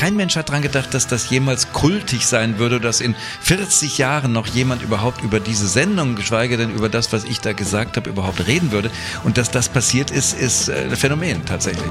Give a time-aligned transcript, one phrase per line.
[0.00, 4.32] kein Mensch hat dran gedacht, dass das jemals kultig sein würde, dass in 40 Jahren
[4.32, 8.08] noch jemand überhaupt über diese Sendung, geschweige denn über das, was ich da gesagt habe,
[8.08, 8.90] überhaupt reden würde.
[9.24, 11.84] Und dass das passiert ist, ist äh, ein Phänomen tatsächlich.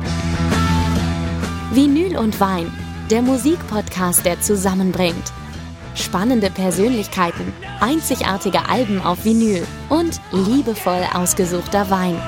[1.72, 2.74] Vinyl und Wein,
[3.12, 5.32] der Musikpodcast, der zusammenbringt.
[5.94, 12.20] Spannende Persönlichkeiten, einzigartige Alben auf Vinyl und liebevoll ausgesuchter Wein.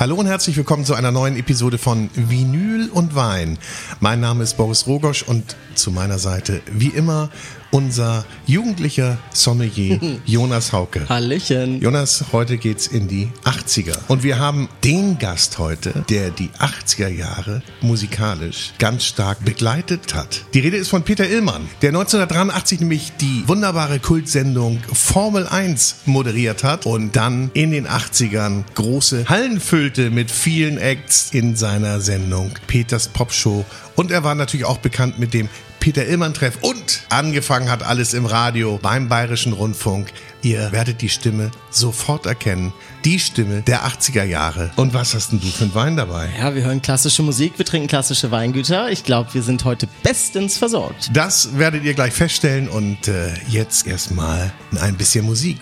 [0.00, 3.58] Hallo und herzlich willkommen zu einer neuen Episode von Vinyl und Wein.
[4.00, 7.28] Mein Name ist Boris Rogosch und zu meiner Seite wie immer
[7.70, 11.08] unser jugendlicher Sommelier Jonas Hauke.
[11.08, 11.80] Hallöchen.
[11.80, 13.96] Jonas, heute geht's in die 80er.
[14.08, 20.44] Und wir haben den Gast heute, der die 80er Jahre musikalisch ganz stark begleitet hat.
[20.54, 26.64] Die Rede ist von Peter Illmann, der 1983 nämlich die wunderbare Kultsendung Formel 1 moderiert
[26.64, 32.50] hat und dann in den 80ern große Hallen füllte mit vielen Acts in seiner Sendung
[32.66, 33.64] Peters Popshow.
[33.96, 35.48] Und er war natürlich auch bekannt mit dem
[35.80, 40.12] Peter Illmann Treff und angefangen hat alles im Radio beim Bayerischen Rundfunk.
[40.42, 42.74] Ihr werdet die Stimme sofort erkennen.
[43.06, 44.70] Die Stimme der 80er Jahre.
[44.76, 46.28] Und was hast denn du für einen Wein dabei?
[46.38, 48.90] Ja, wir hören klassische Musik, wir trinken klassische Weingüter.
[48.90, 51.10] Ich glaube, wir sind heute bestens versorgt.
[51.14, 55.58] Das werdet ihr gleich feststellen und äh, jetzt erstmal ein bisschen Musik.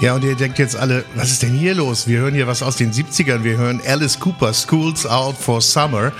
[0.00, 2.06] Ja, und ihr denkt jetzt alle, was ist denn hier los?
[2.06, 3.42] Wir hören hier was aus den 70ern.
[3.42, 6.12] Wir hören Alice Cooper, School's Out for Summer.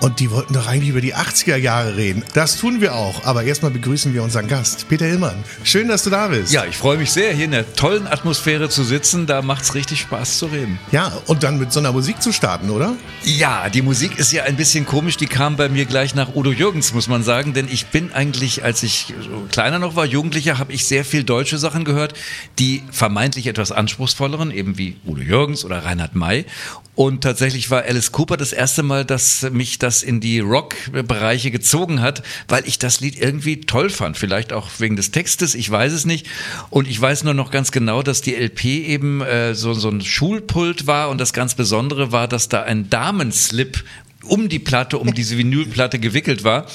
[0.00, 2.22] Und die wollten doch eigentlich über die 80er Jahre reden.
[2.32, 3.24] Das tun wir auch.
[3.24, 5.42] Aber erstmal begrüßen wir unseren Gast, Peter Hillmann.
[5.64, 6.52] Schön, dass du da bist.
[6.52, 9.26] Ja, ich freue mich sehr, hier in der tollen Atmosphäre zu sitzen.
[9.26, 10.78] Da macht es richtig Spaß zu reden.
[10.92, 12.94] Ja, und dann mit so einer Musik zu starten, oder?
[13.24, 15.16] Ja, die Musik ist ja ein bisschen komisch.
[15.16, 17.52] Die kam bei mir gleich nach Udo Jürgens, muss man sagen.
[17.52, 19.12] Denn ich bin eigentlich, als ich
[19.50, 22.14] kleiner noch war, Jugendlicher, habe ich sehr viel deutsche Sachen gehört,
[22.60, 26.46] die vermeintlich etwas anspruchsvolleren, eben wie Udo Jürgens oder Reinhard May.
[26.94, 32.00] Und tatsächlich war Alice Cooper das erste Mal, dass mich das in die Rock-Bereiche gezogen
[32.00, 34.16] hat, weil ich das Lied irgendwie toll fand.
[34.16, 36.26] Vielleicht auch wegen des Textes, ich weiß es nicht.
[36.70, 40.00] Und ich weiß nur noch ganz genau, dass die LP eben äh, so, so ein
[40.00, 43.84] Schulpult war und das ganz Besondere war, dass da ein Damenslip
[44.24, 46.66] um die Platte, um diese Vinylplatte gewickelt war.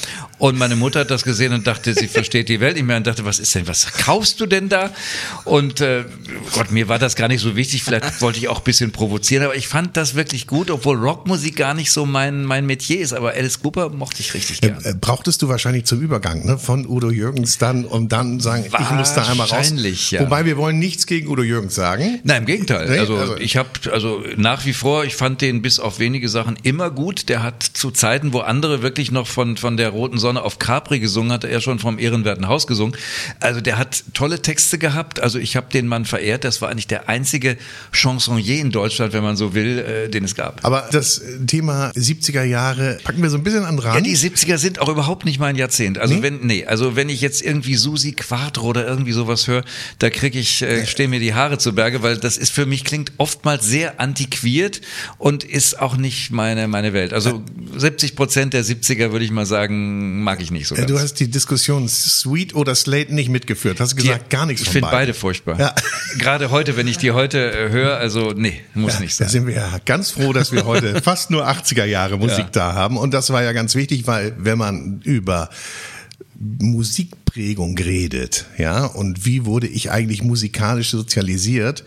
[0.43, 3.07] Und meine Mutter hat das gesehen und dachte, sie versteht die Welt nicht mehr und
[3.07, 4.91] dachte, was ist denn, was kaufst du denn da?
[5.45, 6.03] Und äh,
[6.53, 7.85] Gott, mir war das gar nicht so wichtig.
[7.85, 11.55] Vielleicht wollte ich auch ein bisschen provozieren, aber ich fand das wirklich gut, obwohl Rockmusik
[11.55, 13.13] gar nicht so mein, mein Metier ist.
[13.13, 14.83] Aber Alice Cooper mochte ich richtig gern.
[14.83, 16.57] Äh, brauchtest du wahrscheinlich zum Übergang ne?
[16.57, 19.51] von Udo Jürgens dann und dann sagen, ich muss da einmal raus.
[19.51, 20.19] Wahrscheinlich, ja.
[20.23, 22.19] Wobei wir wollen nichts gegen Udo Jürgens sagen.
[22.25, 22.89] Nein, im Gegenteil.
[22.89, 26.27] Nee, also, also- ich habe also nach wie vor, ich fand den bis auf wenige
[26.27, 27.29] Sachen immer gut.
[27.29, 30.99] Der hat zu Zeiten, wo andere wirklich noch von von der roten Sonne auf Capri
[30.99, 32.95] gesungen, hat er schon vom ehrenwerten Haus gesungen.
[33.39, 35.19] Also der hat tolle Texte gehabt.
[35.19, 36.43] Also ich habe den Mann verehrt.
[36.43, 37.57] Das war eigentlich der einzige
[37.91, 40.63] Chansonnier in Deutschland, wenn man so will, äh, den es gab.
[40.65, 44.05] Aber das Thema 70er Jahre packen wir so ein bisschen an den Ja, Rand.
[44.05, 45.97] die 70er sind auch überhaupt nicht mein Jahrzehnt.
[45.99, 46.21] Also Nee?
[46.21, 49.63] wenn nee, also wenn ich jetzt irgendwie Susi Quattro oder irgendwie sowas höre,
[49.99, 52.83] da kriege ich äh, stehen mir die Haare zu Berge, weil das ist für mich
[52.83, 54.81] klingt oftmals sehr antiquiert
[55.17, 57.13] und ist auch nicht meine meine Welt.
[57.13, 57.43] Also
[57.75, 60.75] 70 Prozent der 70er würde ich mal sagen, mag ich nicht so.
[60.75, 60.91] Äh, Ganz.
[60.91, 63.79] Du hast die Diskussion Sweet oder Slate nicht mitgeführt.
[63.79, 65.59] Hast gesagt, gar nichts Ich finde beide furchtbar.
[65.59, 65.75] Ja.
[66.17, 69.29] Gerade heute, wenn ich die heute äh, höre, also nee, muss nicht Da sein.
[69.31, 72.49] sind wir ja ganz froh, dass wir heute fast nur 80er Jahre Musik Ja.
[72.51, 72.97] da haben.
[72.97, 75.49] Und das war ja ganz wichtig, weil wenn man über
[76.59, 81.83] Musikprägung redet, ja, und wie wurde ich eigentlich musikalisch sozialisiert,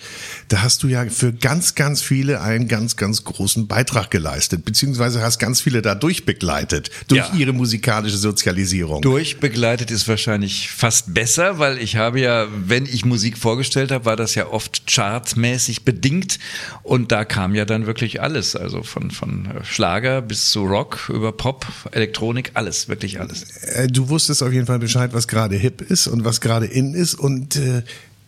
[0.48, 5.20] da hast du ja für ganz, ganz viele einen ganz, ganz großen Beitrag geleistet, beziehungsweise
[5.22, 7.34] hast ganz viele dadurch begleitet, durch Ja.
[7.36, 9.02] ihre musikalische Sozialisierung.
[9.02, 14.16] Durchbegleitet ist wahrscheinlich fast besser, weil ich habe ja, wenn ich Musik vorgestellt habe, war
[14.16, 16.38] das ja oft chartmäßig bedingt
[16.82, 21.32] und da kam ja dann wirklich alles, also von, von Schlager bis zu Rock über
[21.32, 23.42] Pop, Elektronik, alles, wirklich alles.
[23.62, 26.94] Äh, Du wusstest auf jeden Fall Bescheid, was gerade hip ist und was gerade in
[26.94, 27.14] ist.
[27.14, 27.82] Und äh,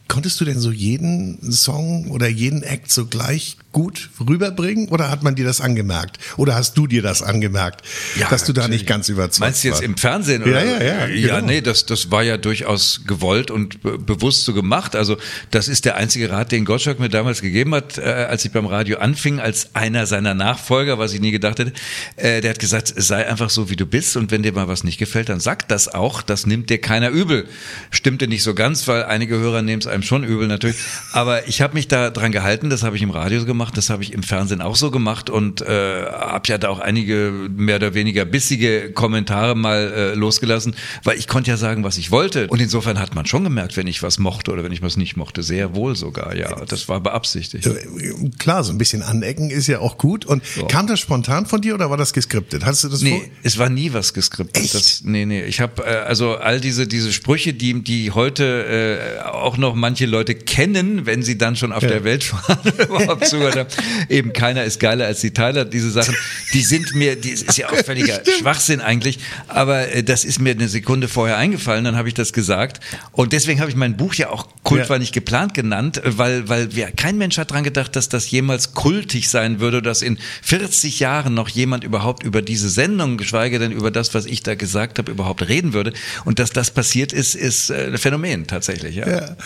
[0.08, 5.22] konntest du denn so jeden Song oder jeden Act so gleich gut rüberbringen oder hat
[5.22, 6.18] man dir das angemerkt?
[6.38, 7.82] Oder hast du dir das angemerkt,
[8.30, 8.80] dass du da natürlich.
[8.80, 9.84] nicht ganz überzeugt Meinst du jetzt warst?
[9.84, 10.42] im Fernsehen?
[10.42, 10.64] Ja, Oder?
[10.64, 11.46] ja, ja, Ja, genau.
[11.46, 14.96] nee, das, das war ja durchaus gewollt und be bewusst so gemacht.
[14.96, 15.18] Also
[15.50, 18.66] das ist der einzige Rat, den Gottschalk mir damals gegeben hat, äh, als ich beim
[18.66, 21.72] Radio anfing, als einer seiner Nachfolger, was ich nie gedacht hätte.
[22.16, 24.82] Äh, der hat gesagt, sei einfach so, wie du bist und wenn dir mal was
[24.82, 26.22] nicht gefällt, dann sag das auch.
[26.22, 27.46] Das nimmt dir keiner übel.
[27.90, 30.76] Stimmte nicht so ganz, weil einige Hörer nehmen es einem schon übel natürlich.
[31.12, 33.90] Aber ich habe mich da dran gehalten, das habe ich im Radio so gemacht, das
[33.90, 37.76] habe ich im Fernsehen auch so gemacht und äh, habe ja da auch einige mehr
[37.76, 40.74] oder weniger bissige Kommentare mal äh, losgelassen,
[41.04, 42.46] weil ich konnte ja sagen, was ich wollte.
[42.48, 45.16] Und insofern hat man schon gemerkt, wenn ich was mochte oder wenn ich was nicht
[45.16, 45.42] mochte.
[45.42, 46.64] Sehr wohl sogar, ja.
[46.66, 47.66] Das war beabsichtigt.
[47.66, 47.74] Äh,
[48.38, 50.24] Klar, so ein bisschen anecken ist ja auch gut.
[50.24, 52.64] Und kam das spontan von dir oder war das geskriptet?
[52.64, 53.10] Hast du das vor?
[53.10, 54.62] Nee, es war nie was geskriptet.
[54.62, 54.74] Echt?
[54.74, 55.42] Das, nee, nee.
[55.44, 60.04] Ich habe äh, also all diese diese Sprüche, die die heute äh, auch noch manche
[60.04, 62.58] Leute kennen, wenn sie dann schon auf der Welt waren
[62.88, 63.68] überhaupt zugehört haben.
[64.10, 65.64] Eben keiner ist geiler als die Tyler.
[65.64, 66.14] Diese Sachen,
[66.52, 69.18] die sind mir, die ist ja auch völliger Schwachsinn eigentlich.
[69.46, 71.84] Aber äh, das ist mir eine Sekunde vorher eingefallen.
[71.84, 72.80] Dann habe ich das gesagt
[73.12, 74.88] und deswegen habe ich mein Buch ja auch Kult Ja.
[74.90, 78.74] war nicht geplant genannt, weil weil wir, kein Mensch hat dran gedacht, dass das jemals
[78.74, 83.72] kultig sein würde, dass in 40 Jahren noch jemand überhaupt über diese Sendung, geschweige denn
[83.72, 85.94] über das, was ich da gesagt habe, überhaupt reden würde.
[86.26, 88.96] Und dass das passiert ist, ist äh, ein Phänomen tatsächlich.
[88.96, 89.08] Ja.
[89.08, 89.36] Ja.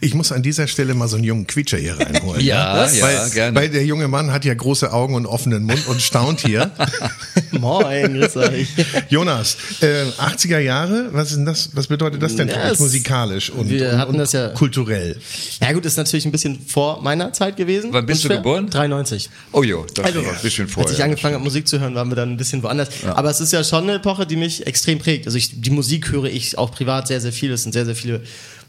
[0.00, 2.40] Ich muss an dieser Stelle mal so einen jungen Quietscher hier reinholen.
[2.52, 3.56] Ja, ja, weil, gerne.
[3.60, 6.70] Weil der junge Mann hat ja große Augen und offenen Mund und staunt hier.
[7.52, 8.68] Moin, grüß euch.
[9.08, 11.70] Jonas, äh, 80er Jahre, was ist denn das?
[11.74, 14.32] Was bedeutet das denn für Ja, uns es- musikalisch und, wir und, hatten und das
[14.32, 15.16] ja- kulturell?
[15.60, 17.90] Ja gut, ist natürlich ein bisschen vor meiner Zeit gewesen.
[17.92, 18.42] Wann bist du Ungefähr.
[18.42, 18.70] geboren?
[18.70, 19.30] 93.
[19.52, 20.92] Oh jo, das Also, war ein bisschen als vorher.
[20.92, 22.88] ich angefangen habe, Musik zu hören, waren wir dann ein bisschen woanders.
[23.06, 25.26] Aber es ist ja schon eine Epoche, die mich extrem prägt.
[25.26, 27.52] Also ich, die Musik höre ich auch privat sehr, sehr viel.
[27.52, 28.22] Es sind sehr, sehr viele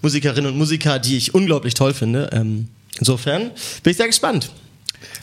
[0.03, 2.29] Musikerinnen und Musiker, die ich unglaublich toll finde.
[2.33, 2.67] Ähm,
[2.99, 3.51] insofern
[3.81, 4.51] bin ich sehr gespannt.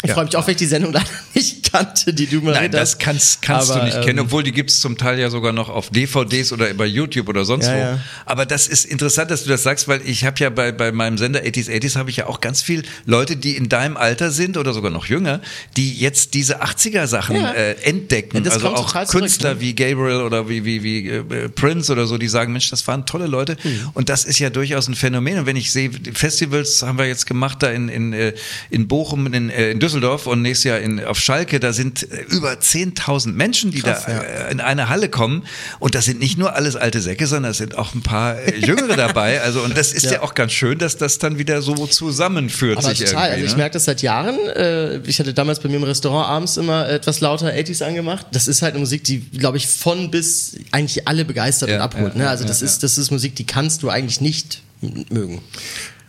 [0.02, 0.14] Ich Ja.
[0.14, 2.98] freue mich auch, wenn ich die Sendung leider nicht kannte, die du mal Nein, das
[2.98, 5.68] kannst, kannst Aber, du nicht ähm, kennen, obwohl die gibt's zum Teil ja sogar noch
[5.68, 7.78] auf DVDs oder bei YouTube oder sonst Ja, wo.
[7.78, 7.98] ja.
[8.26, 11.18] Aber das ist interessant, dass du das sagst, weil ich habe ja bei, bei meinem
[11.18, 14.56] Sender 80s 80s habe ich ja auch ganz viel Leute, die in deinem Alter sind
[14.56, 15.40] oder sogar noch jünger,
[15.76, 17.52] die jetzt diese 80er Sachen Ja.
[17.52, 18.44] äh, entdecken.
[18.44, 19.60] Also kommt auch total zurück, Künstler ne?
[19.60, 23.06] wie Gabriel oder wie, wie, wie äh, Prince oder so, die sagen, Mensch, das waren
[23.06, 23.56] tolle Leute.
[23.62, 23.90] Hm.
[23.94, 25.38] Und das ist ja durchaus ein Phänomen.
[25.38, 28.32] Und wenn ich sehe, die Festivals haben wir jetzt gemacht da in, in, äh,
[28.70, 32.22] in Bochum, in, äh, in Düsseldorf und nächstes Jahr in, auf Schalke, da sind äh,
[32.28, 34.20] über 10.000 Menschen, die Krass, da ja.
[34.20, 35.44] äh, in eine Halle kommen.
[35.78, 38.58] Und das sind nicht nur alles alte Säcke, sondern es sind auch ein paar äh,
[38.58, 39.40] Jüngere dabei.
[39.42, 40.12] Also, und das ist ja.
[40.12, 40.22] Ja.
[40.22, 43.28] auch ganz schön, dass das dann wieder so zusammenführt Aber sich total.
[43.28, 43.34] irgendwie.
[43.34, 43.56] Also ich ne?
[43.58, 44.36] merke das seit Jahren.
[45.04, 48.26] Ich hatte damals bei mir im Restaurant abends immer etwas lauter 80s angemacht.
[48.32, 51.82] Das ist halt eine Musik, die, glaube ich, von bis eigentlich alle begeistert Ja, und
[51.82, 52.14] abholt.
[52.14, 52.28] ja, ne?
[52.28, 55.40] Also das ist, das ist Musik, die kannst du eigentlich nicht mögen.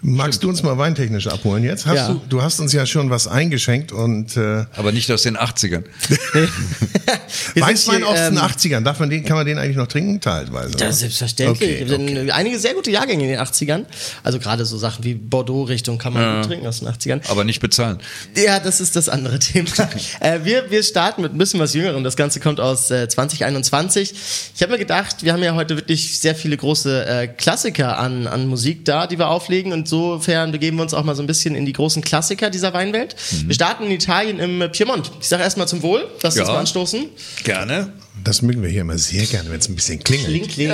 [0.03, 1.85] Magst du uns mal weintechnisch abholen jetzt?
[1.85, 2.07] Hast Ja.
[2.09, 5.83] du, du hast uns ja schon was eingeschenkt und äh, Aber nicht aus den 80ern.
[7.53, 10.19] Wir Weißwein aus den ähm, 80ern, darf man den, kann man den eigentlich noch trinken
[10.19, 10.77] teilweise?
[10.79, 11.85] Ja, selbstverständlich.
[11.85, 12.31] Okay, Wir okay.
[12.31, 13.85] Einige sehr gute Jahrgänge in den 80ern.
[14.23, 17.21] Also gerade so Sachen wie Bordeaux-Richtung kann man gut trinken aus den 80ern.
[17.29, 17.99] Aber nicht bezahlen.
[18.35, 19.69] Ja, das ist das andere Thema.
[20.19, 22.03] äh, wir, wir starten mit ein bisschen was Jüngerem.
[22.03, 24.13] Das Ganze kommt aus äh, 2021.
[24.55, 28.27] Ich habe mir gedacht, wir haben ja heute wirklich sehr viele große äh, Klassiker an,
[28.27, 29.71] an Musik da, die wir auflegen.
[29.91, 33.13] Insofern begeben wir uns auch mal so ein bisschen in die großen Klassiker dieser Weinwelt.
[33.31, 33.47] Mhm.
[33.49, 35.11] Wir starten in Italien im äh, Piemont.
[35.19, 36.07] Ich sage erstmal zum Wohl.
[36.23, 36.53] Lass uns Ja.
[36.53, 37.09] mal anstoßen.
[37.43, 37.91] Gerne.
[38.23, 40.29] Das mögen wir hier immer sehr gerne, wenn es ein bisschen klingelt.
[40.29, 40.71] Kling, kling.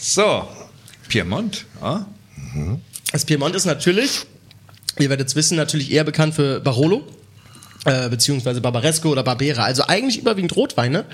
[0.00, 0.48] So.
[1.08, 1.66] Piemont.
[1.82, 2.06] Ah.
[3.12, 4.20] Das Piemont ist natürlich,
[4.98, 7.06] ihr werdet es wissen, natürlich eher bekannt für Barolo,
[7.84, 9.64] äh, beziehungsweise Barbaresco oder Barbera.
[9.64, 11.04] Also eigentlich überwiegend Rotweine.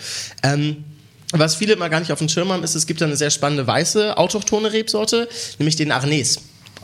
[0.44, 0.84] Ähm,
[1.32, 3.30] was viele mal gar nicht auf dem Schirm haben, ist, es gibt da eine sehr
[3.30, 5.90] spannende weiße, autochtone Rebsorte, nämlich den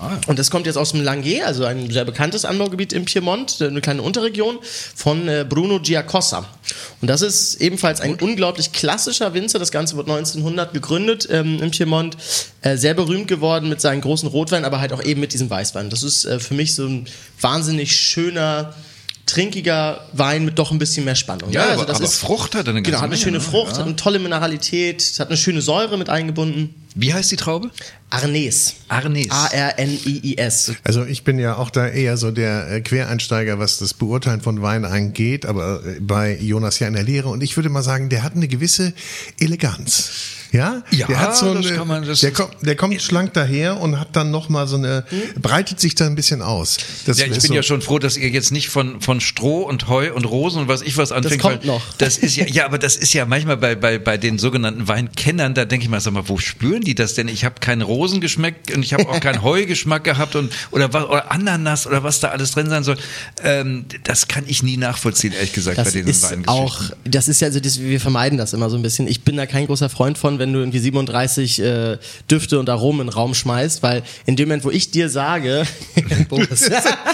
[0.00, 0.26] Arnés.
[0.26, 3.66] Und das kommt jetzt aus dem Langhe, also ein sehr bekanntes Anbaugebiet im Piemont, äh,
[3.66, 6.46] eine kleine Unterregion von äh, Bruno Giacosa.
[7.00, 9.58] Und das ist ebenfalls ein unglaublich klassischer Winzer.
[9.58, 12.16] Das Ganze wurde 1900 gegründet ähm, im Piemont.
[12.62, 15.90] Äh, sehr berühmt geworden mit seinen großen Rotwein, aber halt auch eben mit diesem Weißwein.
[15.90, 17.06] Das ist äh, für mich so ein
[17.40, 18.74] wahnsinnig schöner,
[19.30, 21.50] trinkiger Wein mit doch ein bisschen mehr Spannung.
[21.50, 23.38] Ja, aber, das aber ist, Frucht hat er eine ganze Genau, hat eine Menge, schöne
[23.38, 23.42] ne?
[23.42, 23.78] Frucht, Ja.
[23.78, 26.74] hat eine tolle Mineralität, hat eine schöne Säure mit eingebunden.
[26.94, 27.70] Wie heißt die Traube?
[28.10, 28.72] Arnés.
[28.88, 29.30] Arnés.
[29.30, 30.72] A-R-N-I-I-S.
[30.82, 34.60] Also ich bin ja auch da eher so der äh, Quereinsteiger, was das Beurteilen von
[34.62, 38.08] Wein angeht, aber äh, bei Jonas ja in der Lehre und ich würde mal sagen,
[38.08, 38.92] der hat eine gewisse
[39.38, 40.10] Eleganz.
[40.52, 43.32] Ja, Ja, der hat so das eine, kann man- das- der, kommt, der kommt schlank
[43.34, 45.04] daher und hat dann noch mal so eine,
[45.40, 46.76] breitet sich da ein bisschen aus.
[47.06, 49.62] Das Ja, ich bin so, ja schon froh, dass ihr jetzt nicht von, von Stroh
[49.62, 51.40] und Heu und Rosen und was ich was anfängt.
[51.42, 51.82] kommt weil noch.
[51.98, 55.54] Das ist ja, ja, aber das ist ja manchmal bei, bei, bei den sogenannten Weinkennern,
[55.54, 57.28] da denke ich mal, sag mal, wo spüren die das denn?
[57.28, 61.30] Ich habe keinen Rosengeschmack und ich habe auch keinen Heugeschmack gehabt und oder was oder
[61.30, 62.96] Ananas oder was da alles drin sein soll.
[63.44, 66.48] Ähm, das kann ich nie nachvollziehen, ehrlich gesagt, bei Das den ist Weingeschichten.
[66.48, 69.06] auch, das ist ja, also das, wir vermeiden das immer so ein bisschen.
[69.06, 73.02] Ich bin da kein großer Freund von, wenn du irgendwie 37 äh, Düfte und Aromen
[73.02, 75.62] in den Raum schmeißt, weil in dem Moment, wo ich dir sage,
[76.28, 76.68] Boris,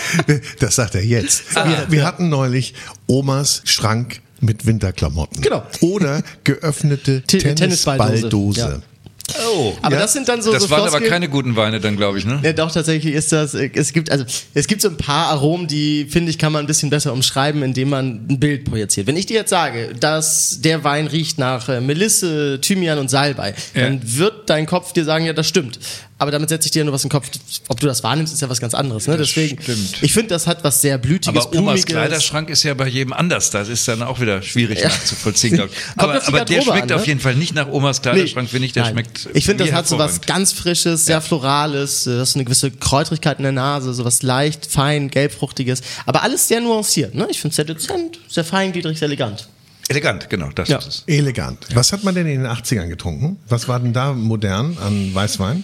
[0.59, 1.43] Das sagt er jetzt.
[1.55, 2.73] Ah, wir, wir hatten neulich
[3.07, 5.43] Omas Schrank mit Winterklamotten.
[5.43, 5.63] Genau.
[5.81, 8.11] Oder geöffnete Te- Tennisballdose.
[8.29, 8.79] Tennisballdose, ja.
[9.49, 11.97] Oh, aber das sind dann so, das so waren aber Floskeln- keine guten Weine dann,
[11.97, 12.41] glaube ich, ne?
[12.43, 15.67] Ja, doch, tatsächlich ist das, äh, es gibt, also, es gibt so ein paar Aromen,
[15.67, 19.07] die, finde ich, kann man ein bisschen besser umschreiben, indem man ein Bild projiziert.
[19.07, 23.55] Wenn ich dir jetzt sage, dass der Wein riecht nach äh, Melisse, Thymian und Salbei,
[23.75, 23.83] Ja.
[23.83, 25.79] dann wird dein Kopf dir sagen, ja, das stimmt.
[26.19, 27.29] Aber damit setze ich dir nur was in den Kopf.
[27.69, 29.19] Ob du das wahrnimmst, ist ja was ganz anderes, ne?
[29.19, 30.03] Deswegen, stimmt.
[30.03, 31.85] ich finde, das hat was sehr Blütiges, Aber Omas Blumiges.
[31.87, 33.51] Kleiderschrank ist ja bei jedem anders.
[33.51, 34.89] Das ist dann auch wieder schwierig Ja.
[34.89, 35.79] nachzuvollziehen, glaube ich.
[35.99, 36.97] Aber, aber der schmeckt an, ne?
[36.97, 38.73] auf jeden Fall nicht nach Omas Kleiderschrank, finde ich.
[38.73, 38.93] Der Nein.
[38.95, 39.29] schmeckt.
[39.35, 42.71] Ich finde, das hat so was ganz Frisches, sehr Florales, äh, das ist eine gewisse
[42.71, 45.83] Kräutrigkeit in der Nase, so was leicht, fein, gelbfruchtiges.
[46.07, 47.27] Aber alles sehr nuanciert, ne?
[47.31, 49.49] Ich finde es sehr dezent, sehr feingliedrig, sehr elegant.
[49.89, 50.79] Elegant, genau, das Ja.
[50.79, 51.05] ist es.
[51.07, 51.67] Elegant.
[51.75, 53.37] Was hat man denn in den 80ern getrunken?
[53.49, 55.63] Was war denn da modern an Weißwein?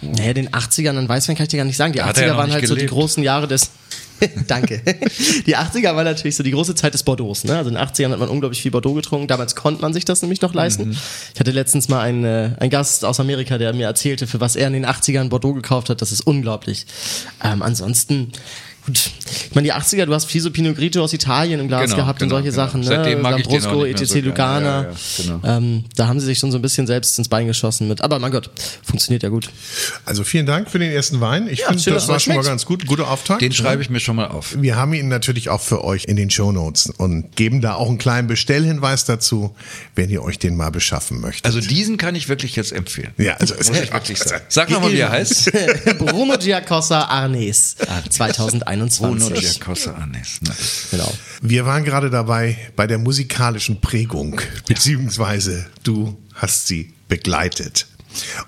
[0.00, 1.92] Naja, den 80ern an Weißwein kann ich dir gar nicht sagen.
[1.92, 2.92] Die Da hat er 80er ja waren halt so die gelebt.
[2.92, 3.70] großen Jahre des.
[4.46, 4.80] Danke.
[5.46, 7.42] Die 80er war natürlich so die große Zeit des Bordeaux.
[7.44, 7.56] Ne?
[7.56, 9.26] Also in den 80ern hat man unglaublich viel Bordeaux getrunken.
[9.26, 10.88] Damals konnte man sich das nämlich noch leisten.
[10.90, 10.96] Mhm.
[11.34, 14.54] Ich hatte letztens mal einen, äh, einen Gast aus Amerika, der mir erzählte, für was
[14.54, 16.02] er in den 80ern Bordeaux gekauft hat.
[16.02, 16.86] Das ist unglaublich.
[17.42, 18.32] Ähm, ansonsten.
[18.84, 18.98] Gut,
[19.48, 21.96] ich meine, die 80er, du hast viel so Pinot Grigio aus Italien im Glas Genau,
[21.96, 22.66] gehabt genau, und solche genau.
[22.66, 22.86] Sachen, ne?
[22.86, 24.28] Seitdem mag ich den auch Lambrusco, nicht mehr ETC so.
[24.28, 24.82] Lugana.
[24.82, 25.40] Ja, ja, genau.
[25.56, 28.02] ähm, da haben sie sich schon so ein bisschen selbst ins Bein geschossen mit.
[28.02, 28.50] Aber mein Gott,
[28.82, 29.50] funktioniert ja gut.
[30.04, 31.46] Also vielen Dank für den ersten Wein.
[31.48, 32.86] Ich Ja, finde, das war schon mal ganz gut.
[32.86, 33.40] Guter Auftakt.
[33.40, 34.56] Den schreibe ich mir schon mal auf.
[34.60, 37.98] Wir haben ihn natürlich auch für euch in den Shownotes und geben da auch einen
[37.98, 39.54] kleinen Bestellhinweis dazu,
[39.94, 41.46] wenn ihr euch den mal beschaffen möchtet.
[41.46, 43.12] Also diesen kann ich wirklich jetzt empfehlen.
[43.16, 44.42] ja, also Muss ich wirklich sagen.
[44.48, 45.52] Sag nochmal, wie er heißt.
[45.98, 47.76] Bruno Giacosa Arnes
[48.78, 49.60] Bruno 2021.
[49.60, 50.40] Giacosa Arnes.
[50.42, 50.50] Ne?
[50.90, 51.12] Genau.
[51.40, 57.86] Wir waren gerade dabei bei der musikalischen Prägung, beziehungsweise du hast sie begleitet.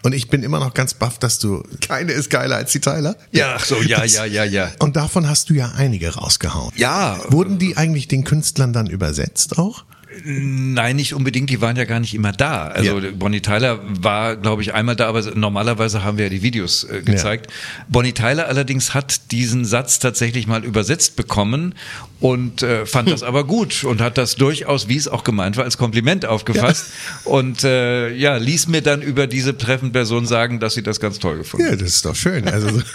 [0.02, 3.16] Und ich bin immer noch ganz baff, dass du keine ist geiler als die Tyler.
[3.32, 4.70] Ja, so, ja, ja, ja, ja.
[4.78, 6.72] Und davon hast du ja einige rausgehauen.
[6.76, 9.84] Ja, Wurden die eigentlich den Künstlern dann übersetzt auch?
[10.24, 12.68] Nein, nicht unbedingt, die waren ja gar nicht immer da.
[12.68, 13.10] Also Ja.
[13.12, 17.02] Bonnie Tyler war, glaube ich, einmal da, aber normalerweise haben wir ja die Videos äh,
[17.02, 17.50] gezeigt.
[17.88, 21.74] Bonnie Tyler allerdings hat diesen Satz tatsächlich mal übersetzt bekommen
[22.20, 25.64] und äh, fand das aber gut und hat das durchaus, wie es auch gemeint war,
[25.64, 26.86] als Kompliment aufgefasst
[27.24, 31.18] und äh, ja, ließ mir dann über diese betreffende Person sagen, dass sie das ganz
[31.18, 31.80] toll gefunden Ja, hat.
[31.80, 32.46] das ist doch schön.
[32.48, 32.82] Also so-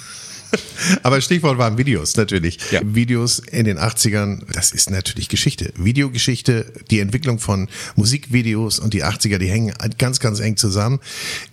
[1.03, 2.59] Aber Stichwort waren Videos natürlich.
[2.71, 2.81] Ja.
[2.83, 5.73] Videos in den 80ern, das ist natürlich Geschichte.
[5.77, 10.99] Videogeschichte, die Entwicklung von Musikvideos und die 80er, die hängen ganz, ganz eng zusammen.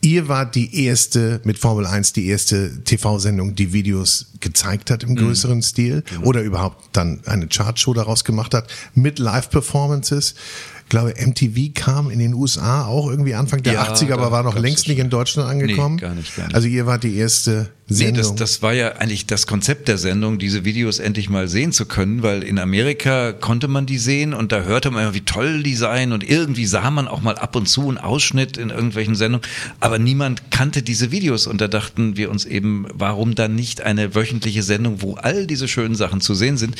[0.01, 5.17] Ihr wart die erste, mit Formel 1, die erste TV-Sendung, die Videos gezeigt hat im
[5.17, 10.35] größeren Stil oder überhaupt dann eine Chartshow daraus gemacht hat mit Live-Performances.
[10.85, 14.45] Ich glaube, MTV kam in den USA auch irgendwie Anfang der Ja, 80er, aber war
[14.45, 15.97] noch längst nicht in Deutschland angekommen.
[15.97, 16.55] gar nicht, gar nicht.
[16.55, 18.17] Also ihr wart die erste Nee, Sendung.
[18.17, 21.87] das, das war ja eigentlich das Konzept der Sendung, diese Videos endlich mal sehen zu
[21.87, 25.63] können, weil in Amerika konnte man die sehen und da hörte man immer, wie toll
[25.63, 29.15] die seien und irgendwie sah man auch mal ab und zu einen Ausschnitt in irgendwelchen
[29.15, 29.47] Sendungen,
[29.79, 34.17] aber niemand kannte diese Videos und da dachten wir uns eben, warum dann nicht eine
[34.17, 36.75] wöchentliche Sendung, wo all diese schönen Sachen zu sehen sind.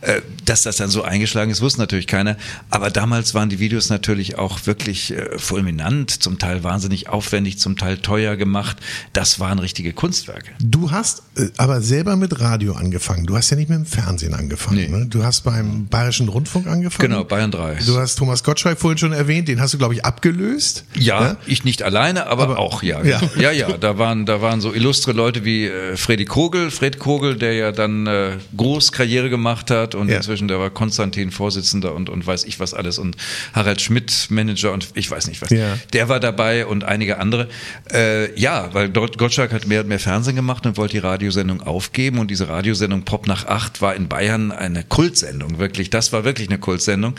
[0.00, 2.36] Äh, Dass das dann so eingeschlagen ist, wusste natürlich keiner,
[2.70, 7.76] aber damals waren die Videos natürlich auch wirklich äh, fulminant, zum Teil wahnsinnig aufwendig, zum
[7.76, 8.76] Teil teuer gemacht.
[9.12, 10.51] Das waren richtige Kunstwerke.
[10.60, 13.26] Du hast äh, aber selber mit Radio angefangen.
[13.26, 14.76] Du hast ja nicht mit dem Fernsehen angefangen.
[14.76, 14.88] Nee.
[14.88, 15.06] Ne?
[15.06, 17.10] Du hast beim Bayerischen Rundfunk angefangen.
[17.10, 17.78] Genau, Bayern 3.
[17.86, 19.48] Du hast Thomas Gottschalk vorhin schon erwähnt.
[19.48, 20.84] Den hast du, glaube ich, abgelöst.
[20.94, 23.02] Ja, ich nicht alleine, aber, Aber- auch, ja.
[23.04, 23.20] Ja.
[23.38, 27.36] Ja, ja, da waren, da waren so illustre Leute wie äh, Freddy Kogel, Fred Kogel,
[27.36, 30.16] der ja dann äh, groß Karriere gemacht hat und Ja.
[30.18, 33.16] inzwischen, der war Konstantin Vorsitzender und, und weiß ich was alles und
[33.52, 35.50] Harald Schmidt Manager und ich weiß nicht was.
[35.50, 35.76] Ja.
[35.92, 37.48] Der war dabei und einige andere.
[37.92, 40.98] Äh, ja, weil dort Gottschalk hat mehr und mehr Fernsehen gemacht gemacht und wollte die
[40.98, 42.18] Radiosendung aufgeben.
[42.18, 45.90] Und diese Radiosendung Pop nach acht war in Bayern eine Kultsendung, wirklich.
[45.90, 47.14] Das war wirklich eine Kultsendung.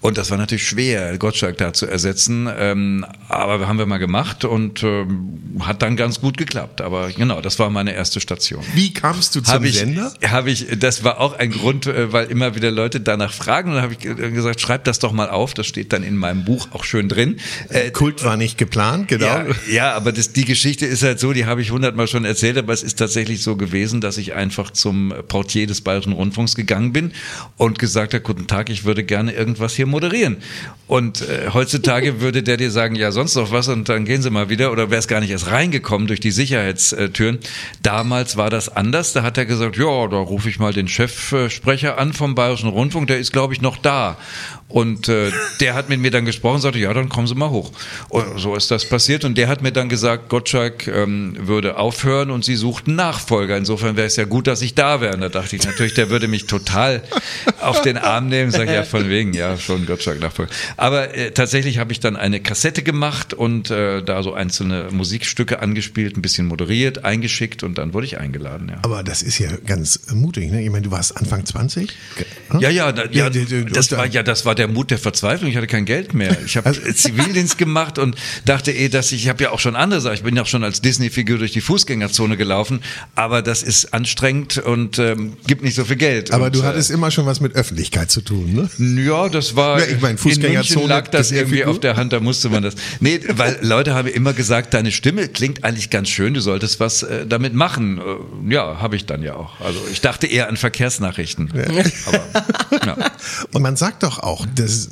[0.00, 2.48] Und das war natürlich schwer, Gottschalk da zu ersetzen.
[2.58, 6.80] Ähm, aber haben wir mal gemacht und ähm, hat dann ganz gut geklappt.
[6.80, 8.62] Aber genau, das war meine erste Station.
[8.74, 10.12] Wie kamst du zum Habe ich, Sender?
[10.26, 13.74] habe ich, das war auch ein Grund, äh, weil immer wieder Leute danach fragen und
[13.74, 16.44] dann habe ich ge- gesagt, schreib das doch mal auf, das steht dann in meinem
[16.44, 17.38] Buch auch schön drin.
[17.68, 19.26] Äh, Kult war nicht geplant, genau.
[19.26, 22.56] ja, ja, aber das, die Geschichte ist halt so, die habe ich hundertmal schon erzählt,
[22.68, 26.92] aber es ist tatsächlich so gewesen, dass ich einfach zum Portier des Bayerischen Rundfunks gegangen
[26.92, 27.12] bin
[27.56, 30.36] und gesagt habe, guten Tag, ich würde gerne irgendwas hier moderieren.
[30.86, 34.28] Und äh, heutzutage würde der dir sagen, ja, sonst noch was und dann gehen Sie
[34.28, 37.38] mal wieder oder wäre es gar nicht erst reingekommen durch die Sicherheitstüren.
[37.82, 41.96] Damals war das anders, da hat er gesagt, ja, da rufe ich mal den Chefsprecher
[41.96, 44.18] an vom Bayerischen Rundfunk, der ist, glaube ich, noch da.
[44.68, 47.48] Und äh, der hat mit mir dann gesprochen und sagte, ja, dann kommen Sie mal
[47.48, 47.72] hoch.
[48.10, 49.24] Und so ist das passiert.
[49.24, 53.56] Und der hat mir dann gesagt, Gottschalk ähm, würde aufhören und Sie suchten Nachfolger.
[53.56, 55.14] Insofern wäre es ja gut, dass ich da wäre.
[55.14, 57.02] Und da dachte ich natürlich, der würde mich total
[57.62, 58.50] auf den Arm nehmen.
[58.50, 60.50] Sag ich, ja, von wegen, ja, schon Gottschalk Nachfolger.
[60.76, 65.60] Aber äh, tatsächlich habe ich dann eine Kassette gemacht und äh, da so einzelne Musikstücke
[65.60, 68.68] angespielt, ein bisschen moderiert, eingeschickt und dann wurde ich eingeladen.
[68.68, 68.78] Ja.
[68.82, 70.62] Aber das ist ja ganz mutig, ne?
[70.62, 71.90] Ich meine, du warst Anfang 20?
[72.50, 72.60] Hm?
[72.60, 75.50] Ja, ja, da, ja, die- das war ja, das war der Mut der Verzweiflung.
[75.50, 76.36] Ich hatte kein Geld mehr.
[76.44, 80.00] Ich habe Zivildienst gemacht und dachte eh, dass ich, ich habe ja auch schon andere
[80.00, 80.14] Sachen.
[80.14, 82.80] Ich bin ja auch schon als Disney-Figur durch die Fußgängerzone gelaufen,
[83.14, 86.32] aber das ist anstrengend und ähm, gibt nicht so viel Geld.
[86.32, 88.68] Aber und, du hattest immer schon was mit Öffentlichkeit zu tun, ne?
[88.78, 92.12] äh, ja, das war Ja, ich meine, in Fußgängerzone, lag das irgendwie auf der Hand,
[92.12, 92.74] da musste man das.
[93.00, 97.02] Nee, weil Leute haben immer gesagt, deine Stimme klingt eigentlich ganz schön, du solltest was
[97.02, 97.98] äh, damit machen.
[97.98, 99.60] Äh, ja, habe ich dann ja auch.
[99.60, 101.50] Also ich dachte eher an Verkehrsnachrichten.
[102.06, 102.96] Aber, ja.
[103.52, 104.88] Und man sagt doch auch, dass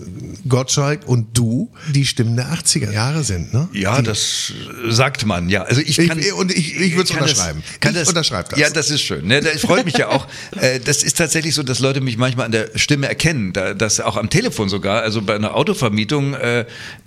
[0.49, 3.69] Gottschalk und du die Stimmen der 80er Jahre sind, ne?
[3.73, 4.53] Ja, das
[4.89, 5.63] sagt man, ja.
[5.63, 7.63] Also ich Ich- kann, und ich- ich kann das- unterschreiben.
[7.81, 8.59] Kann Ich das, unterschreibe das.
[8.59, 9.27] Ja, das ist schön.
[9.27, 10.27] Ne, das freut mich ja auch.
[10.61, 13.53] Äh, Das ist tatsächlich so, dass Leute mich manchmal an der Stimme erkennen.
[13.53, 16.65] Da- Das auch am Telefon sogar, also bei einer Autovermietung, äh,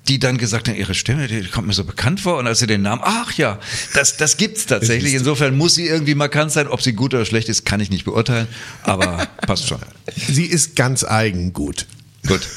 [0.07, 2.37] die dann gesagt haben, ihre Stimme, die kommt mir so bekannt vor.
[2.37, 3.59] Und als sie den Namen, ach ja,
[3.93, 5.13] das, das gibt's tatsächlich.
[5.13, 6.67] Insofern muss sie irgendwie markant sein.
[6.67, 8.47] Ob sie gut oder schlecht ist, kann ich nicht beurteilen.
[8.83, 9.79] Aber passt schon.
[10.27, 11.85] Sie ist ganz eigen gut.
[12.27, 12.41] Gut.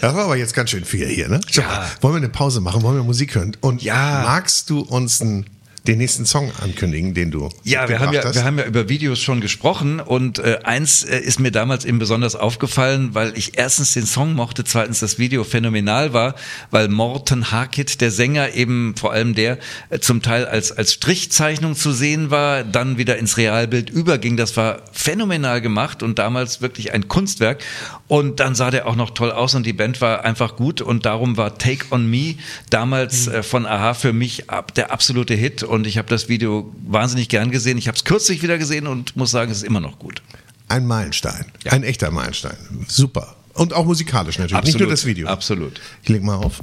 [0.00, 1.40] Das war aber jetzt ganz schön viel hier, ne?
[1.52, 1.86] Ja.
[2.00, 2.82] Wollen wir eine Pause machen?
[2.82, 3.56] Wollen wir Musik hören?
[3.60, 4.22] Und Ja.
[4.24, 5.46] magst du uns einen,
[5.86, 8.46] den nächsten Song ankündigen, den du Ja, wir haben ja, mitgebracht wir hast?
[8.46, 12.36] haben ja über Videos schon gesprochen und äh, eins äh, ist mir damals eben besonders
[12.36, 16.34] aufgefallen, weil ich erstens den Song mochte, zweitens das Video phänomenal war,
[16.70, 19.58] weil Morten Harkett, der Sänger, eben vor allem der
[19.90, 24.36] äh, zum Teil als als Strichzeichnung zu sehen war, dann wieder ins Realbild überging.
[24.36, 27.62] Das war phänomenal gemacht und damals wirklich ein Kunstwerk.
[28.08, 31.06] Und dann sah der auch noch toll aus und die Band war einfach gut und
[31.06, 32.36] darum war Take on Me
[32.70, 36.72] damals äh, von Aha für mich ab, der absolute Hit und ich habe das Video
[36.86, 37.76] wahnsinnig gern gesehen.
[37.76, 40.22] Ich habe es kürzlich wieder gesehen und muss sagen, es ist immer noch gut.
[40.68, 41.46] Ein Meilenstein.
[41.68, 42.56] Ein echter Meilenstein.
[42.86, 43.36] Super.
[43.54, 44.64] Und auch musikalisch natürlich.
[44.64, 45.28] Nicht nur das Video.
[45.28, 45.80] Absolut.
[46.02, 46.62] Ich leg mal auf.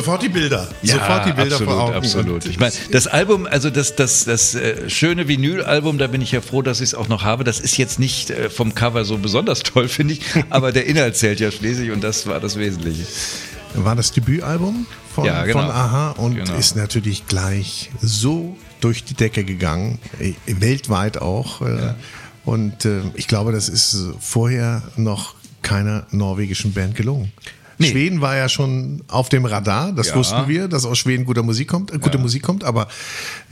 [0.00, 0.68] Sofort die Bilder.
[0.82, 1.94] Sofort die Bilder absolut, vor Augen.
[1.96, 2.46] Absolut.
[2.46, 6.40] Ich meine, das Album, also das, das, das äh, schöne Vinyl-Album, da bin ich ja
[6.40, 7.44] froh, dass ich es auch noch habe.
[7.44, 11.16] Das ist jetzt nicht äh, vom Cover so besonders toll, finde ich, aber der Inhalt
[11.16, 13.04] zählt ja schließlich und das war das Wesentliche.
[13.74, 15.60] war das Debütalbum von, Ja, genau.
[15.60, 16.54] von Aha und Genau.
[16.56, 21.60] ist natürlich gleich so durch die Decke gegangen, äh, weltweit auch.
[21.62, 21.94] Äh,
[22.46, 27.30] Und äh, ich glaube, das ist vorher noch keiner norwegischen Band gelungen.
[27.80, 27.90] Nee.
[27.90, 30.14] Schweden war ja schon auf dem Radar, das Ja.
[30.16, 32.88] wussten wir, dass aus Schweden gute Musik kommt, äh, gute Musik kommt, aber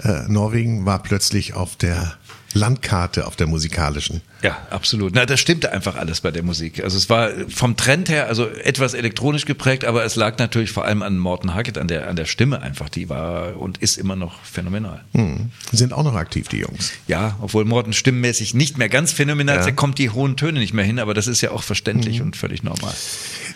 [0.03, 2.15] äh, Norwegen war plötzlich auf der
[2.55, 4.21] Landkarte, auf der musikalischen.
[4.43, 5.15] Ja, absolut.
[5.15, 6.83] Na, das stimmte einfach alles bei der Musik.
[6.85, 10.85] Also es war vom Trend her, also etwas elektronisch geprägt, aber es lag natürlich vor
[10.85, 12.89] allem an Morten Hackett, an der, an der Stimme einfach.
[12.89, 15.05] Die war und ist immer noch phänomenal.
[15.13, 15.51] Hm.
[15.73, 16.93] Sind auch noch aktiv, die Jungs.
[17.09, 20.73] Ja, obwohl Morten stimmenmäßig nicht mehr ganz phänomenal ist, da kommt die hohen Töne nicht
[20.73, 22.95] mehr hin, aber das ist ja auch verständlich und völlig normal.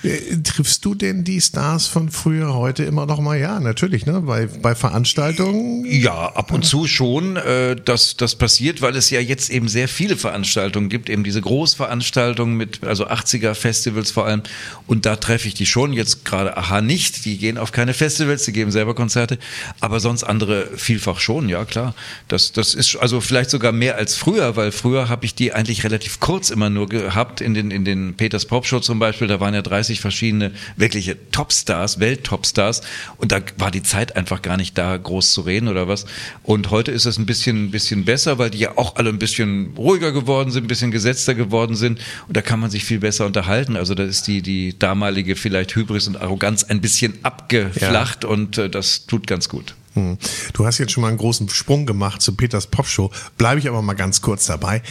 [0.02, 3.38] Äh, triffst du denn die Stars von früher heute immer noch mal?
[3.38, 4.20] Ja, natürlich, ne?
[4.22, 5.84] Bei, bei Veranstaltungen.
[5.84, 9.86] Ja, ab und zu schon, äh, dass das passiert, weil es ja jetzt eben sehr
[9.86, 14.42] viele Veranstaltungen gibt, eben diese Großveranstaltungen mit, also 80er-Festivals vor allem.
[14.87, 18.44] Und da treffe ich die schon, jetzt gerade aha nicht, die gehen auf keine Festivals,
[18.44, 19.38] die geben selber Konzerte,
[19.80, 21.94] aber sonst andere vielfach schon, ja klar.
[22.28, 25.85] Das, das ist also vielleicht sogar mehr als früher, weil früher habe ich die eigentlich
[25.85, 29.40] relativ kurz immer nur gehabt, in den, in den Peters Pop Show zum Beispiel, da
[29.40, 32.82] waren ja 30 verschiedene wirkliche Topstars, Welt-Topstars
[33.18, 36.06] und da war die Zeit einfach gar nicht da, groß zu reden oder was.
[36.42, 39.18] Und heute ist es ein bisschen, ein bisschen besser, weil die ja auch alle ein
[39.18, 42.98] bisschen ruhiger geworden sind, ein bisschen gesetzter geworden sind und da kann man sich viel
[43.01, 43.77] besser unterhalten.
[43.77, 48.70] Also da ist die, die damalige vielleicht Hybris und Arroganz ein bisschen abgeflacht und äh,
[48.70, 49.75] das tut ganz gut.
[49.94, 50.16] Hm.
[50.55, 53.11] Du hast jetzt schon mal einen großen Sprung gemacht zu Peters Popshow.
[53.37, 54.83] Bleibe ich aber mal ganz kurz dabei.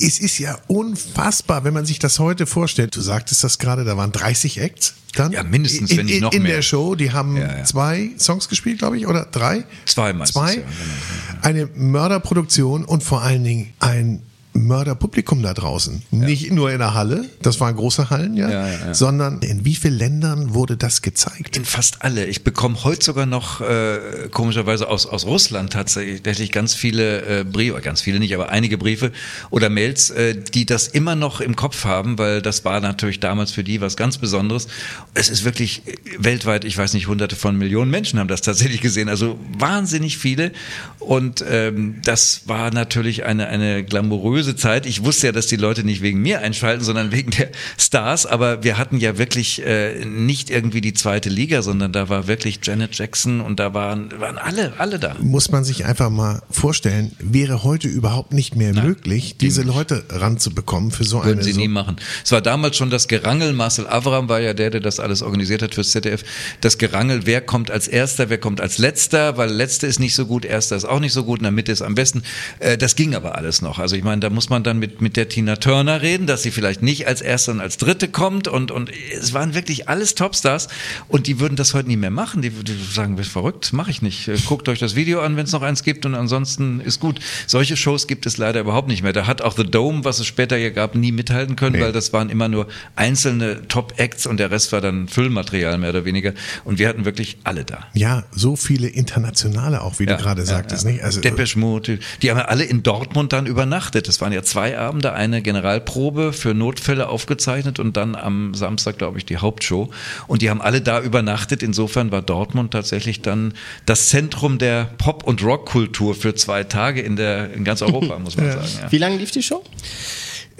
[0.00, 2.94] Es ist ja unfassbar, wenn man sich das heute vorstellt.
[2.94, 4.94] Du sagtest das gerade, da waren 30 Acts.
[5.14, 6.54] Dann Ja, mindestens, in, wenn nicht in, noch in mehr.
[6.54, 6.94] der Show.
[6.94, 7.64] Die haben Ja, ja.
[7.64, 9.64] zwei Songs gespielt, glaube ich, oder drei?
[9.86, 10.54] Zwei meistens, Zwei.
[10.54, 14.22] ja, genau, Eine Mörderproduktion und vor allen Dingen ein
[14.66, 16.02] Mörderpublikum da draußen.
[16.10, 18.94] Nicht nur in der Halle, das waren große Hallen, ja, Ja, ja, ja.
[18.94, 21.56] sondern in wie vielen Ländern wurde das gezeigt?
[21.56, 22.26] In fast alle.
[22.26, 27.80] Ich bekomme heute sogar noch äh, komischerweise aus, aus Russland tatsächlich ganz viele äh, Briefe,
[27.80, 29.12] ganz viele nicht, aber einige Briefe
[29.50, 33.52] oder Mails, äh, die das immer noch im Kopf haben, weil das war natürlich damals
[33.52, 34.68] für die was ganz Besonderes.
[35.14, 38.80] Es ist wirklich äh, weltweit, ich weiß nicht, hunderte von Millionen Menschen haben das tatsächlich
[38.80, 40.52] gesehen, also wahnsinnig viele.
[40.98, 44.86] Und ähm, das war natürlich eine, eine glamouröse Zeit.
[44.86, 48.62] Ich wusste ja, dass die Leute nicht wegen mir einschalten, sondern wegen der Stars, aber
[48.62, 52.96] wir hatten ja wirklich äh, nicht irgendwie die zweite Liga, sondern da war wirklich Janet
[52.96, 55.16] Jackson und da waren, waren alle, alle da.
[55.20, 60.90] muss man sich einfach mal vorstellen, wäre heute überhaupt nicht mehr möglich, diese Leute ranzubekommen
[60.90, 61.96] für so Würden eine sie so nie machen.
[62.24, 65.62] Es war damals schon das Gerangel, Marcel Avram war ja der, der das alles organisiert
[65.62, 66.22] hat fürs ZDF.
[66.60, 70.26] Das Gerangel, wer kommt als Erster, wer kommt als Letzter, weil Letzter ist nicht so
[70.26, 72.22] gut, Erster ist auch nicht so gut, in der Mitte ist am besten.
[72.58, 73.78] Äh, Das ging aber alles noch.
[73.78, 76.50] Also ich meine, da muss man dann mit, mit der Tina Turner reden, dass sie
[76.50, 80.68] vielleicht nicht als Erste und als Dritte kommt und, und es waren wirklich alles Topstars
[81.08, 82.42] und die würden das heute nie mehr machen.
[82.42, 84.28] Die, die sagen, bist verrückt, mache ich nicht.
[84.28, 87.20] Äh, Guckt euch das Video an, wenn es noch eins gibt und ansonsten ist gut.
[87.46, 89.12] Solche Shows gibt es leider überhaupt nicht mehr.
[89.12, 91.82] Da hat auch The Dome, was es später hier gab, nie mithalten können, Nee.
[91.82, 92.66] weil das waren immer nur
[92.96, 96.32] einzelne Top-Acts und der Rest war dann Füllmaterial mehr oder weniger.
[96.64, 97.86] Und wir hatten wirklich alle da.
[97.94, 101.02] ja, so viele internationale auch, wie du gerade sagtest, nicht?
[101.02, 104.08] Also Depeche Mode, die haben ja alle in Dortmund dann übernachtet.
[104.08, 109.18] Das waren ja zwei Abende, eine Generalprobe für Notfälle aufgezeichnet und dann am Samstag, glaube
[109.18, 109.90] ich, die Hauptshow.
[110.26, 111.62] Und die haben alle da übernachtet.
[111.62, 113.54] Insofern war Dortmund tatsächlich dann
[113.86, 118.36] das Zentrum der Pop- und Rockkultur für zwei Tage in, der, in ganz Europa, muss
[118.36, 118.68] man sagen.
[118.82, 118.92] Ja.
[118.92, 119.62] Wie lange lief die Show?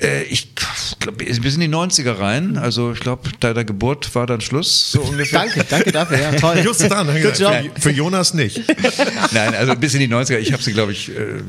[0.00, 0.54] Äh, ich
[0.98, 2.56] glaube, bis in die 90er rein.
[2.56, 5.40] Also ich glaube, bei der Geburt war dann Schluss, so ungefähr.
[5.40, 6.60] Danke, danke dafür, ja, toll.
[6.64, 7.52] Just dran, Good job.
[7.74, 8.62] für, für Jonas nicht.
[9.32, 10.38] Nein, also bis in die 90er.
[10.38, 11.42] Ich habe sie, glaube ich, äh,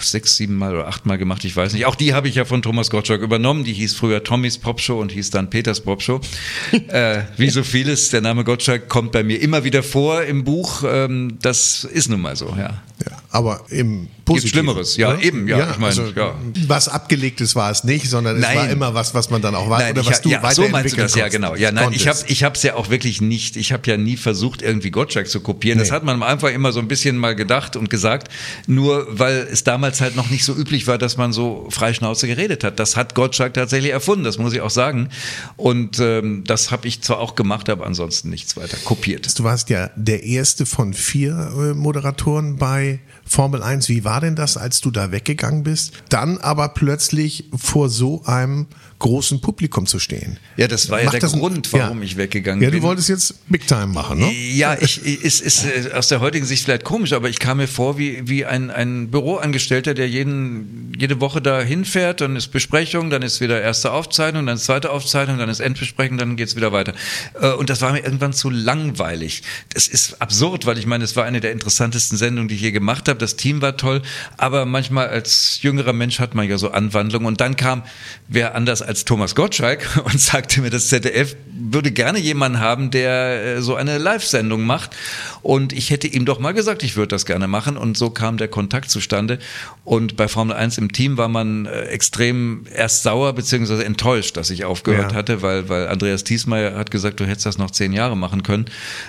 [0.00, 1.86] sechs, sieben Mal oder acht Mal gemacht, ich weiß nicht.
[1.86, 3.64] Auch die habe ich ja von Thomas Gottschalk übernommen.
[3.64, 6.20] Die hieß früher Tommys Popshow und hieß dann Peters Popshow.
[6.88, 10.84] äh, wie so vieles, der Name Gottschalk kommt bei mir immer wieder vor im Buch.
[10.86, 12.82] Ähm, das ist nun mal so, ja.
[13.04, 14.64] Ja, aber im Positiven.
[14.64, 14.96] Schlimmeres.
[14.96, 16.34] Ja, eben, ja, ich meine, ja.
[16.66, 18.56] Was abgelegtes war es nicht, sondern es Nein.
[18.56, 20.96] war immer was, was man dann auch war Nein, oder was du ja, so meinst
[20.96, 21.54] du das ja genau.
[21.56, 23.56] Ja, nein, ich habe ich hab's ja auch wirklich nicht.
[23.56, 25.78] Ich habe ja nie versucht irgendwie Gottschalk zu kopieren.
[25.78, 25.94] Das Nee.
[25.94, 28.28] hat man einfach immer so ein bisschen mal gedacht und gesagt,
[28.66, 32.64] nur weil es damals halt noch nicht so üblich war, dass man so freischnauze geredet
[32.64, 32.78] hat.
[32.78, 35.08] Das hat Gottschalk tatsächlich erfunden, das muss ich auch sagen.
[35.56, 39.38] Und ähm, das habe ich zwar auch gemacht, aber ansonsten nichts weiter kopiert.
[39.38, 43.88] Du warst ja der erste von vier äh, Moderatoren bei Formel 1.
[43.88, 45.92] Wie war denn das, als du da weggegangen bist?
[46.08, 48.66] Dann aber plötzlich vor so einem
[48.98, 50.38] großen Publikum zu stehen.
[50.56, 52.04] Ja, das war ja der Grund, warum ja.
[52.04, 52.80] ich weggegangen Ja, bin.
[52.80, 54.32] du wolltest jetzt Big Time machen, ne?
[54.32, 57.68] Ja, ich, es ist äh, aus der heutigen Sicht vielleicht komisch, aber ich kam mir
[57.68, 63.10] vor wie, wie ein, ein Büroangestellter, der jeden, jede Woche da hinfährt, dann ist Besprechung,
[63.10, 66.72] dann ist wieder erste Aufzeichnung, dann ist zweite Aufzeichnung, dann ist Endbesprechung, dann geht's wieder
[66.72, 66.92] weiter.
[67.40, 69.42] Äh, Und das war mir irgendwann zu langweilig.
[69.72, 72.72] Das ist absurd, weil ich meine, es war eine der interessantesten Sendungen, die ich je
[72.72, 73.18] gemacht habe.
[73.18, 74.02] Das Team war toll,
[74.36, 77.82] aber manchmal als jüngerer Mensch hat man ja so Anwandlungen und dann kam
[78.26, 81.36] wer anders als Thomas Gottschalk und sagte mir, das ZDF
[81.70, 84.96] würde gerne jemanden haben, der äh, so eine Live-Sendung macht.
[85.42, 87.76] Und ich hätte ihm doch mal gesagt, ich würde das gerne machen.
[87.76, 89.38] Und so kam der Kontakt zustande.
[89.84, 93.82] Und bei Formel 1 im Team war man äh, extrem erst sauer bzw.
[93.82, 95.18] enttäuscht, dass ich aufgehört Ja.
[95.18, 98.66] hatte, weil, weil Andreas Thiesmeier hat gesagt, du hättest das noch zehn Jahre machen können.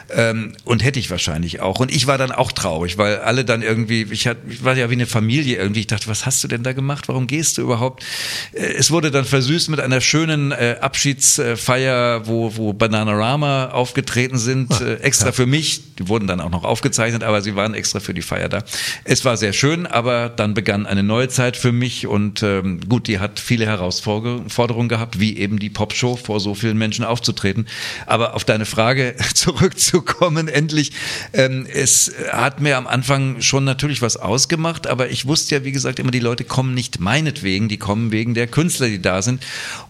[0.10, 1.80] Ähm, und hätte ich wahrscheinlich auch.
[1.80, 4.90] Und ich war dann auch traurig, weil alle dann irgendwie, ich, hat, ich war ja
[4.90, 5.82] wie eine Familie irgendwie.
[5.82, 7.08] Ich dachte, was hast du denn da gemacht?
[7.08, 8.04] Warum gehst du überhaupt?
[8.52, 14.82] Äh, Es wurde dann versüßt mit einer schönen äh, Abschiedsfeier, wo, wo Bananarama aufgetreten sind,
[14.82, 15.96] äh, extra für mich.
[15.96, 18.64] Die wurden dann auch noch aufgezeichnet, aber sie waren extra für die Feier da.
[19.04, 23.08] Es war sehr schön, aber dann begann eine neue Zeit für mich und ähm, gut,
[23.08, 27.68] die hat viele Herausforderungen gehabt, wie eben die Popshow vor so vielen Menschen aufzutreten.
[28.06, 30.92] Aber auf deine Frage zurückzukommen, endlich,
[31.34, 35.72] ähm, es hat mir am Anfang schon natürlich was ausgemacht, aber ich wusste ja, wie
[35.72, 39.44] gesagt, immer, die Leute kommen nicht meinetwegen, die kommen wegen der Künstler, die da sind.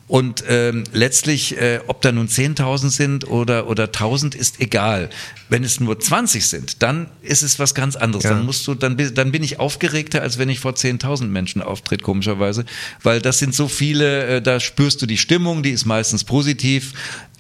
[0.07, 5.09] Und ähm, letztlich, äh, ob da nun 10.000 sind oder, oder 1.000, ist egal.
[5.49, 8.23] Wenn es nur 20 sind, dann ist es was ganz anderes.
[8.23, 8.31] Ja.
[8.31, 12.01] Dann musst du, dann, dann bin ich aufgeregter, als wenn ich vor 10.000 Menschen auftritt,
[12.01, 12.65] komischerweise.
[13.03, 16.93] Weil das sind so viele, äh, da spürst du die Stimmung, die ist meistens positiv.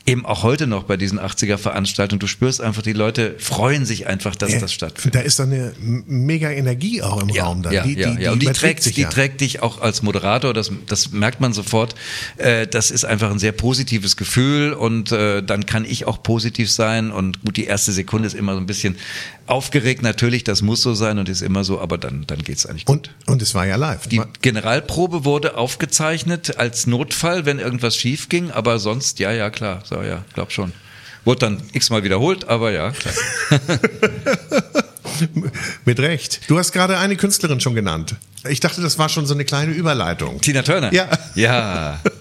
[0.05, 2.19] Eben auch heute noch bei diesen 80er-Veranstaltungen.
[2.19, 5.15] Du spürst einfach, die Leute freuen sich einfach, dass das stattfindet.
[5.15, 7.63] Da ist dann eine mega Energie auch im Raum.
[7.63, 7.73] Dann.
[7.73, 8.31] Ja, die, ja, die, ja.
[8.31, 9.09] Und die trägt, die ja.
[9.09, 11.95] trägt dich auch als Moderator, das, das merkt man sofort.
[12.37, 16.71] Äh, das ist einfach ein sehr positives Gefühl und äh, dann kann ich auch positiv
[16.71, 17.11] sein.
[17.11, 18.95] Und gut, die erste Sekunde ist immer so ein bisschen
[19.49, 22.85] aufgeregt, natürlich, das muss so sein und ist immer so, aber dann, dann geht's eigentlich
[22.85, 23.09] gut.
[23.25, 24.07] Und, und es war ja live.
[24.07, 29.81] Die Generalprobe wurde aufgezeichnet als Notfall, wenn irgendwas schief ging, aber sonst, ja, ja, klar,
[29.85, 30.73] so, ja, glaub schon.
[31.25, 33.13] Wurde dann x-mal wiederholt, aber ja, klar.
[35.85, 36.41] Mit Recht.
[36.47, 38.15] Du hast gerade eine Künstlerin schon genannt.
[38.47, 40.39] Ich dachte, das war schon so eine kleine Überleitung.
[40.39, 40.93] Tina Turner?
[40.93, 41.09] Ja.
[41.35, 41.99] Ja.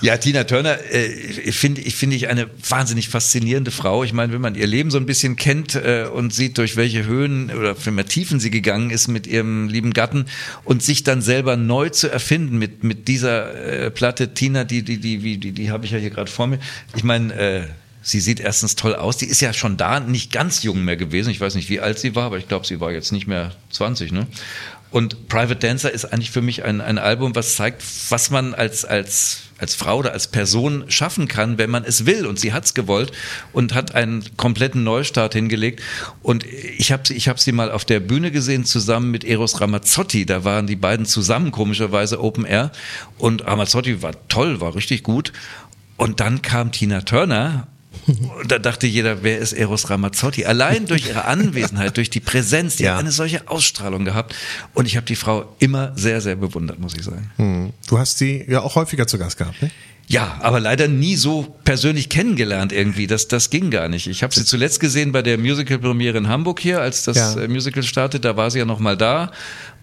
[0.00, 4.04] Ja, Tina Turner äh, finde ich, finde ich eine wahnsinnig faszinierende Frau.
[4.04, 7.06] Ich meine, wenn man ihr Leben so ein bisschen kennt äh, und sieht, durch welche
[7.06, 10.26] Höhen oder für mehr Tiefen sie gegangen ist mit ihrem lieben Gatten
[10.64, 14.98] und sich dann selber neu zu erfinden mit, mit dieser äh, Platte Tina, die, die,
[14.98, 16.58] die, die, die, die habe ich ja hier gerade vor mir.
[16.94, 17.62] Ich meine, äh,
[18.06, 19.16] Sie sieht erstens toll aus.
[19.16, 21.30] Die ist ja schon da nicht ganz jung mehr gewesen.
[21.30, 23.50] Ich weiß nicht, wie alt sie war, aber ich glaube, sie war jetzt nicht mehr
[23.70, 24.12] 20.
[24.12, 24.28] Ne?
[24.92, 28.84] Und Private Dancer ist eigentlich für mich ein, ein Album, was zeigt, was man als,
[28.84, 32.26] als, als Frau oder als Person schaffen kann, wenn man es will.
[32.26, 33.12] Und sie hat's gewollt
[33.52, 35.82] und hat einen kompletten Neustart hingelegt.
[36.22, 39.60] Und ich habe sie, ich hab sie mal auf der Bühne gesehen, zusammen mit Eros
[39.60, 40.26] Ramazzotti.
[40.26, 42.70] Da waren die beiden zusammen, komischerweise Open Air.
[43.18, 45.32] Und Ramazzotti war toll, war richtig gut.
[45.96, 47.68] Und dann kam Tina Turner
[48.48, 50.44] da dachte jeder, wer ist Eros Ramazzotti?
[50.44, 52.92] Allein durch ihre Anwesenheit, durch die Präsenz, die Ja.
[52.94, 54.34] hat eine solche Ausstrahlung gehabt.
[54.74, 57.30] Und ich habe die Frau immer sehr, sehr bewundert, muss ich sagen.
[57.36, 57.72] Hm.
[57.88, 59.70] Du hast sie ja auch häufiger zu Gast gehabt, ne?
[60.08, 63.08] Ja, aber leider nie so persönlich kennengelernt irgendwie.
[63.08, 64.06] Das, das ging gar nicht.
[64.06, 67.40] Ich habe sie zuletzt gesehen bei der Musical-Premiere in Hamburg hier, als das Ja.
[67.40, 68.24] äh, Musical startet.
[68.24, 69.32] Da war sie ja noch mal da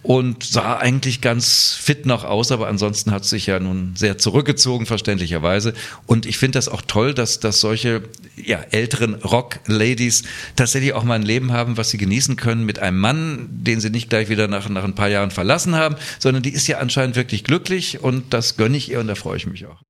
[0.04, 4.84] und sah eigentlich ganz fit noch aus, aber ansonsten hat sich ja nun sehr zurückgezogen,
[4.84, 5.72] verständlicherweise.
[6.06, 8.02] Und ich finde das auch toll, dass, dass solche
[8.36, 10.24] ja, älteren Rock-Ladies
[10.56, 13.88] tatsächlich auch mal ein Leben haben, was sie genießen können mit einem Mann, den sie
[13.88, 17.16] nicht gleich wieder nach, nach ein paar Jahren verlassen haben, sondern die ist ja anscheinend
[17.16, 19.80] wirklich glücklich und das gönne ich ihr und da freue ich mich auch.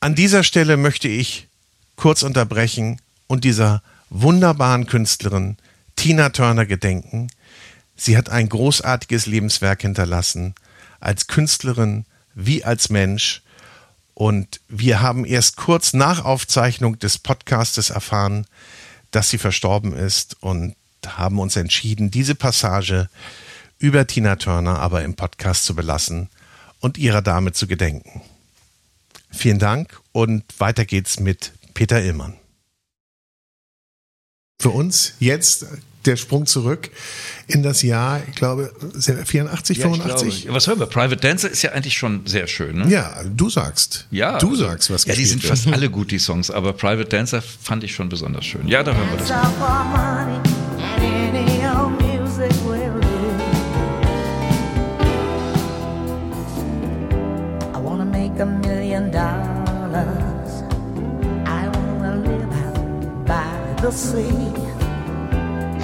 [0.00, 1.46] An dieser Stelle möchte ich
[1.94, 5.56] kurz unterbrechen und dieser wunderbaren Künstlerin
[5.94, 7.28] Tina Turner gedenken.
[7.96, 10.54] Sie hat ein großartiges Lebenswerk hinterlassen,
[11.00, 13.42] als Künstlerin wie als Mensch.
[14.14, 18.46] Und wir haben erst kurz nach Aufzeichnung des Podcastes erfahren,
[19.10, 20.76] dass sie verstorben ist und
[21.06, 23.08] haben uns entschieden, diese Passage
[23.78, 26.30] über Tina Turner aber im Podcast zu belassen
[26.80, 28.22] und ihrer Dame zu gedenken.
[29.30, 32.34] Vielen Dank und weiter geht's mit Peter Illmann.
[34.60, 35.66] Für uns jetzt
[36.06, 36.90] der Sprung zurück
[37.46, 40.42] in das Jahr, ich glaube, 84, Ja, ich 85?
[40.42, 40.56] glaube.
[40.56, 40.86] Was hören wir?
[40.86, 42.88] Private Dancer ist ja eigentlich schon sehr schön, ne?
[42.88, 44.06] Ja, du sagst.
[44.10, 44.38] Ja.
[44.38, 45.50] Du sagst, was Ja, die sind wird.
[45.50, 48.66] fast alle gut, die Songs, aber Private Dancer fand ich schon besonders schön.
[48.68, 49.30] Ja, da hören wir das.
[58.36, 60.62] A million dollars.
[61.46, 64.63] I wanna live out by the sea.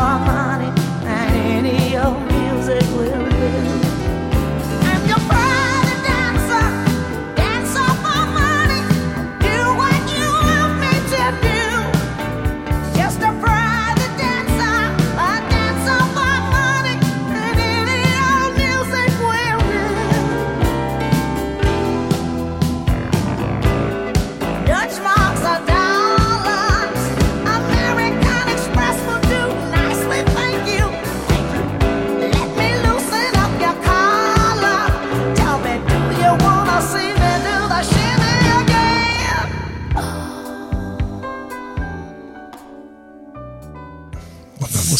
[0.00, 0.72] Money,
[1.04, 3.15] and any old music will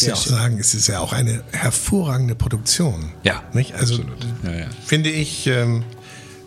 [0.06, 3.12] ja auch sagen, es ist ja auch eine hervorragende Produktion.
[3.22, 3.74] Ja, Nicht?
[3.74, 4.26] Also absolut.
[4.44, 4.66] Ja, ja.
[4.84, 5.84] finde ich, ähm,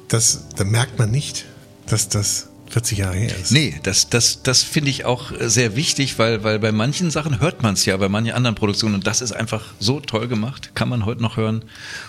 [0.08, 1.46] das, da merkt man nicht,
[1.88, 3.52] dass das 40 Jahre her ist.
[3.52, 7.64] Nee, das, das, das finde ich auch sehr wichtig, weil, weil bei manchen Sachen hört
[7.64, 10.90] man es ja, bei manchen anderen Produktionen und das ist einfach so toll gemacht, kann
[10.90, 11.64] man heute noch hören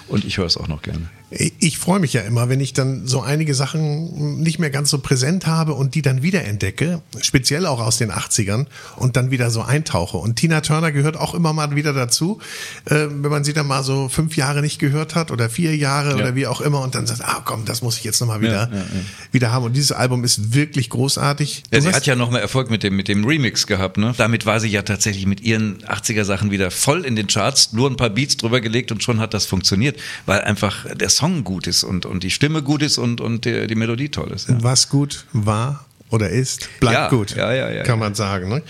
[0.08, 1.08] und ich höre es auch noch gerne.
[1.32, 4.98] Ich freue mich ja immer, wenn ich dann so einige Sachen nicht mehr ganz so
[4.98, 8.66] präsent habe und die dann wieder entdecke, speziell auch aus den 80ern
[8.96, 10.16] und dann wieder so eintauche.
[10.16, 12.40] Und Tina Turner gehört auch immer mal wieder dazu,
[12.86, 16.16] äh, wenn man sie dann mal so fünf Jahre nicht gehört hat oder vier Jahre
[16.16, 18.68] oder wie auch immer und dann sagt, ah komm, das muss ich jetzt nochmal wieder,
[18.68, 18.84] Ja, ja, ja.
[19.30, 19.66] wieder haben.
[19.66, 21.62] Und dieses Album ist wirklich großartig.
[21.72, 24.14] Ja, sie hast- hat ja noch mal Erfolg mit dem, mit dem Remix gehabt, ne?
[24.16, 27.88] Damit war sie ja tatsächlich mit ihren 80er Sachen wieder voll in den Charts, nur
[27.88, 31.66] ein paar Beats drüber gelegt und schon hat das funktioniert, weil einfach der Song gut
[31.66, 34.48] ist und, und die Stimme gut ist und, und die, die Melodie toll ist.
[34.48, 34.62] Ja.
[34.62, 37.36] was gut war oder ist, bleibt Ja, gut.
[37.36, 38.48] ja, ja, kann man sagen.
[38.48, 38.62] Ne?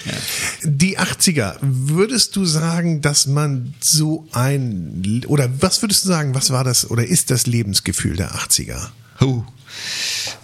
[0.63, 6.51] Die 80er, würdest du sagen, dass man so ein, oder was würdest du sagen, was
[6.51, 8.89] war das oder ist das Lebensgefühl der 80er?
[9.21, 9.45] Huh.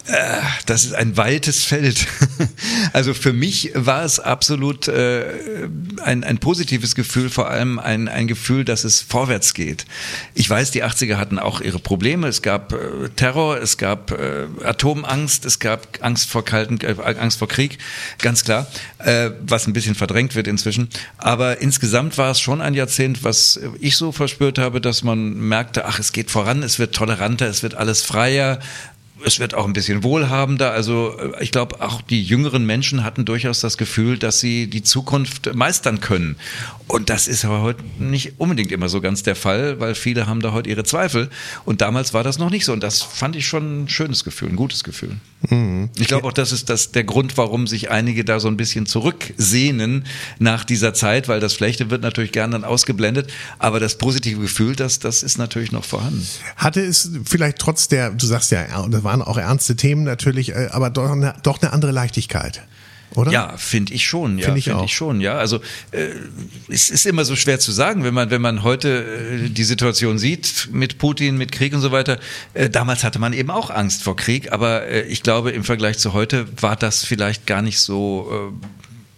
[0.07, 2.07] Äh, Das ist ein weites Feld.
[2.93, 5.25] Also für mich war es absolut äh,
[6.03, 9.85] ein, ein positives Gefühl, vor allem ein, ein Gefühl, dass es vorwärts geht.
[10.35, 12.29] Ich weiß, die 80er hatten auch ihre Probleme.
[12.29, 17.39] Es gab äh, Terror, es gab äh, Atomangst, es gab Angst vor kalten, äh, Angst
[17.39, 17.79] vor Krieg,
[18.19, 18.67] ganz klar,
[18.99, 20.89] äh, was ein bisschen verdrängt wird inzwischen.
[21.19, 25.85] Aber insgesamt war es schon ein Jahrzehnt, was ich so verspürt habe, dass man merkte,
[25.87, 28.59] ach, es geht voran, es wird toleranter, es wird alles freier.
[29.25, 30.73] Es wird auch ein bisschen wohlhabender.
[30.73, 34.83] Also äh, ich glaube, auch die jüngeren Menschen hatten durchaus das Gefühl, dass sie die
[34.83, 36.37] Zukunft meistern können.
[36.89, 40.41] Und das ist aber heute nicht unbedingt immer so ganz der Fall, weil viele haben
[40.41, 41.31] da heute ihre Zweifel.
[41.65, 42.73] Und damals war das noch nicht so.
[42.73, 45.17] Und das fand ich schon ein schönes Gefühl, ein gutes Gefühl.
[45.99, 48.87] Ich glaube auch, das ist das der Grund, warum sich einige da so ein bisschen
[48.87, 50.07] zurücksehnen
[50.39, 53.33] nach dieser Zeit, weil das Schlechte wird natürlich gern dann ausgeblendet.
[53.59, 56.27] Aber das positive Gefühl, das, das ist natürlich noch vorhanden.
[56.57, 60.69] Hatte es vielleicht trotz der, du sagst ja, das waren auch ernste Themen natürlich, äh,
[60.73, 62.63] aber doch eine, doch eine andere Leichtigkeit,
[63.15, 63.31] oder?
[63.31, 64.39] Ja, finde ich schon.
[64.39, 64.85] Ja, Find ich finde auch.
[64.85, 65.21] ich schon.
[65.21, 65.61] Ja, also
[65.93, 66.09] äh,
[66.69, 70.19] es ist immer so schwer zu sagen, wenn man wenn man heute äh, die Situation
[70.19, 72.19] sieht mit Putin, mit Krieg und so weiter.
[72.53, 75.99] Äh, damals hatte man eben auch Angst vor Krieg, aber äh, ich glaube im Vergleich
[75.99, 78.53] zu heute war das vielleicht gar nicht so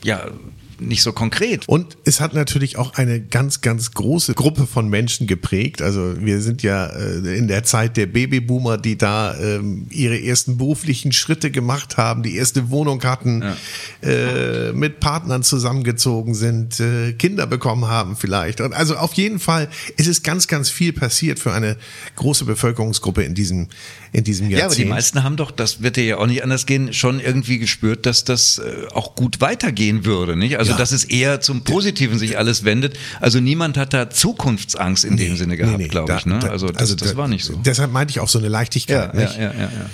[0.05, 0.27] äh, ja
[0.81, 1.69] nicht so konkret.
[1.69, 5.83] Und es hat natürlich auch eine ganz, ganz große Gruppe von Menschen geprägt.
[5.83, 10.59] Also wir sind ja äh, in der Zeit der Babyboomer, die da ähm, ihre ersten
[10.59, 13.43] beruflichen Schritte gemacht haben, die erste Wohnung hatten,
[14.03, 18.61] äh, mit Partnern zusammengezogen sind, äh, Kinder bekommen haben vielleicht.
[18.61, 21.77] Und also auf jeden Fall ist es ganz, ganz viel passiert für eine
[22.17, 23.69] große Bevölkerungsgruppe in diesem,
[24.13, 24.59] in diesem Jahrzehnt.
[24.61, 27.21] Ja, aber die meisten haben doch, das wird dir ja auch nicht anders gehen, schon
[27.21, 30.59] irgendwie gespürt, dass das äh, auch gut weitergehen würde, nicht?
[30.59, 30.79] Also, Ja.
[30.79, 32.97] dass es eher zum Positiven sich alles wendet.
[33.21, 36.41] Also, niemand hat da Zukunftsangst in dem Sinne gehabt, Nee, nee, glaube ich, ne?
[36.51, 37.55] Also, das, das da- war nicht so.
[37.65, 39.15] Deshalb meinte ich auch so eine Leichtigkeit.
[39.15, 39.37] ja, nicht?
[39.37, 39.91] ja, ja, ja.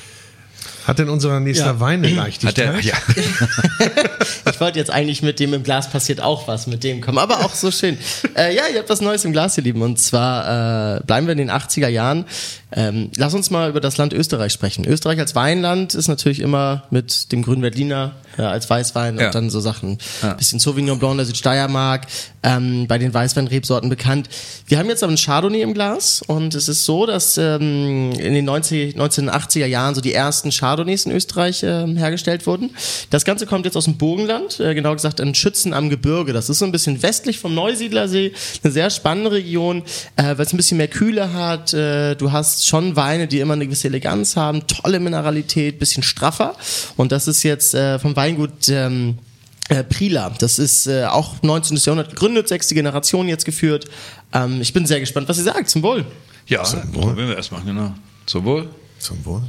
[0.86, 1.80] Hat denn unser nächster Ja.
[1.80, 2.56] Wein eine Hat Leichtigkeit?
[2.58, 2.94] der, ja.
[4.50, 7.44] Ich wollte jetzt eigentlich mit dem im Glas passiert auch was mit dem kommen, aber
[7.44, 7.98] auch so schön.
[8.36, 9.82] Äh, ja, ihr habt was Neues im Glas, ihr Lieben.
[9.82, 12.24] Und zwar äh, bleiben wir in den 80er Jahren.
[12.76, 14.84] Ähm, lass uns mal über das Land Österreich sprechen.
[14.84, 19.26] Österreich als Weinland ist natürlich immer mit dem grünen Berliner ja, als Weißwein Ja.
[19.26, 19.98] und dann so Sachen.
[20.36, 22.06] Bisschen Sauvignon Blanc der Südsteiermark,
[22.42, 24.28] ähm, bei den Weißweinrebsorten bekannt.
[24.66, 28.34] Wir haben jetzt aber einen Chardonnay im Glas und es ist so, dass ähm, in
[28.34, 32.70] den 90, 1980er Jahren so die ersten Chardonnays in Österreich ähm, hergestellt wurden.
[33.10, 36.32] Das Ganze kommt jetzt aus dem Burgenland, äh, genau gesagt in Schützen am Gebirge.
[36.32, 38.32] Das ist so ein bisschen westlich vom Neusiedlersee,
[38.62, 39.82] eine sehr spannende Region,
[40.16, 41.72] äh, weil es ein bisschen mehr Kühle hat.
[41.72, 46.56] Äh, du hast schon Weine, die immer eine gewisse Eleganz haben, tolle Mineralität, bisschen straffer.
[46.96, 49.18] Und das ist jetzt äh, vom Weingut ähm,
[49.70, 51.78] Äh, Prila, das ist äh, auch 19.
[51.78, 53.86] Jahrhundert gegründet, sechste Generation jetzt geführt.
[54.34, 55.70] Ähm, ich bin sehr gespannt, was ihr sagt.
[55.70, 56.04] Zum Wohl.
[56.46, 56.62] Ja,
[56.92, 57.94] probieren wir erstmal, genau.
[58.26, 58.68] Zum Wohl.
[58.98, 59.40] Zum Wohl.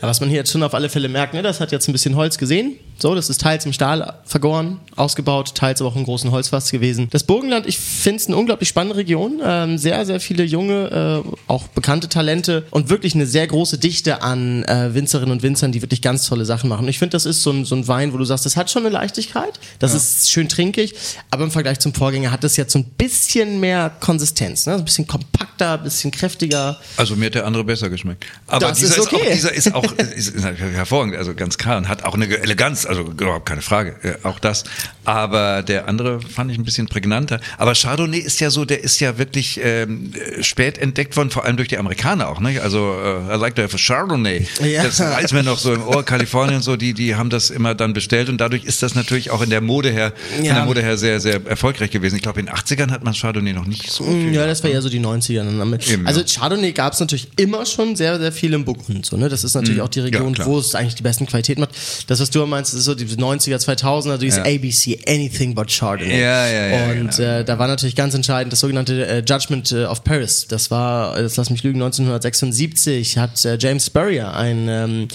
[0.00, 1.92] Ja, was man hier jetzt schon auf alle Fälle merkt, ne, das hat jetzt ein
[1.92, 2.78] bisschen Holz gesehen.
[2.98, 7.08] So, das ist teils im Stahl vergoren, ausgebaut, teils aber auch im großen Holzfass gewesen.
[7.10, 9.40] Das Burgenland, ich finde es eine unglaublich spannende Region.
[9.44, 14.22] Ähm, sehr, sehr viele junge, äh, auch bekannte Talente und wirklich eine sehr große Dichte
[14.22, 16.84] an äh, Winzerinnen und Winzern, die wirklich ganz tolle Sachen machen.
[16.84, 18.70] Und ich finde, das ist so ein, so ein Wein, wo du sagst, das hat
[18.70, 20.94] schon eine Leichtigkeit, das ist schön trinkig,
[21.30, 24.74] aber im Vergleich zum Vorgänger hat das jetzt so ein bisschen mehr Konsistenz, ne?
[24.74, 26.78] ein bisschen kompakter, ein bisschen kräftiger.
[26.96, 28.24] Also mir hat der andere besser geschmeckt.
[28.46, 29.16] Aber Das dieser ist okay.
[29.16, 32.86] auch, dieser ist auch ist, ist hervorragend, also ganz klar und hat auch eine Eleganz,
[32.86, 34.64] also überhaupt keine Frage, ja, auch das.
[35.04, 37.40] Aber der andere fand ich ein bisschen prägnanter.
[37.58, 41.56] Aber Chardonnay ist ja so, der ist ja wirklich ähm, spät entdeckt worden, vor allem
[41.56, 42.40] durch die Amerikaner auch.
[42.40, 42.60] Ne?
[42.60, 42.96] Also
[43.30, 44.46] äh, I like to have a Chardonnay.
[44.64, 44.82] Ja.
[44.82, 47.92] Das weiß mir noch so im Ohr, Kalifornien so, die die haben das immer dann
[47.92, 50.12] bestellt und dadurch ist das natürlich auch in der Mode her,
[50.42, 50.54] Ja.
[50.54, 52.16] der Mode her sehr sehr erfolgreich gewesen.
[52.16, 54.34] Ich glaube in den 80ern hat man Chardonnay noch nicht so viel.
[54.34, 55.44] Ja, das war eher so die 90er.
[55.44, 55.78] dann.
[55.88, 56.26] Eben, also ja.
[56.26, 59.06] Chardonnay gab es natürlich immer schon sehr, sehr viel im Burgund.
[59.06, 59.28] So, ne?
[59.28, 60.34] Das ist natürlich auch die Region, Mhm.
[60.34, 60.46] klar.
[60.46, 61.70] wo es eigentlich die besten Qualitäten macht.
[62.06, 64.44] Das, was du meinst, ist so die 90er, 2000er, dieses Ja.
[64.44, 66.20] ABC, Anything but Chardonnay.
[66.20, 67.22] Ja, ja, ja, Und genau.
[67.30, 70.46] äh, da war natürlich ganz entscheidend das sogenannte äh, Judgment äh, of Paris.
[70.48, 75.08] Das war, äh, das lass mich lügen, 1976 hat äh, James Spurrier, ein ähm,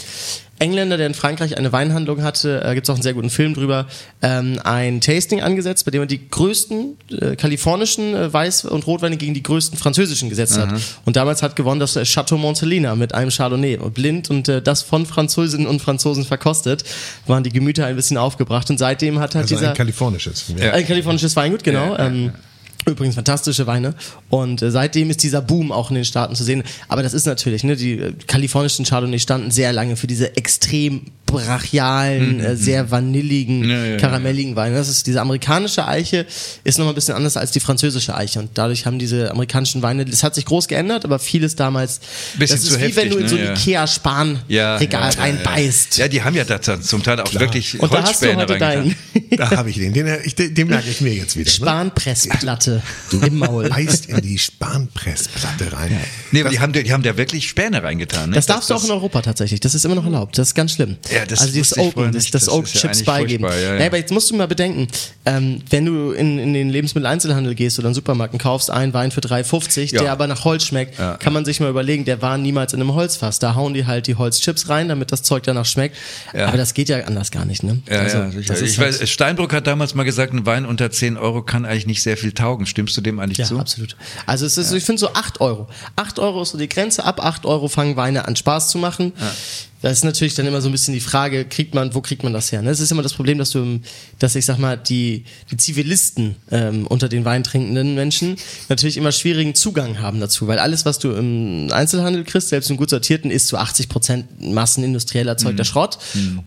[0.61, 3.53] Engländer, der in Frankreich eine Weinhandlung hatte, äh, gibt es auch einen sehr guten Film
[3.53, 3.87] drüber,
[4.21, 9.17] ähm, ein Tasting angesetzt, bei dem er die größten äh, kalifornischen äh, Weiß- und Rotweine
[9.17, 10.69] gegen die größten französischen gesetzt hat.
[11.05, 13.77] Und damals hat gewonnen das äh, Chateau Montelina mit einem Chardonnay.
[13.93, 16.83] Blind und äh, das von Französinnen und Franzosen verkostet,
[17.25, 18.69] waren die Gemüter ein bisschen aufgebracht.
[18.69, 19.69] Und seitdem hat halt Also dieser...
[19.69, 20.45] ein kalifornisches.
[20.57, 20.73] Ja.
[20.73, 21.93] Ein kalifornisches Weingut, genau.
[21.93, 22.31] Ja, ja, ähm,
[22.85, 23.93] Übrigens fantastische Weine.
[24.29, 26.63] Und äh, seitdem ist dieser Boom auch in den Staaten zu sehen.
[26.87, 31.05] Aber das ist natürlich, ne, die äh, kalifornischen Chardonnay standen sehr lange für diese extrem
[31.31, 33.69] brachialen, äh, sehr vanilligen, Mhm.
[33.69, 34.75] Ja, ja, ja, karamelligen Weine.
[34.75, 36.25] Das ist diese amerikanische Eiche
[36.63, 38.39] ist nochmal ein bisschen anders als die französische Eiche.
[38.39, 41.99] Und dadurch haben diese amerikanischen Weine, das hat sich groß geändert, aber vieles damals,
[42.37, 43.29] Bisschen das zu ist wie wenn heftig, du in ne?
[43.29, 43.53] so ein Ja.
[43.53, 45.97] Ikea-Spanregal ja, ja, ja, reinbeißt.
[45.97, 48.61] Ja, die haben ja da zum Teil auch wirklich Und da hast du Holzspäne heute
[48.63, 48.95] reingetan.
[49.29, 49.93] deinen Da habe ich den.
[49.93, 50.05] Den,
[50.37, 51.49] den, den merke ich mir jetzt wieder.
[51.49, 51.55] Ne?
[51.55, 52.81] Spanpressplatte
[53.25, 53.69] im Maul.
[53.69, 55.97] Beißt in die Spanpressplatte rein.
[56.31, 58.29] Nee, aber die haben, die haben da wirklich Späne reingetan.
[58.29, 58.35] Ne?
[58.35, 59.59] Das darfst du auch in Europa tatsächlich.
[59.59, 60.37] Das ist immer noch erlaubt.
[60.37, 60.97] Das ist ganz schlimm.
[61.13, 63.45] Ja, das also dieses Open, das, das, Das ja Chips beigeben.
[63.45, 63.75] ja, ja.
[63.77, 64.87] Ja, aber jetzt musst du mal bedenken,
[65.25, 68.93] ähm, wenn du in, in den Lebensmitteleinzelhandel gehst oder in den Supermarkt und kaufst einen
[68.93, 70.01] Wein für 3,50, Ja.
[70.03, 71.17] der aber nach Holz schmeckt, Ja.
[71.17, 73.39] kann man sich mal überlegen, der war niemals in einem Holzfass.
[73.39, 75.95] Da hauen die halt die Holzchips rein, damit das Zeug danach schmeckt.
[76.33, 76.47] Ja.
[76.47, 77.81] Aber das geht ja anders gar nicht, ne?
[77.89, 78.53] Ja, Also, ja, sicher.
[78.53, 81.41] das ist Ich halt- weiß, Steinbrück hat damals mal gesagt, ein Wein unter 10 Euro
[81.43, 82.65] kann eigentlich nicht sehr viel taugen.
[82.65, 83.59] Stimmst du dem eigentlich Ja, zu?
[83.59, 83.95] absolut.
[84.25, 85.67] Also ist, ich finde so 8 Euro.
[85.95, 87.03] 8 Euro ist so die Grenze.
[87.05, 89.13] Ab 8 Euro fangen Weine an Spaß zu machen.
[89.81, 92.33] Das ist natürlich dann immer so ein bisschen die Frage, kriegt man, wo kriegt man
[92.33, 92.61] das her?
[92.61, 92.69] Ne?
[92.69, 93.79] Es ist immer das Problem, dass du,
[94.19, 98.35] dass ich sag mal, die, die Zivilisten ähm, unter den weintrinkenden Menschen
[98.69, 102.77] natürlich immer schwierigen Zugang haben dazu, weil alles, was du im Einzelhandel kriegst, selbst im
[102.77, 105.97] gut sortierten, ist zu 80 Prozent massenindustriell erzeugter Schrott.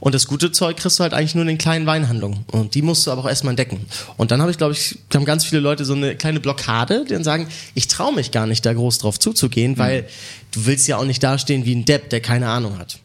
[0.01, 2.45] Und das gute Zeug kriegst du halt eigentlich nur in den kleinen Weinhandlungen.
[2.53, 3.85] Und die musst du aber auch erstmal entdecken.
[4.17, 7.13] Und dann habe ich, glaube ich, haben ganz viele Leute so eine kleine Blockade, die
[7.15, 10.07] dann sagen, ich traue mich gar nicht, da groß drauf zuzugehen, weil
[10.53, 12.99] du willst ja auch nicht dastehen wie ein Depp, der keine Ahnung hat.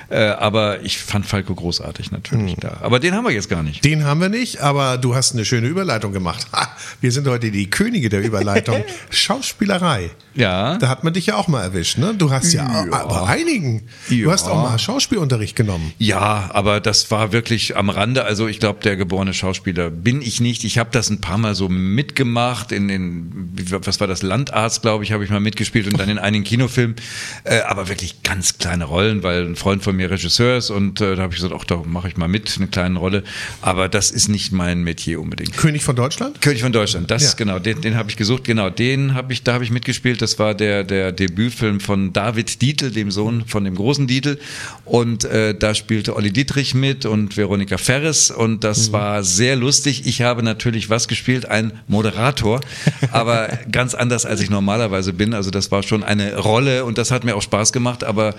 [0.09, 2.77] Äh, aber ich fand Falco großartig natürlich da.
[2.81, 3.85] Aber den haben wir jetzt gar nicht.
[3.85, 6.47] Den haben wir nicht, aber du hast eine schöne Überleitung gemacht.
[6.53, 8.83] Ha, wir sind heute die Könige der Überleitung.
[9.11, 10.09] Schauspielerei.
[10.33, 10.79] Ja.
[10.79, 12.15] Da hat man dich ja auch mal erwischt, ne?
[12.17, 13.05] Du hast ja, Ja.
[13.05, 13.83] bei einigen.
[14.09, 15.93] Du hast auch mal Schauspielunterricht genommen.
[15.97, 18.23] Ja, aber das war wirklich am Rande.
[18.25, 20.63] Also ich glaube, der geborene Schauspieler bin ich nicht.
[20.63, 25.03] Ich habe das ein paar Mal so mitgemacht in den, was war das, Landarzt, glaube
[25.03, 26.95] ich, habe ich mal mitgespielt und dann in einigen Kinofilmen.
[27.43, 31.15] Äh, aber wirklich ganz kleine Rollen, weil ein Freund von mir Regisseur ist und äh,
[31.15, 33.23] da habe ich gesagt, ach, da mache ich mal mit, eine kleine Rolle.
[33.61, 35.57] Aber das ist nicht mein Metier unbedingt.
[35.57, 36.41] König von Deutschland?
[36.41, 37.33] König von Deutschland, das Ja.
[37.37, 40.21] genau, den, den habe ich gesucht, genau, den habe ich, da habe ich mitgespielt.
[40.21, 44.39] Das war der der Debütfilm von David Dietl, dem Sohn von dem großen Dietl,
[44.85, 50.05] und äh, da spielte Olli Dietrich mit und Veronika Ferres und das war sehr lustig.
[50.05, 52.61] Ich habe natürlich was gespielt, ein Moderator,
[53.11, 55.33] aber ganz anders als ich normalerweise bin.
[55.33, 58.35] Also das war schon eine Rolle und das hat mir auch Spaß gemacht, aber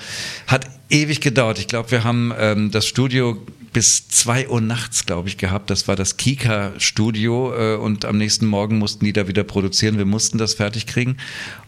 [0.46, 1.58] hat ewig gedauert.
[1.58, 3.40] Ich glaube, wir haben ähm, das Studio
[3.72, 5.70] bis zwei Uhr nachts, glaube ich, gehabt.
[5.70, 9.96] Das war das Kika-Studio äh, und am nächsten Morgen mussten die da wieder produzieren.
[9.96, 11.16] Wir mussten das fertig kriegen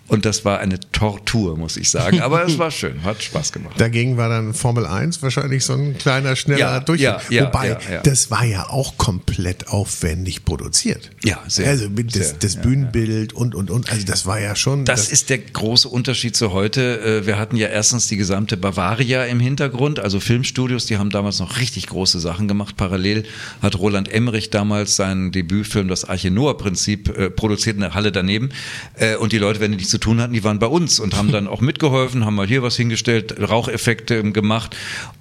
[0.09, 2.21] und das war eine Tortur, muss ich sagen.
[2.21, 3.81] Aber es war schön, hat Spaß gemacht.
[3.81, 7.21] Dagegen war dann Formel 1 wahrscheinlich so ein kleiner, schneller Ja, Durchgang.
[7.31, 11.11] ja, ja, Wobei, ja, das war ja auch komplett aufwendig produziert.
[11.25, 13.91] Ja, sehr, Also das, sehr, das Bühnenbild und, und, und.
[13.91, 14.85] Also das war ja schon.
[14.85, 17.01] Das ist der große Unterschied zu heute.
[17.23, 21.39] Äh, Wir hatten ja erstens die gesamte Bavaria im Hintergrund, also Filmstudios, die haben damals
[21.39, 22.77] noch richtig große Sachen gemacht.
[22.77, 23.25] Parallel
[23.63, 28.13] hat Roland Emmerich damals seinen Debütfilm Das Arche Noah Prinzip äh, produziert in der Halle
[28.13, 28.51] daneben.
[28.97, 31.17] Äh, Und die Leute, wenn die nichts zu tun hatten, die waren bei uns und
[31.17, 34.75] haben dann auch mitgeholfen, haben mal hier was hingestellt, Raucheffekte gemacht.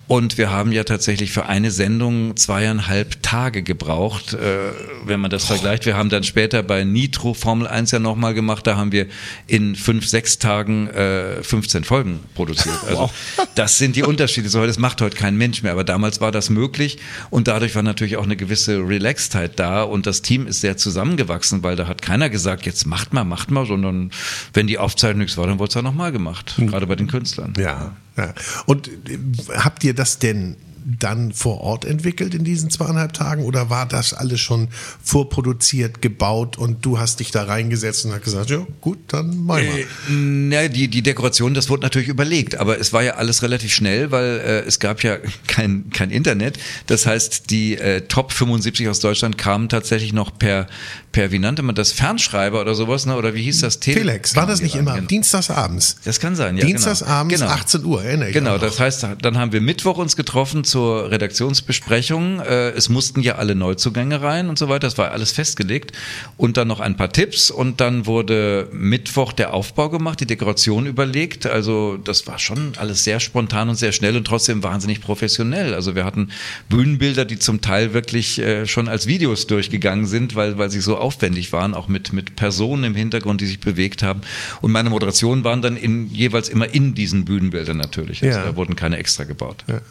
[0.08, 4.72] Und wir haben ja tatsächlich für eine Sendung zweieinhalb Tage gebraucht, äh,
[5.06, 5.86] wenn man das vergleicht.
[5.86, 9.08] Wir haben dann später bei Nitro Formel 1 ja nochmal gemacht, da haben wir
[9.48, 12.76] in fünf, sechs Tagen äh, 15 Folgen produziert.
[12.88, 13.10] Also
[13.56, 14.50] das sind die Unterschiede.
[14.50, 16.98] So, das macht heute kein Mensch mehr, aber damals war das möglich
[17.30, 21.64] und dadurch war natürlich auch eine gewisse Relaxedheit da und das Team ist sehr zusammengewachsen,
[21.64, 24.12] weil da hat keiner gesagt, jetzt macht mal, macht mal, sondern
[24.54, 27.53] wenn die Aufzeichnung nichts war, dann wurde es ja nochmal gemacht, gerade bei den Künstlern.
[27.57, 28.34] Ja, ja.
[28.66, 29.18] Und äh,
[29.55, 30.55] habt ihr das denn
[30.86, 34.70] dann vor Ort entwickelt in diesen zweieinhalb Tagen oder war das alles schon
[35.01, 39.55] vorproduziert, gebaut und du hast dich da reingesetzt und hast gesagt, ja gut, dann mach
[39.55, 39.64] mal.
[39.64, 43.74] Äh, na, die, die Dekoration, das wurde natürlich überlegt, aber es war ja alles relativ
[43.74, 46.57] schnell, weil äh, es gab ja kein, kein Internet.
[46.88, 50.68] Das heißt, die äh, Top 75 aus Deutschland kamen tatsächlich noch per,
[51.14, 53.16] per, wie nannte man das, Fernschreiber oder sowas, ne?
[53.16, 53.80] oder wie hieß das?
[53.80, 55.07] Tele- Telex, war das nicht rein, immer genau.
[55.07, 55.95] dienstagsabends?
[56.03, 56.66] Das kann sein, ja.
[56.66, 57.49] Dienstagsabends, genau.
[57.51, 62.39] 18 Uhr, erinnere ich Genau, das heißt, dann haben wir Mittwoch uns getroffen zur Redaktionsbesprechung.
[62.41, 64.88] Äh, Es mussten ja alle Neuzugänge rein und so weiter.
[64.88, 65.91] Das war alles festgelegt.
[66.38, 67.51] Und dann noch ein paar Tipps.
[67.51, 71.45] Und dann wurde Mittwoch der Aufbau gemacht, die Dekoration überlegt.
[71.45, 75.74] Also das war schon alles sehr spontan und sehr schnell und trotzdem wahnsinnig professionell.
[75.74, 76.30] Also wir hatten
[76.70, 80.97] Bühnenbilder, die zum Teil wirklich äh, schon als Videos durchgegangen sind, weil, weil sie so
[81.04, 84.22] aufwendig waren, auch mit, mit Personen im Hintergrund, die sich bewegt haben.
[84.62, 88.24] Und meine Moderationen waren dann in, jeweils immer in diesen Bühnenbildern natürlich.
[88.24, 88.45] Also Ja.
[88.45, 89.64] da wurden keine extra gebaut.
[89.68, 89.82] Ja.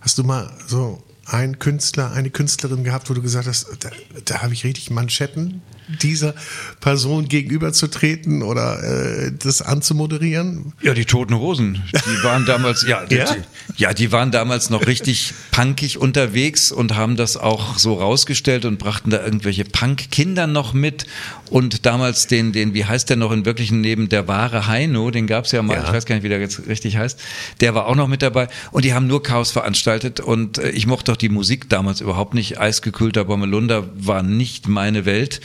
[0.00, 3.90] Hast du mal so einen Künstler, eine Künstlerin gehabt, wo du gesagt hast, da,
[4.24, 6.34] da habe ich richtig Manschetten, dieser
[6.80, 10.72] Person gegenüberzutreten oder äh, das anzumoderieren?
[10.82, 13.26] Ja, die Toten Hosen, die waren damals, ja, die, Ja?
[13.34, 18.64] Die, ja, die waren damals noch richtig punkig unterwegs und haben das auch so rausgestellt
[18.64, 21.06] und brachten da irgendwelche Punk-Kinder noch mit.
[21.50, 25.26] Und damals den, den, wie heißt der noch in wirklichen Leben, der wahre Heino, den
[25.26, 25.84] gab's ja mal, Ja.
[25.84, 27.20] ich weiß gar nicht, wie der jetzt richtig heißt,
[27.60, 28.48] der war auch noch mit dabei.
[28.70, 30.20] Und die haben nur Chaos veranstaltet.
[30.20, 35.04] Und äh, ich mochte doch die Musik damals überhaupt nicht, eisgekühlter Bommelunder war nicht meine
[35.04, 35.40] Welt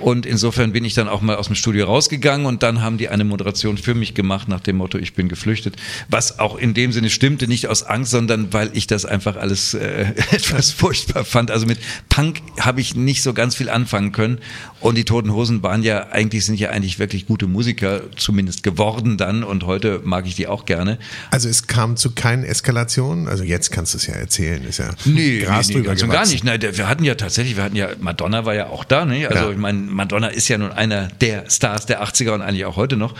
[0.00, 3.08] und insofern bin ich dann auch mal aus dem Studio rausgegangen und dann haben die
[3.08, 5.76] eine Moderation für mich gemacht nach dem Motto, ich bin geflüchtet,
[6.08, 9.74] was auch in dem Sinne stimmte, nicht aus Angst, sondern weil ich das einfach alles
[9.74, 11.50] äh, etwas furchtbar fand.
[11.50, 11.78] Also mit
[12.08, 14.38] Punk habe ich nicht so ganz viel anfangen können
[14.80, 19.16] und die Toten Hosen waren ja eigentlich, sind ja eigentlich wirklich gute Musiker, zumindest geworden
[19.18, 20.98] dann und heute mag ich die auch gerne.
[21.30, 23.28] Also es kam zu keinen Eskalationen.
[23.28, 24.90] Also jetzt kannst du es ja erzählen, ist ja.
[25.04, 26.44] Nee, Gras nee, nee drüber und gar nicht.
[26.44, 29.28] Nein, wir hatten ja tatsächlich, wir hatten ja, Madonna war ja auch da, ne?
[29.28, 29.50] Also Ja.
[29.50, 32.96] ich meine, Madonna ist ja nun einer der Stars der 80er und eigentlich auch heute
[32.96, 33.14] noch.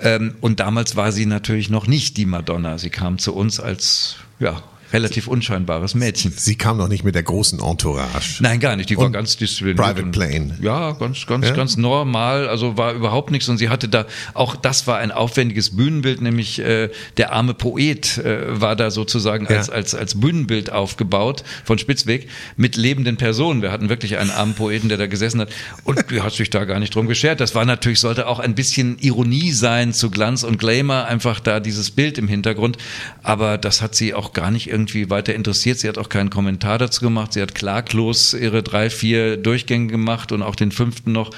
[0.00, 2.78] Ähm, und damals war sie natürlich noch nicht die Madonna.
[2.78, 4.62] Sie kam zu uns als, ja,
[4.92, 6.32] relativ unscheinbares Mädchen.
[6.34, 8.42] Sie kam noch nicht mit der großen Entourage.
[8.42, 8.88] Nein, gar nicht.
[8.88, 9.76] Die war Und ganz diszipliniert.
[9.78, 10.58] Private und- Plane.
[10.62, 11.52] Ja, ganz, ganz, Ja?
[11.54, 12.48] ganz normal.
[12.48, 13.48] Also war überhaupt nichts.
[13.50, 18.16] Und sie hatte da, auch das war ein aufwendiges Bühnenbild, nämlich äh, der arme Poet
[18.18, 19.58] äh, war da sozusagen Ja.
[19.58, 23.60] als, als, als Bühnenbild aufgebaut von Spitzweg mit lebenden Personen.
[23.60, 25.50] Wir hatten wirklich einen armen Poeten, der da gesessen hat.
[25.84, 27.40] Und die hat sich da gar nicht drum geschert.
[27.40, 31.60] Das war natürlich, sollte auch ein bisschen Ironie sein zu Glanz und Glamour, einfach da
[31.60, 32.78] dieses Bild im Hintergrund.
[33.22, 34.77] Aber das hat sie auch gar nicht irgendwie
[35.10, 35.78] weiter interessiert.
[35.78, 37.32] Sie hat auch keinen Kommentar dazu gemacht.
[37.32, 41.30] Sie hat klaglos ihre drei, vier Durchgänge gemacht und auch den fünften noch.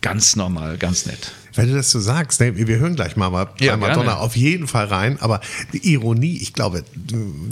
[0.00, 1.32] Ganz normal, ganz nett.
[1.60, 4.18] Wenn du das so sagst, ne, wir hören gleich mal bei Ja, Madonna gerne.
[4.20, 5.40] auf jeden Fall rein, aber
[5.74, 6.84] die Ironie, ich glaube,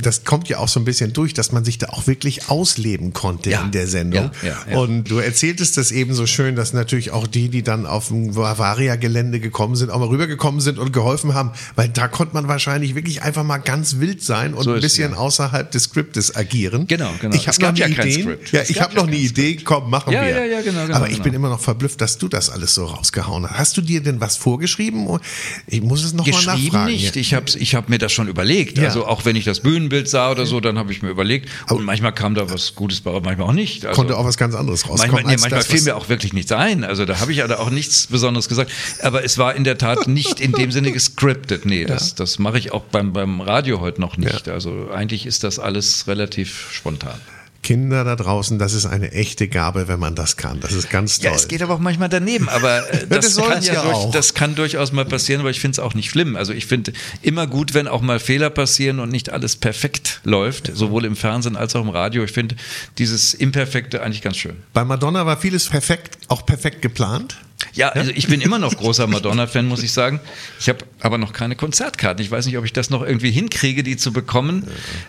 [0.01, 3.13] das kommt ja auch so ein bisschen durch, dass man sich da auch wirklich ausleben
[3.13, 3.63] konnte Ja.
[3.63, 4.31] in der Sendung.
[4.43, 4.79] Ja.
[4.79, 8.33] Und du erzähltest das eben so schön, dass natürlich auch die, die dann auf dem
[8.35, 12.95] Bavaria-Gelände gekommen sind, auch mal rübergekommen sind und geholfen haben, weil da konnte man wahrscheinlich
[12.95, 16.87] wirklich einfach mal ganz wild sein und So ein bisschen außerhalb des Skriptes agieren.
[16.87, 17.35] Genau, genau.
[17.37, 18.39] Ich habe noch ja kein Idee.
[18.53, 19.57] Ja, ich habe noch eine Idee.
[19.57, 20.21] Komm, machen wir.
[20.63, 21.25] genau, genau, Aber ich genau.
[21.25, 23.59] bin immer noch verblüfft, dass du das alles so rausgehauen hast.
[23.59, 25.19] Hast du dir denn was vorgeschrieben?
[25.67, 26.93] Ich muss es noch mal Geschrieben nachfragen.
[26.93, 27.17] nicht.
[27.17, 28.79] Ich habe ich hab mir das schon überlegt.
[28.79, 28.85] Ja.
[28.85, 31.49] Also auch wenn ich das Bühnenbild sah oder so, dann habe ich mir überlegt.
[31.71, 33.85] Und manchmal kam da was Gutes bei, manchmal auch nicht.
[33.85, 35.13] Also Konnte auch was ganz anderes rauskommen.
[35.13, 36.85] Manchmal, nee, manchmal das, fiel mir auch wirklich nichts ein.
[36.85, 38.71] Also da habe ich also auch nichts Besonderes gesagt.
[39.03, 41.65] Aber es war in der Tat nicht in dem Sinne gescriptet.
[41.67, 44.49] Nee, das, das mache ich auch beim, beim Radio heute noch nicht.
[44.49, 47.21] Also eigentlich ist das alles relativ spontan.
[47.69, 50.59] Kinder da draußen, das ist eine echte Gabe, wenn man das kann.
[50.61, 51.33] Das ist ganz toll.
[51.33, 54.11] Ja, es geht aber auch manchmal daneben, aber äh, das, das kann ja, ja durch,
[54.11, 56.35] das kann durchaus mal passieren, aber ich finde es auch nicht schlimm.
[56.35, 60.75] Also ich finde immer gut, wenn auch mal Fehler passieren und nicht alles perfekt läuft,
[60.75, 62.25] sowohl im Fernsehen als auch im Radio.
[62.25, 62.57] Ich finde
[62.97, 64.57] dieses Imperfekte eigentlich ganz schön.
[64.73, 67.37] Bei Madonna war vieles perfekt, auch perfekt geplant.
[67.75, 70.21] Ja, also ich bin immer noch großer Madonna-Fan, muss ich sagen.
[70.61, 72.25] Ich habe aber noch keine Konzertkarten.
[72.25, 74.65] Ich weiß nicht, ob ich das noch irgendwie hinkriege, die zu bekommen.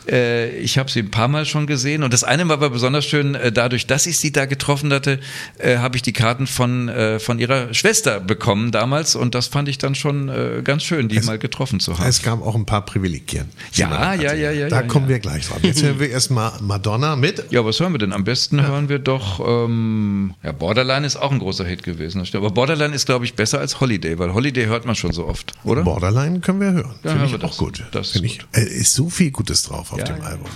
[0.07, 2.03] Äh, ich habe sie ein paar Mal schon gesehen.
[2.03, 5.19] Und das eine war aber besonders schön, äh, dadurch, dass ich sie da getroffen hatte,
[5.57, 9.15] äh, habe ich die Karten von, äh, von ihrer Schwester bekommen damals.
[9.15, 12.07] Und das fand ich dann schon äh, ganz schön, die mal getroffen zu haben.
[12.07, 13.45] Es gab auch ein paar Privilegien.
[13.73, 15.09] Ja, ja, ja, ja, Da ja, kommen ja.
[15.09, 15.59] wir gleich drauf.
[15.61, 17.45] Jetzt hören wir erstmal Madonna mit.
[17.51, 18.13] Ja, was hören wir denn?
[18.13, 22.19] Am besten hören wir doch, ähm, ja, Borderline ist auch ein großer Hit gewesen.
[22.19, 22.38] das stimmt.
[22.39, 25.51] Aber Borderline ist, glaube ich, besser als Holiday, weil Holiday hört man schon so oft,
[25.65, 25.83] oder?
[25.83, 26.95] Borderline können wir hören.
[27.03, 27.57] Ja, Finde ich wir auch das.
[27.57, 27.83] gut.
[27.91, 28.47] Das ist Finde ich, gut.
[28.57, 30.23] äh, ist so viel Gutes drauf auf Ja, dem ja.
[30.23, 30.47] Album.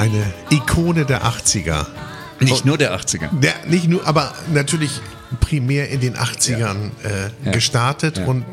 [0.00, 1.86] Eine Ikone der 80er.
[2.40, 3.28] Nicht nur der 80er.
[3.40, 5.00] Der, nicht nur, aber natürlich
[5.40, 7.52] primär in den 80ern äh, Ja.
[7.52, 8.24] gestartet Ja.
[8.24, 8.44] und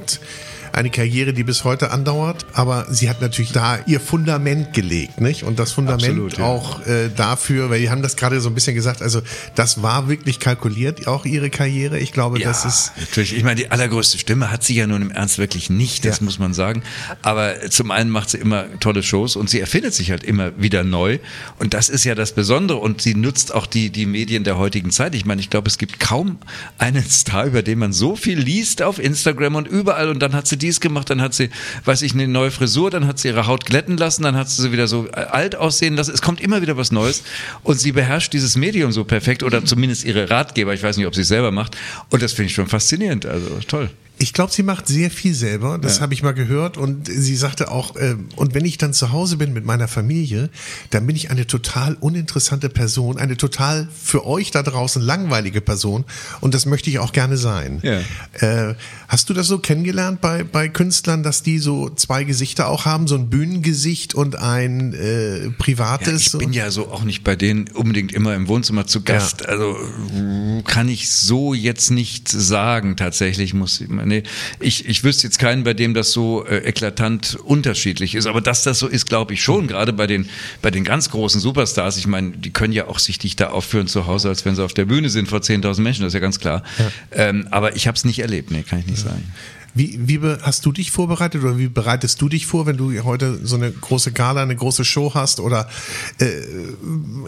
[0.74, 2.46] eine Karriere, die bis heute andauert.
[2.58, 5.44] Aber sie hat natürlich da ihr Fundament gelegt, nicht?
[5.44, 6.44] Und das Fundament Absolut, ja.
[6.46, 9.22] auch äh, dafür, weil die haben das gerade so ein bisschen gesagt, also
[9.54, 12.00] das war wirklich kalkuliert, auch ihre Karriere.
[12.00, 13.38] Ich glaube, das ist natürlich.
[13.38, 16.26] Ich meine, die allergrößte Stimme hat sie ja nun im Ernst wirklich nicht, das Ja.
[16.26, 16.82] muss man sagen.
[17.22, 20.84] Aber zum einen macht sie immer tolle Shows und sie erfindet sich halt immer wieder
[20.84, 21.20] neu.
[21.60, 22.80] Und das ist ja das Besondere.
[22.80, 25.14] Und sie nutzt auch die, die Medien der heutigen Zeit.
[25.14, 26.40] Ich meine, ich glaube, es gibt kaum
[26.80, 30.10] einen Star, über den man so viel liest auf Instagram und überall.
[30.10, 31.52] Und dann hat sie dies gemacht, dann hat sie,
[31.86, 34.62] weiß ich, eine neue Frisur, dann hat sie ihre Haut glätten lassen, dann hat sie
[34.62, 36.14] sie wieder so alt aussehen lassen.
[36.14, 37.24] Es kommt immer wieder was Neues.
[37.64, 40.74] Und sie beherrscht dieses Medium so perfekt oder zumindest ihre Ratgeber.
[40.74, 41.78] Ich weiß nicht, ob sie es selber macht.
[42.10, 43.26] Und das finde ich schon faszinierend.
[43.26, 43.90] Also toll.
[44.20, 45.78] Ich glaube, sie macht sehr viel selber.
[45.78, 46.02] Das Ja.
[46.02, 46.78] habe ich mal gehört.
[46.78, 50.50] Und sie sagte auch, äh, und wenn ich dann zu Hause bin mit meiner Familie,
[50.90, 56.04] dann bin ich eine total uninteressante Person, eine total für euch da draußen langweilige Person.
[56.42, 57.80] Und das möchte ich auch gerne sein.
[57.84, 58.00] Ja.
[58.70, 58.76] Äh,
[59.08, 63.08] hast du das so kennengelernt bei, bei Künstlern, dass die so zwei Gesichter auch haben?
[63.08, 66.22] So ein Bühnengesicht und ein äh, Ja, privates?
[66.22, 66.38] ich so?
[66.40, 69.48] bin ja so auch nicht bei denen unbedingt immer im Wohnzimmer zu Gast.
[69.48, 69.78] Also
[70.66, 72.96] kann ich so jetzt nicht sagen.
[72.98, 74.24] Tatsächlich muss ich, nee,
[74.60, 78.26] ich, ich wüsste jetzt keinen, bei dem das so äh, eklatant unterschiedlich ist.
[78.28, 79.68] Aber dass das so ist, glaube ich schon.
[79.68, 80.30] Gerade bei den
[80.62, 81.98] bei den ganz großen Superstars.
[81.98, 84.74] Ich meine, die können ja auch sich dichter aufführen zu Hause, als wenn sie auf
[84.74, 86.02] der Bühne sind vor 10.000 Menschen.
[86.04, 86.64] Das ist ja ganz klar.
[87.12, 88.52] Ähm, aber ich habe es nicht erlebt.
[88.52, 89.24] Nee, kann ich nicht sagen.
[89.74, 93.40] Wie, wie hast du dich vorbereitet oder wie bereitest du dich vor, wenn du heute
[93.44, 95.40] so eine große Gala, eine große Show hast?
[95.40, 95.70] Oder
[96.20, 96.28] äh,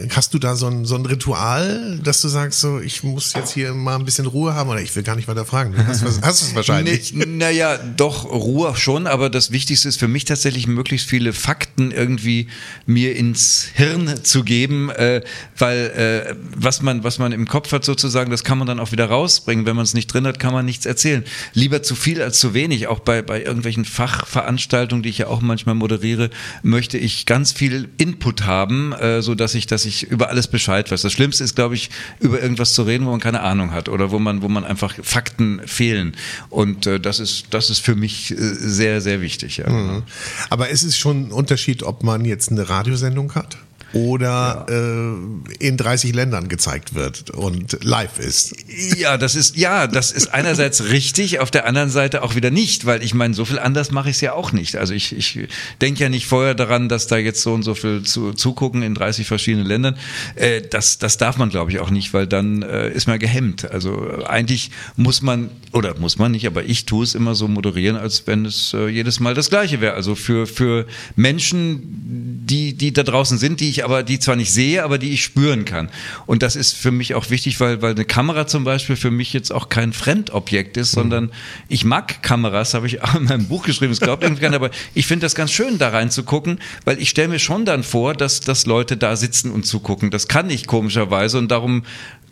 [0.10, 3.54] hast du da so ein, so ein Ritual, dass du sagst, so ich muss jetzt
[3.54, 4.70] hier mal ein bisschen Ruhe haben?
[4.70, 5.74] Oder ich will gar nicht weiter fragen.
[5.74, 7.14] Du hast, hast es wahrscheinlich.
[7.14, 11.92] Nee, naja, doch, Ruhe schon, aber das Wichtigste ist für mich tatsächlich, möglichst viele Fakten
[11.92, 12.48] irgendwie
[12.86, 15.22] mir ins Hirn zu geben, äh,
[15.58, 18.92] weil äh, was, man, was man im Kopf hat sozusagen, das kann man dann auch
[18.92, 19.66] wieder rausbringen.
[19.66, 21.24] Wenn man es nicht drin hat, kann man nichts erzählen.
[21.54, 22.88] Lieber zu viel als zu wenig.
[22.88, 26.30] Auch bei, bei irgendwelchen Fachveranstaltungen, die ich ja auch manchmal moderiere,
[26.64, 30.92] möchte ich ganz viel Input haben, äh, so dass ich, dass ich über alles Bescheid
[30.92, 31.02] weiß.
[31.02, 34.12] Das Schlimmste ist, glaube ich, über irgendwas zu reden, wo man keine Ahnung hat oder
[34.12, 36.16] wo man, wo man einfach Fakten fehlen.
[36.50, 39.58] Und äh, das ist, das ist für mich äh, sehr, sehr wichtig.
[39.58, 39.70] Ja.
[39.70, 40.04] Mhm.
[40.50, 43.58] Aber es ist schon ein Unterschied, ob man jetzt eine Radiosendung hat
[43.94, 48.56] oder äh, in 30 Ländern gezeigt wird und live ist.
[48.98, 52.86] Ja, das ist ja, das ist einerseits richtig, auf der anderen Seite auch wieder nicht,
[52.86, 54.76] weil ich meine, so viel anders mache ich es ja auch nicht.
[54.76, 55.48] Also ich, ich
[55.82, 58.94] denke ja nicht vorher daran, dass da jetzt so und so viel zu, zugucken in
[58.94, 59.98] 30 verschiedenen Ländern.
[60.36, 63.70] Äh, das, das darf man, glaube ich, auch nicht, weil dann äh, ist man gehemmt.
[63.70, 67.48] Also äh, eigentlich muss man oder muss man nicht, aber ich tue es immer so
[67.48, 69.94] moderieren, als wenn es äh, jedes Mal das Gleiche wäre.
[69.94, 70.86] Also für für
[71.16, 75.12] Menschen, die die da draußen sind, die ich aber die zwar nicht sehe, aber die
[75.12, 75.90] ich spüren kann.
[76.26, 79.34] Und das ist für mich auch wichtig, weil weil eine Kamera zum Beispiel für mich
[79.34, 81.32] jetzt auch kein Fremdobjekt ist, sondern
[81.68, 83.92] ich mag Kameras, habe ich auch in meinem Buch geschrieben.
[83.92, 87.30] Es glaubt irgendwie keiner, aber ich finde das ganz schön, da reinzugucken, weil ich stelle
[87.30, 90.12] mir schon dann vor, dass dass Leute da sitzen und zugucken.
[90.12, 91.84] Das kann ich komischerweise und darum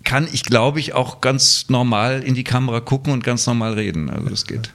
[0.03, 4.09] kann ich, glaube ich, auch ganz normal in die Kamera gucken und ganz normal reden.
[4.09, 4.71] Also das geht.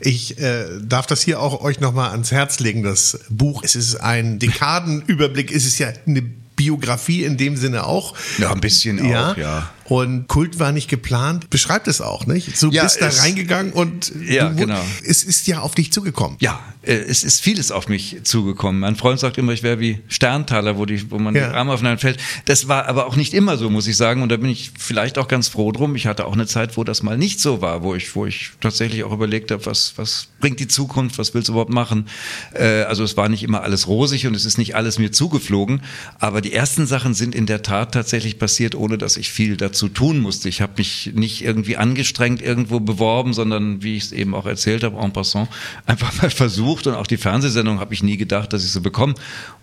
[0.00, 3.62] Ich äh, darf das hier auch euch nochmal ans Herz legen, das Buch.
[3.64, 6.22] Es ist ein Dekadenüberblick, es ist ja eine
[6.56, 8.14] Biografie in dem Sinne auch.
[8.38, 9.70] Ja, ein bisschen auch, ja.
[9.86, 11.50] Und Kult war nicht geplant.
[11.50, 12.62] Beschreibt es auch, nicht?
[12.62, 14.80] Du Ja, bist da reingegangen und Ja, du, genau.
[15.06, 16.38] es ist ja auf dich zugekommen.
[16.40, 18.80] Ja, äh, es ist vieles auf mich zugekommen.
[18.80, 21.50] Mein Freund sagt immer, ich wäre wie Sterntaler, wo, die, wo man Ja.
[21.50, 22.18] die Arme aufeinander fällt.
[22.46, 24.22] Das war aber auch nicht immer so, muss ich sagen.
[24.22, 25.96] Und da bin ich vielleicht auch ganz froh drum.
[25.96, 28.52] Ich hatte auch eine Zeit, wo das mal nicht so war, wo ich, wo ich
[28.62, 32.06] tatsächlich auch überlegt habe, was, was bringt die Zukunft, was willst du überhaupt machen.
[32.54, 35.82] Äh, also es war nicht immer alles rosig und es ist nicht alles mir zugeflogen.
[36.18, 39.73] Aber die ersten Sachen sind in der Tat tatsächlich passiert, ohne dass ich viel dazu
[39.88, 40.48] tun musste.
[40.48, 44.84] Ich habe mich nicht irgendwie angestrengt irgendwo beworben, sondern wie ich es eben auch erzählt
[44.84, 45.48] habe, en passant,
[45.86, 46.86] einfach mal versucht.
[46.86, 49.14] Und auch die Fernsehsendung habe ich nie gedacht, dass ich sie bekomme.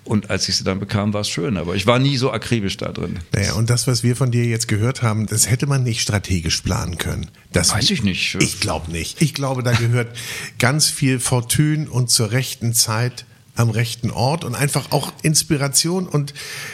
[0.04, 1.58] Und als ich sie dann bekam, war es schön.
[1.58, 3.20] Aber ich war nie so akribisch da drin.
[3.34, 6.62] Naja, und das, was wir von dir jetzt gehört haben, das hätte man nicht strategisch
[6.62, 7.28] planen können.
[7.54, 8.36] Das Weiß ich nicht.
[8.40, 9.22] Ich glaube nicht.
[9.22, 10.16] Ich glaube, da gehört
[10.60, 16.34] ganz viel Fortune und zur rechten Zeit am rechten Ort und einfach auch Inspiration und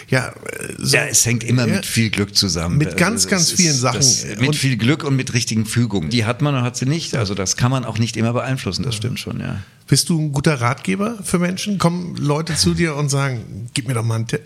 [0.10, 0.34] ja,
[0.78, 1.76] so, Ja, es hängt immer Ja.
[1.76, 2.78] mit viel Glück zusammen.
[2.78, 3.98] Mit ganz, Das ganz ist- vielen Sachen.
[4.00, 6.10] Das, Und- mit viel Glück und mit richtigen Fügungen.
[6.10, 7.16] Die hat man und hat sie nicht.
[7.16, 8.84] Also das kann man auch nicht immer beeinflussen.
[8.84, 9.62] Das stimmt schon, ja.
[9.88, 11.78] Bist du ein guter Ratgeber für Menschen?
[11.78, 14.42] Kommen Leute zu dir und sagen, gib mir doch mal einen Tipp?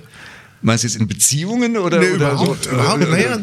[0.63, 2.69] Meinst du jetzt in Beziehungen oder, Nee, oder überhaupt, so?
[2.71, 3.09] überhaupt.
[3.09, 3.37] Naja,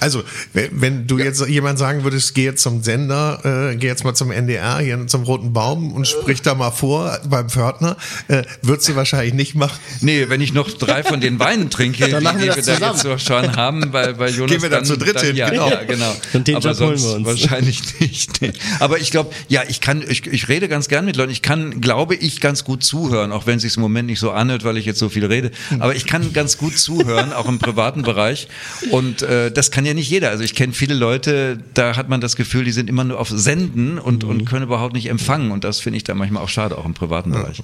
[0.00, 0.22] also,
[0.54, 4.14] wenn, wenn du jetzt jemand sagen würdest, geh jetzt zum Sender, äh, geh jetzt mal
[4.14, 7.96] zum NDR, hier zum Roten Baum und sprich da mal vor beim Pförtner,
[8.28, 9.78] äh, würdest du wahrscheinlich nicht machen.
[10.00, 12.76] Nee, wenn ich noch drei von den Weinen trinke, die, Dann wir die das wir
[12.80, 14.50] da jetzt so schon haben, bei, bei Jonas.
[14.50, 15.68] Gehen wir dann zu dritt hin, ja, genau.
[15.68, 16.16] Ja, genau.
[16.32, 17.42] Und den Aber Job holen sonst wir uns.
[17.42, 18.40] wahrscheinlich nicht.
[18.40, 18.52] Nee.
[18.80, 21.30] Aber ich glaube, ja, ich kann, ich, ich rede ganz gern mit Leuten.
[21.32, 24.30] Ich kann, glaube ich, ganz gut zuhören, auch wenn es sich im Moment nicht so
[24.30, 25.50] anhört, weil ich jetzt so viel rede.
[25.78, 28.46] Aber ich kann ganz gut zuhören, auch im privaten Bereich.
[28.92, 30.30] Und äh, das kann ja nicht jeder.
[30.30, 33.28] Also ich kenne viele Leute, da hat man das Gefühl, die sind immer nur auf
[33.28, 35.50] Senden und, und können überhaupt nicht empfangen.
[35.50, 37.60] Und das finde ich dann manchmal auch schade, auch im privaten Bereich.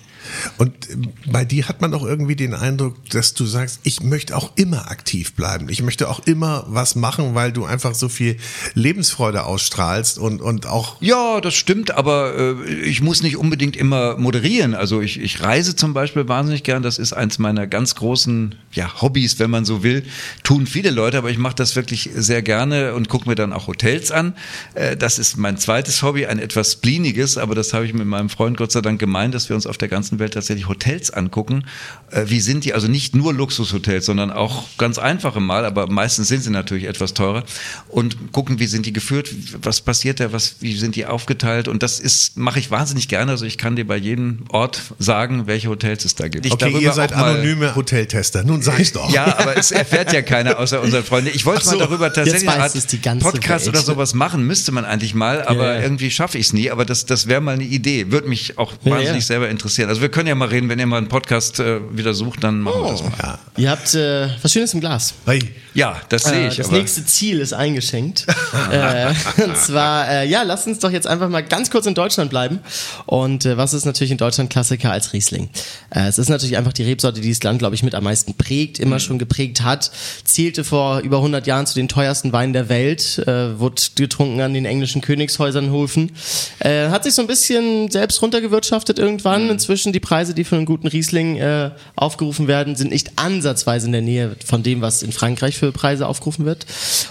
[0.59, 0.97] Und äh,
[1.27, 4.91] bei dir hat man auch irgendwie den Eindruck, dass du sagst, ich möchte auch immer
[4.91, 5.69] aktiv bleiben.
[5.69, 8.39] Ich möchte auch immer was machen, weil du einfach so viel
[8.75, 14.17] Lebensfreude ausstrahlst und, und auch Ja, das stimmt, aber äh, ich muss nicht unbedingt immer
[14.17, 14.75] moderieren.
[14.75, 16.83] Also ich, ich reise zum Beispiel wahnsinnig gern.
[16.83, 20.05] Das ist eins meiner ganz großen ja, Hobbys, wenn man so will.
[20.43, 23.67] Tun viele Leute, aber ich mache das wirklich sehr gerne und gucke mir dann auch
[23.67, 24.35] Hotels an.
[24.75, 28.29] Äh, das ist mein zweites Hobby, ein etwas spleeniges, aber das habe ich mit meinem
[28.29, 31.65] Freund Gott sei Dank gemeint, dass wir uns auf der ganzen Welt tatsächlich Hotels angucken.
[32.11, 32.75] Äh, wie sind die?
[32.75, 37.15] Also nicht nur Luxushotels, sondern auch ganz einfache mal, aber meistens sind sie natürlich etwas
[37.15, 37.45] teurer
[37.89, 39.31] und gucken, wie sind die geführt,
[39.63, 43.33] was passiert da, was, wie sind die aufgeteilt und das ist, mache ich wahnsinnig gerne.
[43.33, 46.47] Also ich kann dir bei jedem Ort sagen, welche Hotels es da gibt.
[46.47, 48.43] Ich Okay, ihr seid anonyme Hoteltester.
[48.45, 49.11] Nun sag's doch.
[49.13, 51.31] ja, aber es erfährt ja keiner außer unseren Freunden.
[51.35, 53.77] Ich wollte so, mal darüber tatsächlich eine Art es die ganze Podcast Welt.
[53.77, 55.81] oder sowas machen, müsste man eigentlich mal, aber Ja, ja.
[55.83, 56.71] irgendwie schaffe ich es nie.
[56.71, 58.11] Aber das, das wäre mal eine Idee.
[58.11, 59.27] Würde mich auch wahnsinnig ja.
[59.27, 59.89] selber interessieren.
[59.89, 62.61] Also wir können ja mal reden, wenn ihr mal einen Podcast äh, wieder sucht, dann
[62.61, 63.13] machen wir das mal.
[63.23, 63.39] Ja.
[63.57, 65.15] Ihr habt äh, was Schönes im Glas.
[65.27, 65.41] Hey.
[65.75, 66.57] Ja, das sehe Äh, ich.
[66.57, 68.27] das aber nächste Ziel ist eingeschenkt.
[68.71, 69.13] äh,
[69.43, 72.61] und zwar, äh, ja, lasst uns doch jetzt einfach mal ganz kurz in Deutschland bleiben.
[73.07, 75.49] Und äh, was ist natürlich in Deutschland Klassiker als Riesling?
[75.91, 78.35] Äh, es ist natürlich einfach die Rebsorte, die das Land, glaube ich, mit am meisten
[78.35, 79.91] prägt, immer schon geprägt hat.
[80.25, 84.55] Zählte vor über 100 Jahren zu den teuersten Weinen der Welt, äh, wurde getrunken an
[84.55, 86.13] den englischen Königshäusern Hofen.
[86.61, 89.51] Äh, hat sich so ein bisschen selbst runtergewirtschaftet irgendwann.
[89.51, 93.93] Inzwischen die Preise, die für einen guten Riesling äh, aufgerufen werden, sind nicht ansatzweise in
[93.93, 96.67] der Nähe von dem, was in Frankreich für Preise aufgerufen wird.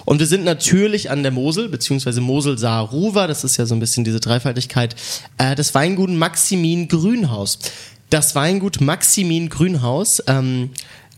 [0.06, 3.76] Und wir sind natürlich an der Mosel, beziehungsweise Mosel Saar Ruwer, das ist ja so
[3.76, 4.96] ein bisschen diese Dreifaltigkeit,
[5.38, 7.60] äh, des Weingut Maximin Grünhaus.
[8.10, 10.70] Das Weingut Maximin Grünhaus, ähm,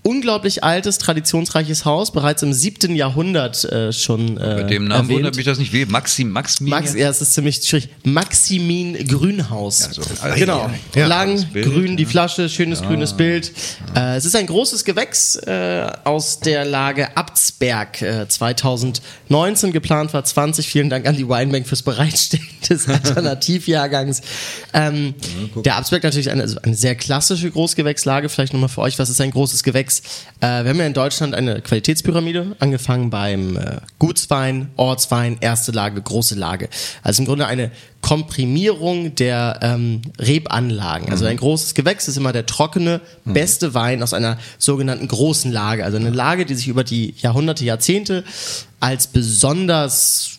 [0.06, 5.18] unglaublich altes, traditionsreiches Haus, bereits im siebten Jahrhundert äh, schon äh, Bei dem Namen erwähnt.
[5.18, 5.74] wundert mich das nicht.
[5.74, 5.86] Wie?
[5.86, 6.70] Maxim, Maxim?
[6.70, 7.90] Max, ja, es ist ziemlich schwierig.
[8.04, 9.80] Maximin Grünhaus.
[9.80, 10.04] so,
[10.36, 10.70] genau.
[10.94, 11.08] Ja.
[11.08, 12.10] Lang, Bild, grün, die ja.
[12.10, 13.52] Flasche, schönes grünes Bild.
[13.96, 18.04] Äh, es ist ein großes Gewächs äh, aus der Lage Abtsberg.
[18.04, 20.68] Äh, 2019 geplant war 20.
[20.68, 24.22] Vielen Dank an die Winebank fürs Bereitstellen des Alternativjahrgangs.
[24.72, 25.16] Ähm,
[25.56, 28.30] der Abtsberg natürlich eine, also eine sehr klassische Großgewächslage.
[28.30, 29.95] Vielleicht nochmal für euch, was ist ein großes Gewächs?
[30.42, 36.02] Äh, wir haben ja in Deutschland eine Qualitätspyramide, angefangen beim äh, Gutswein, Ortswein, erste Lage,
[36.02, 36.70] große Lage.
[37.04, 37.72] Also im Grunde eine
[38.02, 41.10] Komprimierung der ähm, Rebanlagen.
[41.10, 45.84] Also ein großes Gewächs ist immer der trockene, beste Wein aus einer sogenannten großen Lage.
[45.84, 48.24] Also eine Lage, die sich über die Jahrhunderte, Jahrzehnte
[48.80, 50.35] als besonders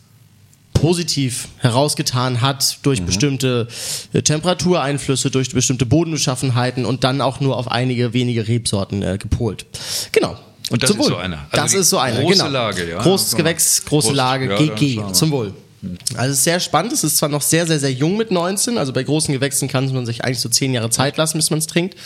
[0.81, 3.69] positiv herausgetan hat durch bestimmte
[4.13, 9.67] äh, Temperatureinflüsse, durch bestimmte Bodenbeschaffenheiten und dann auch nur auf einige wenige Rebsorten äh, gepolt.
[10.13, 10.37] Genau.
[10.71, 11.13] Und das Zum ist Wohl.
[11.13, 11.39] so einer.
[11.51, 12.49] Also das ist so einer, große genau.
[12.51, 13.03] Lage, ja.
[13.03, 13.37] Großes.
[13.37, 15.03] Gewächs, große Groß- Lage, ja, GG.
[15.13, 15.55] Zum Wohl.
[16.17, 16.93] Also es ist sehr spannend.
[16.93, 18.79] Es ist zwar noch sehr, sehr, sehr jung mit 19.
[18.79, 21.59] Also bei großen Gewächsen kann man sich eigentlich so 10 Jahre Zeit lassen, bis man
[21.59, 21.97] es trinkt.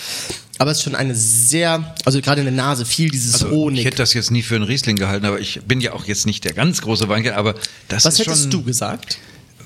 [0.59, 3.81] Aber es ist schon eine sehr, also gerade in der Nase viel dieses Also, Honig.
[3.81, 6.27] ich hätte das jetzt nie für einen Riesling gehalten, aber ich bin ja auch jetzt
[6.27, 7.55] nicht der ganz große Weinkenner, aber
[7.89, 9.19] das Was ist hättest schon, du gesagt?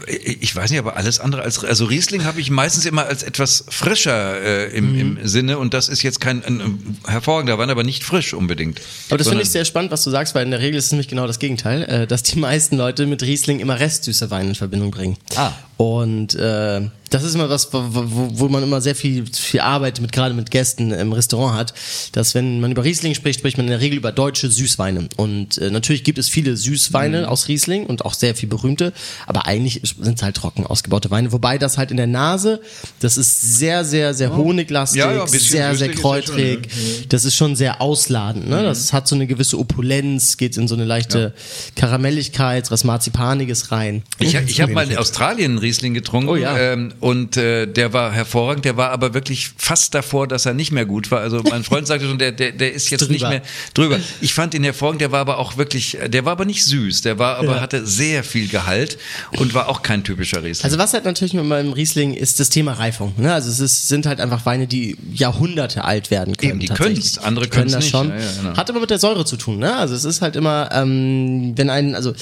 [0.06, 3.64] Ich weiß nicht, aber alles andere als also Riesling habe ich meistens immer als etwas
[3.68, 4.98] frischer äh, im, Mhm.
[5.18, 8.80] im Sinne und das ist jetzt kein ein, ein hervorragender Wein, aber nicht frisch unbedingt.
[9.08, 10.92] Aber das finde ich sehr spannend, was du sagst, weil in der Regel ist es
[10.92, 14.54] nämlich genau das Gegenteil, äh, dass die meisten Leute mit Riesling immer restsüße Weine in
[14.54, 15.16] Verbindung bringen.
[15.36, 15.52] Ah.
[15.76, 20.10] Und äh, das ist immer was, wo, wo, man immer sehr viel, viel Arbeit mit,
[20.10, 21.74] gerade mit Gästen im Restaurant hat,
[22.12, 25.08] dass wenn man über Riesling spricht, spricht man in der Regel über deutsche Süßweine.
[25.16, 27.26] Und äh, natürlich gibt es viele Süßweine Mhm.
[27.26, 28.92] aus Riesling und auch sehr viel berühmte,
[29.26, 31.30] aber eigentlich sind es halt trocken ausgebaute Weine.
[31.32, 32.60] Wobei das halt in der Nase,
[33.00, 36.68] das ist sehr, sehr, sehr honiglastig, Ja, ja, sehr, sehr süßlich ist ja schon, kräutrig.
[37.10, 38.48] Das ist schon sehr ausladend.
[38.48, 38.60] Ne?
[38.60, 38.64] Mhm.
[38.64, 41.32] Das hat so eine gewisse Opulenz, geht in so eine leichte
[41.76, 44.02] Karamelligkeit, was Marzipaniges rein.
[44.18, 46.56] Ich, ich habe mal in Australien Riesling getrunken Oh ja.
[46.56, 50.70] ähm, und äh, der war hervorragend, der war aber wirklich fast davor, dass er nicht
[50.70, 51.20] mehr gut war.
[51.20, 53.30] Also mein Freund sagte schon, der, der, der ist jetzt nicht Drüber.
[53.30, 53.42] mehr
[53.74, 53.98] drüber.
[54.20, 57.18] Ich fand ihn hervorragend, der war aber auch wirklich, der war aber nicht süß, der
[57.18, 57.60] war aber, Ja.
[57.60, 58.98] hatte sehr viel Gehalt
[59.38, 60.64] und war auch kein typischer Riesling.
[60.66, 63.14] Also was halt natürlich mit meinem Riesling ist das Thema Reifung.
[63.16, 63.32] Ne?
[63.32, 66.50] Also es ist, sind halt einfach Weine, die Jahrhunderte alt werden können.
[66.52, 67.90] Eben, die können's, andere Die können das nicht.
[67.90, 68.10] schon.
[68.10, 68.56] Ja, ja, genau.
[68.56, 69.58] Hat aber mit der Säure zu tun.
[69.58, 69.74] Ne?
[69.74, 72.12] Also es ist halt immer, ähm, wenn ein, also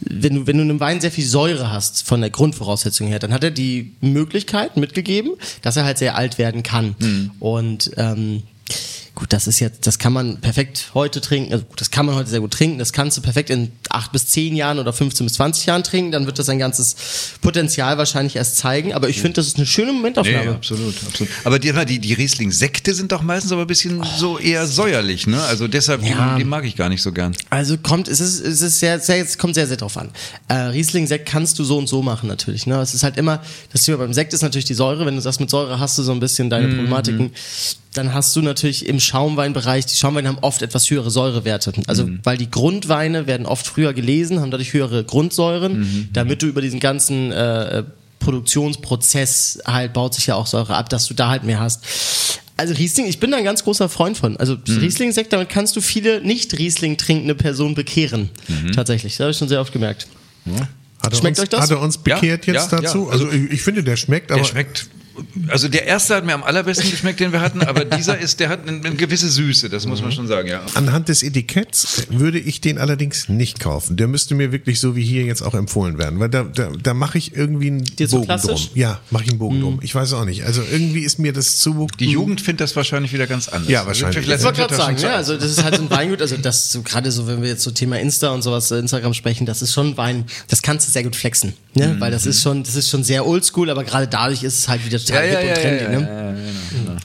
[0.00, 3.32] wenn du, wenn du einem Wein sehr viel Säure hast, von der Grundvoraussetzung her, dann
[3.32, 5.32] hat er die Möglichkeit mitgegeben,
[5.62, 6.94] dass er halt sehr alt werden kann.
[7.00, 7.30] Hm.
[7.40, 8.42] Und ähm,
[9.16, 12.14] gut, das ist jetzt, das kann man perfekt heute trinken, also gut, das kann man
[12.14, 15.26] heute sehr gut trinken, das kannst du perfekt in acht bis zehn Jahren oder 15
[15.26, 16.94] bis 20 Jahren trinken, dann wird das sein ganzes
[17.40, 20.44] Potenzial wahrscheinlich erst zeigen, aber ich finde, das ist eine schöne Momentaufnahme.
[20.44, 21.32] Nee, absolut, absolut.
[21.44, 25.42] Aber die, die, die Riesling-Sekte sind doch meistens aber ein bisschen so eher säuerlich, ne?
[25.44, 26.34] Also deshalb, Ja.
[26.34, 27.34] die, die mag ich gar nicht so gern.
[27.50, 30.10] Also kommt, es ist, es ist sehr, sehr, es kommt sehr, sehr drauf an.
[30.48, 32.66] Äh, Riesling-Sekt kannst du so und so machen natürlich.
[32.66, 32.78] Ne?
[32.80, 33.42] Es ist halt immer,
[33.72, 35.06] das Thema beim Sekt ist natürlich die Säure.
[35.06, 37.32] Wenn du sagst, mit Säure hast du so ein bisschen deine Problematiken,
[37.96, 41.72] dann hast du natürlich im Schaumweinbereich, die Schaumweine haben oft etwas höhere Säurewerte.
[41.86, 46.60] Also weil die Grundweine werden oft früher gelesen, haben dadurch höhere Grundsäuren, damit du über
[46.60, 47.84] diesen ganzen äh,
[48.18, 52.40] Produktionsprozess halt baut sich ja auch Säure ab, dass du da halt mehr hast.
[52.56, 54.36] Also Riesling, ich bin da ein ganz großer Freund von.
[54.38, 58.30] Also Riesling-Sekt, damit kannst du viele nicht Riesling trinkende Personen bekehren.
[58.74, 60.08] Tatsächlich, das habe ich schon sehr oft gemerkt.
[61.02, 61.60] Hat er Schmeckt uns, euch das?
[61.60, 63.04] Hat er uns bekehrt Ja, jetzt ja, dazu?
[63.06, 63.12] ja.
[63.12, 64.88] Also ich, ich finde, der schmeckt, aber Der schmeckt.
[65.48, 68.48] Also der erste hat mir am allerbesten geschmeckt, den wir hatten, aber dieser ist, der
[68.48, 70.62] hat eine, eine gewisse Süße, das muss man schon sagen, ja.
[70.74, 73.96] anhand des Etiketts würde ich den allerdings nicht kaufen.
[73.96, 76.94] Der müsste mir wirklich so wie hier jetzt auch empfohlen werden, weil da, da, da
[76.94, 78.24] mache ich irgendwie einen Bogen drum.
[78.24, 78.70] klassisch?
[78.74, 79.80] Ja, mache ich einen Bogen drum.
[79.82, 80.44] Ich weiß auch nicht.
[80.44, 81.86] Also irgendwie ist mir das zu...
[81.98, 83.68] Die Jugend findet das wahrscheinlich wieder ganz anders.
[83.68, 84.28] Ja, wahrscheinlich.
[84.28, 85.12] Ich wollte gerade sagen, zu ne?
[85.12, 87.62] also das ist halt so ein Weingut, also das so gerade so, wenn wir jetzt
[87.62, 90.88] so Thema Insta und sowas, äh, Instagram sprechen, das ist schon ein Wein, das kannst
[90.88, 91.88] du sehr gut flexen, ne?
[91.88, 92.00] Mhm.
[92.00, 94.84] Weil das ist schon, das ist schon sehr oldschool, aber gerade dadurch ist es halt
[94.84, 96.06] wieder total Ja, ja, hip und ja, trendy, ja, ne?
[96.06, 96.96] ja, ja, ja,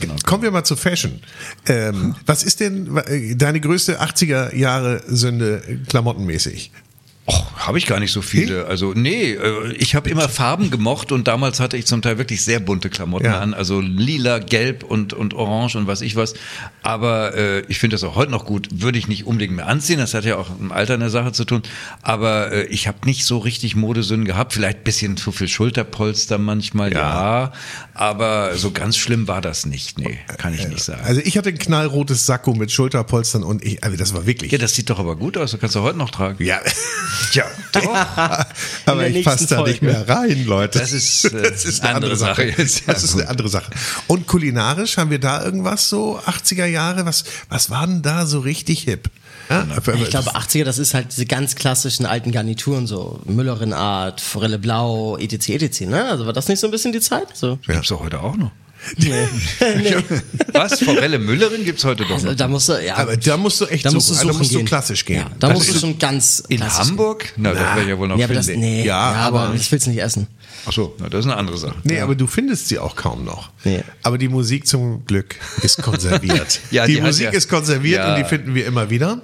[0.00, 0.14] genau.
[0.24, 1.20] Kommen wir mal zu Fashion.
[1.68, 6.70] Ähm, was ist denn äh, deine größte 80er Jahre Sünde klamottenmäßig?
[7.28, 8.66] Oh, habe ich gar nicht so viele.
[8.66, 12.44] Also nee, äh, ich habe immer Farben gemocht und damals hatte ich zum Teil wirklich
[12.44, 13.40] sehr bunte Klamotten Ja.
[13.40, 16.34] an, also lila, gelb und und orange und was ich was.
[16.82, 18.68] Aber äh, ich finde das auch heute noch gut.
[18.70, 19.98] Würde ich nicht unbedingt mehr anziehen.
[19.98, 21.62] Das hat ja auch im Alter eine Sache zu tun.
[22.02, 24.52] Aber äh, ich habe nicht so richtig Modesünden gehabt.
[24.52, 27.50] Vielleicht ein bisschen zu viel Schulterpolster manchmal, ja.
[27.94, 29.98] Aber so ganz schlimm war das nicht.
[29.98, 31.02] Nee, kann ich nicht sagen.
[31.04, 34.52] Also ich hatte ein knallrotes Sakko mit Schulterpolstern und ich, also das war wirklich.
[34.52, 35.50] ja, das sieht doch aber gut aus.
[35.50, 36.44] Du kannst du heute noch tragen.
[36.44, 36.60] Ja,
[37.32, 37.44] Ja,
[38.86, 40.78] aber der ich passe da nicht mehr rein, Leute.
[40.78, 42.46] Das ist, äh, das ist eine andere andere Sache.
[42.48, 42.88] Sache jetzt.
[42.88, 43.70] Das ist Ja, eine andere Sache.
[44.06, 47.06] Und kulinarisch haben wir da irgendwas so 80er Jahre?
[47.06, 49.10] Was was war denn da so richtig hip?
[49.48, 49.64] Ja,
[49.94, 54.58] Ich glaube, 80er, das ist halt diese ganz klassischen alten Garnituren, so Müllerin Art, Forelle
[54.58, 55.50] Blau, etc.
[55.50, 55.80] etc.
[55.82, 56.04] Ne?
[56.10, 57.28] Also war das nicht so ein bisschen die Zeit?
[57.34, 57.56] So.
[57.66, 58.50] Gibt's doch heute auch noch.
[58.98, 59.28] Nee.
[59.82, 59.96] nee.
[60.52, 60.80] Was?
[60.82, 62.34] Forelle Müllerin gibt's heute doch Also, noch.
[62.36, 64.28] da musst du, ja, aber da musst du echt da musst du suchen.
[64.28, 64.66] da musst du gehen.
[64.66, 65.16] klassisch gehen.
[65.18, 67.32] Ja, da Das musst du schon ganz In Hamburg?
[67.36, 69.70] Na, das wäre ja wohl noch Ja, aber das, nee, Ja, ja, aber, aber- ich
[69.72, 70.26] will's nicht essen.
[70.68, 71.76] Ach so, na, das ist eine andere Sache.
[71.84, 73.50] Nee, aber du findest sie auch kaum noch.
[73.64, 73.82] Nee.
[74.02, 76.60] Aber die Musik zum Glück ist konserviert.
[76.70, 78.14] Ja, die, die Musik ja- ist konserviert Ja.
[78.14, 79.22] und die finden wir immer wieder.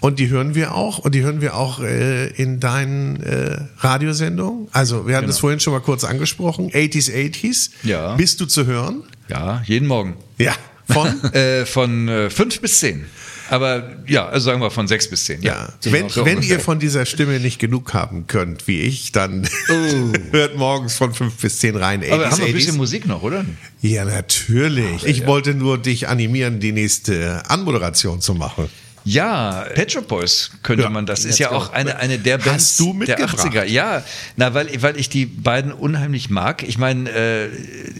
[0.00, 0.98] Und die hören wir auch.
[0.98, 4.68] Und die hören wir auch äh, in deinen äh, Radiosendungen.
[4.72, 6.70] Also, wir hatten das vorhin schon mal kurz angesprochen.
[6.70, 7.70] 80s, 80s.
[7.84, 8.14] Ja.
[8.16, 9.04] Bist du zu hören?
[9.28, 10.16] Ja, jeden Morgen.
[10.38, 10.52] Ja.
[10.90, 11.08] Von?
[11.32, 13.06] Äh, von äh, fünf bis zehn.
[13.50, 15.42] Aber ja, also sagen wir von sechs bis zehn.
[15.42, 19.12] Ja, So wenn, so wenn ihr von dieser Stimme nicht genug haben könnt, wie ich,
[19.12, 20.12] dann Oh.
[20.32, 22.02] hört morgens von 5 bis 10 rein.
[22.02, 22.78] 80s, Aber haben wir ein bisschen 80s.
[22.78, 23.44] Musik noch, oder?
[23.82, 25.04] Ja, natürlich.
[25.06, 28.68] Ich wollte nur dich animieren, die nächste Anmoderation zu machen.
[29.04, 30.90] Ja, Pet Shop Boys könnte Ja.
[30.90, 31.04] man.
[31.04, 33.38] Das ist ja auch eine, eine der Bands Hast du der mitgebracht?
[33.38, 33.64] 80er.
[33.64, 34.02] Ja,
[34.36, 36.62] na, weil, weil ich die beiden unheimlich mag.
[36.62, 37.48] Ich meine, äh,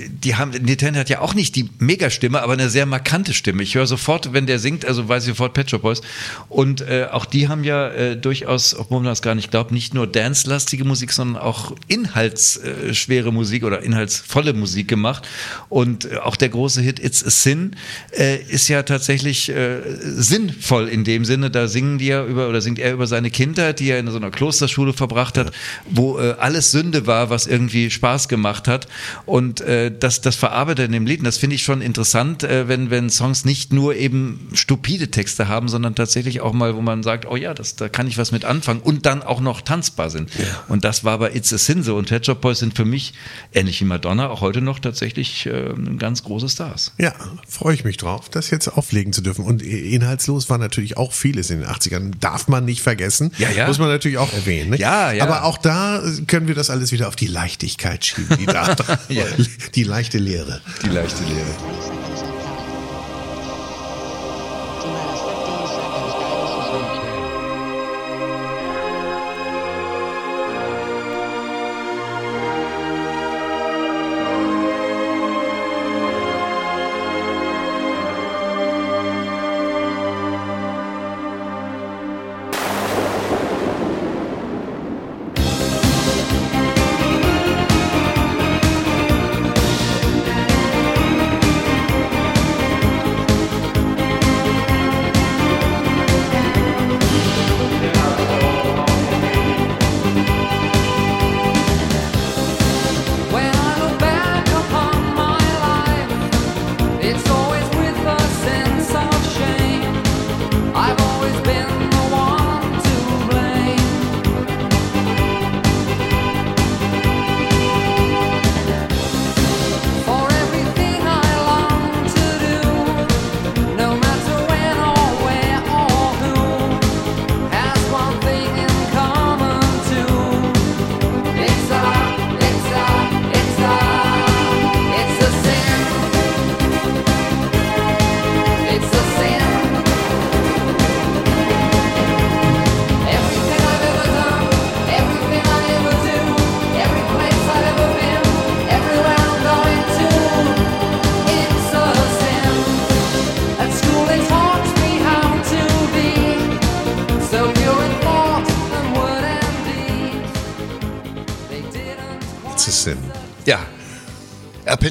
[0.08, 3.62] die haben, Nintendo hat ja auch nicht die Megastimme, aber eine sehr markante Stimme.
[3.62, 6.00] Ich höre sofort, wenn der singt, also weiß ich sofort Pet Shop Boys.
[6.48, 9.92] Und äh, auch die haben ja äh, durchaus, obwohl man das gar nicht glaubt, nicht
[9.92, 15.28] nur dance-lastige Musik, sondern auch inhaltsschwere Musik oder inhaltsvolle Musik gemacht.
[15.68, 17.76] Und äh, auch der große Hit It's a Sin
[18.16, 21.50] äh, ist ja tatsächlich äh, sinnvoll in dem Sinne.
[21.50, 24.16] Da singen die ja über oder singt er über seine Kindheit, die er in so
[24.16, 25.52] einer Klosterschule verbracht hat,
[25.90, 28.86] wo äh, alles Sünde war, was irgendwie Spaß gemacht hat.
[29.26, 31.18] Und äh, das, das verarbeitet in dem Lied.
[31.20, 35.48] Und das finde ich schon interessant, äh, wenn, wenn Songs nicht nur eben stupide Texte
[35.48, 38.32] haben, sondern tatsächlich auch mal, wo man sagt, oh ja, das, da kann ich was
[38.32, 40.30] mit anfangen und dann auch noch tanzbar sind.
[40.68, 41.96] Und das war bei It's a Sin so.
[41.96, 43.14] Und Pet Shop Boys sind für mich,
[43.52, 46.92] ähnlich wie Madonna, auch heute noch tatsächlich äh, ganz große Stars.
[46.98, 47.14] Ja,
[47.48, 49.44] freue ich mich drauf, das jetzt auflegen zu dürfen.
[49.44, 52.12] Und inhaltslos war natürlich natürlich auch vieles in den 80ern.
[52.20, 53.32] Darf man nicht vergessen.
[53.38, 53.66] Ja, ja.
[53.66, 54.70] Muss man natürlich auch erwähnen.
[54.70, 54.80] Nicht?
[54.80, 55.24] Ja, ja.
[55.24, 58.76] Aber auch da können wir das alles wieder auf die Leichtigkeit schieben, die da,
[59.08, 59.24] Ja.
[59.74, 60.60] die leichte Lehre.
[60.82, 62.33] Die leichte Lehre.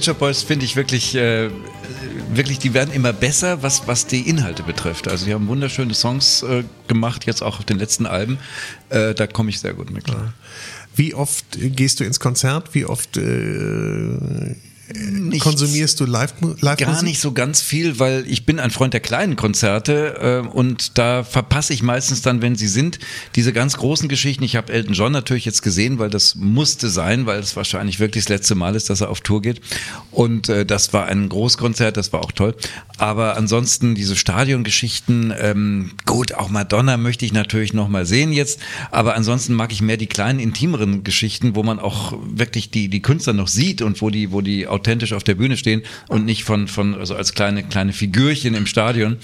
[0.03, 1.49] Shop Boys finde ich wirklich, äh,
[2.33, 5.07] wirklich, die werden immer besser, was, was die Inhalte betrifft.
[5.07, 8.37] Also die haben wunderschöne Songs äh, gemacht, jetzt auch auf den letzten Alben.
[8.89, 10.33] Äh, da komme ich sehr gut mit klar.
[10.95, 12.73] Wie oft gehst du ins Konzert?
[12.73, 14.55] Wie oft äh,
[14.91, 15.45] Nichts.
[15.45, 18.99] konsumierst du live, live Gar nicht so ganz viel, weil ich bin ein Freund der
[18.99, 22.99] kleinen Konzerte äh, und da verpasse ich meistens dann, wenn sie sind,
[23.35, 24.43] diese ganz großen Geschichten.
[24.43, 28.25] Ich habe Elton John natürlich jetzt gesehen, weil das musste sein, weil es wahrscheinlich wirklich
[28.25, 29.61] das letzte Mal ist, dass er auf Tour geht.
[30.11, 32.53] Und äh, das war ein Großkonzert, das war auch toll.
[32.97, 38.59] Aber ansonsten diese Stadiongeschichten, ähm, gut, auch Madonna möchte ich natürlich noch mal sehen jetzt,
[38.91, 43.01] aber ansonsten mag ich mehr die kleinen, intimeren Geschichten, wo man auch wirklich die, die
[43.01, 46.43] Künstler noch sieht und wo die, wo die authentisch auf der Bühne stehen und nicht
[46.43, 49.17] von, von also als kleine, kleine Figürchen im Stadion.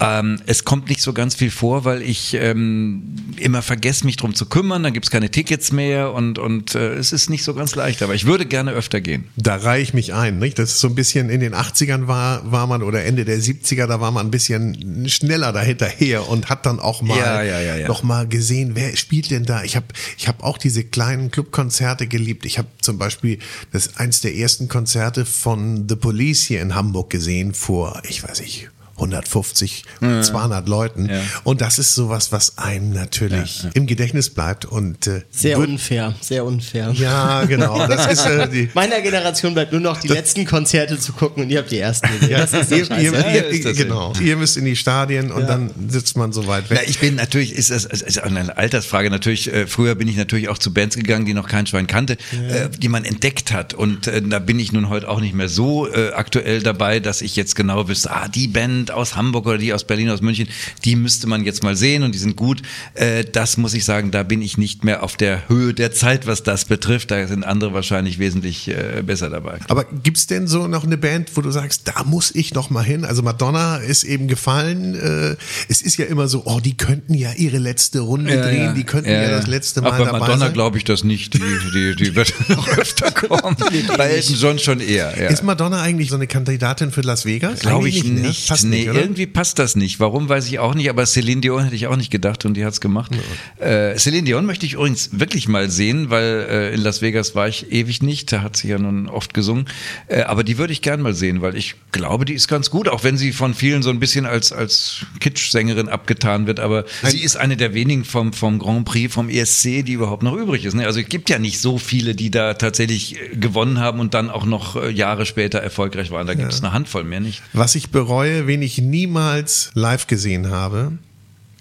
[0.00, 3.02] Ähm, es kommt nicht so ganz viel vor, weil ich ähm,
[3.36, 7.12] immer vergesse, mich drum zu kümmern, dann gibt's keine Tickets mehr und, und äh, es
[7.12, 9.24] ist nicht so ganz leicht, aber ich würde gerne öfter gehen.
[9.36, 10.58] Da reihe ich mich ein, nicht?
[10.58, 13.86] Das ist so ein bisschen in den 80ern war, war man oder Ende der 70er,
[13.86, 17.76] da war man ein bisschen schneller dahinterher und hat dann auch mal Ja, ja, ja,
[17.76, 17.88] ja.
[17.88, 19.64] noch mal gesehen, wer spielt denn da?
[19.64, 19.86] Ich habe
[20.16, 22.46] ich hab auch diese kleinen Clubkonzerte geliebt.
[22.46, 23.40] Ich habe zum Beispiel
[23.72, 28.40] das eins der ersten Konzerte von The Police hier in Hamburg gesehen vor, ich weiß
[28.42, 31.08] nicht, 150, 200 Leuten.
[31.08, 31.20] Ja.
[31.44, 36.44] Und das ist sowas, was einem natürlich im Gedächtnis bleibt und äh, Sehr unfair, sehr
[36.44, 36.92] unfair.
[36.94, 37.86] Ja, genau.
[37.86, 41.50] Das ist äh, die, Meiner Generation bleibt nur noch die letzten Konzerte zu gucken und
[41.50, 42.28] ihr habt die ersten gesehen.
[42.28, 43.04] Ja, Das ist ihr, doch scheiße.
[43.04, 44.12] ihr, ihr, ist das genau.
[44.20, 46.78] Ihr müsst in die Stadien und dann sitzt man so weit weg.
[46.82, 49.52] Ja, ich bin natürlich, ist das ist eine Altersfrage natürlich.
[49.52, 52.68] Äh, früher bin ich natürlich auch zu Bands gegangen, die noch kein Schwein kannte, äh,
[52.76, 53.72] die man entdeckt hat.
[53.74, 57.22] Und äh, da bin ich nun heute auch nicht mehr so äh, aktuell dabei, dass
[57.22, 60.48] ich jetzt genau wüsste, ah, die Band aus Hamburg oder die aus Berlin, aus München,
[60.84, 62.62] die müsste man jetzt mal sehen und die sind gut.
[62.94, 66.26] Äh, das muss ich sagen, da bin ich nicht mehr auf der Höhe der Zeit,
[66.26, 67.10] was das betrifft.
[67.10, 69.58] Da sind andere wahrscheinlich wesentlich äh, besser dabei.
[69.68, 72.82] Aber gibt's denn so noch eine Band, wo du sagst, da muss ich noch mal
[72.82, 73.04] hin?
[73.04, 74.94] Also Madonna ist eben gefallen.
[74.94, 75.36] Äh,
[75.68, 79.10] es ist ja immer so, oh, die könnten ja ihre letzte Runde drehen, die könnten
[79.10, 81.34] ja, das letzte Mal Aber bei dabei Madonna glaube ich das nicht.
[81.34, 81.38] Die,
[81.74, 83.56] die, die wird noch öfter kommen.
[83.96, 85.14] bei Elton John schon eher.
[85.18, 85.28] Ja.
[85.28, 87.60] Ist Madonna eigentlich so eine Kandidatin für Las Vegas?
[87.60, 88.28] Glaube ich Eigentlich ne?
[88.28, 88.48] nicht.
[88.78, 89.00] Nee, nicht, oder?
[89.00, 90.00] irgendwie passt das nicht.
[90.00, 90.88] Warum, weiß ich auch nicht.
[90.90, 93.12] Aber Celine Dion hätte ich auch nicht gedacht und die hat's gemacht.
[93.58, 97.48] Äh, Celine Dion möchte ich übrigens wirklich mal sehen, weil äh, in Las Vegas war
[97.48, 98.32] ich ewig nicht.
[98.32, 99.66] Da hat sie ja nun oft gesungen.
[100.06, 102.88] Äh, aber die würde ich gern mal sehen, weil ich glaube, die ist ganz gut,
[102.88, 106.60] auch wenn sie von vielen so ein bisschen als, als Kitsch-Sängerin abgetan wird.
[106.60, 110.34] Aber sie ist eine der wenigen vom, vom Grand Prix, vom ESC, die überhaupt noch
[110.34, 110.74] übrig ist.
[110.74, 110.86] Ne?
[110.86, 114.30] Also es gibt ja nicht so viele, die da tatsächlich äh, gewonnen haben und dann
[114.30, 116.26] auch noch äh, Jahre später erfolgreich waren.
[116.26, 117.42] Da gibt es eine Handvoll mehr nicht.
[117.52, 120.92] Was ich bereue, wen ich niemals live gesehen habe,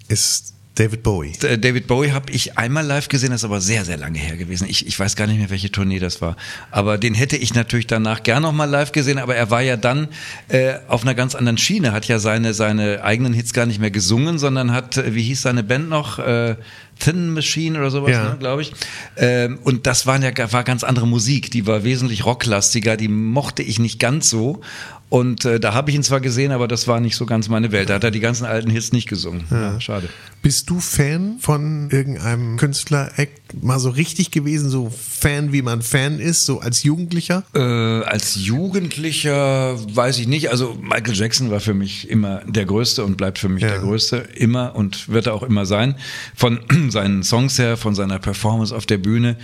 [0.07, 1.31] ist David Bowie.
[1.59, 4.67] David Bowie habe ich einmal live gesehen, das ist aber sehr, sehr lange her gewesen.
[4.69, 6.35] Ich, ich weiß gar nicht mehr, welche Tournee das war.
[6.69, 9.75] Aber den hätte ich natürlich danach gern noch mal live gesehen, aber er war ja
[9.75, 10.07] dann
[10.49, 13.89] äh, auf einer ganz anderen Schiene, hat ja seine, seine eigenen Hits gar nicht mehr
[13.89, 16.19] gesungen, sondern hat, äh, wie hieß seine Band noch?
[16.19, 16.57] Äh,
[16.99, 18.29] Thin Machine oder sowas, Ja.
[18.31, 18.71] ne, glaube ich.
[19.17, 23.63] Ähm, und das waren ja, war ganz andere Musik, die war wesentlich rocklastiger, die mochte
[23.63, 24.61] ich nicht ganz so.
[25.09, 27.71] Und äh, da habe ich ihn zwar gesehen, aber das war nicht so ganz meine
[27.71, 27.89] Welt.
[27.89, 29.45] Da hat er die ganzen alten Hits nicht gesungen.
[29.49, 30.09] Ja, schade.
[30.41, 35.81] Bist du Fan von irgendeinem Künstler Act mal so richtig gewesen, so Fan, wie man
[35.81, 37.43] Fan ist, so als Jugendlicher?
[37.53, 40.49] Äh, als Jugendlicher weiß ich nicht.
[40.49, 43.69] Also Michael Jackson war für mich immer der Größte und bleibt für mich Ja.
[43.69, 44.17] der Größte.
[44.35, 45.95] Immer und wird er auch immer sein.
[46.35, 46.59] Von
[46.89, 49.37] seinen Songs her, von seiner Performance auf der Bühne,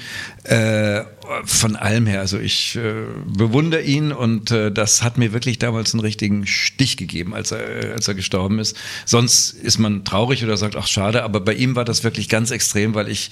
[0.43, 1.01] äh,
[1.45, 2.19] von allem her.
[2.19, 2.93] Also ich äh,
[3.25, 7.83] bewundere ihn und äh, das hat mir wirklich damals einen richtigen Stich gegeben, als er,
[7.85, 8.75] äh, als er gestorben ist.
[9.05, 12.51] Sonst ist man traurig oder sagt, ach schade, aber bei ihm war das wirklich ganz
[12.51, 13.31] extrem, weil ich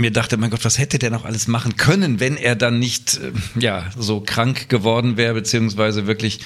[0.00, 3.18] mir dachte, mein Gott, was hätte der noch alles machen können, wenn er dann nicht
[3.18, 6.40] äh, ja so krank geworden wäre, beziehungsweise wirklich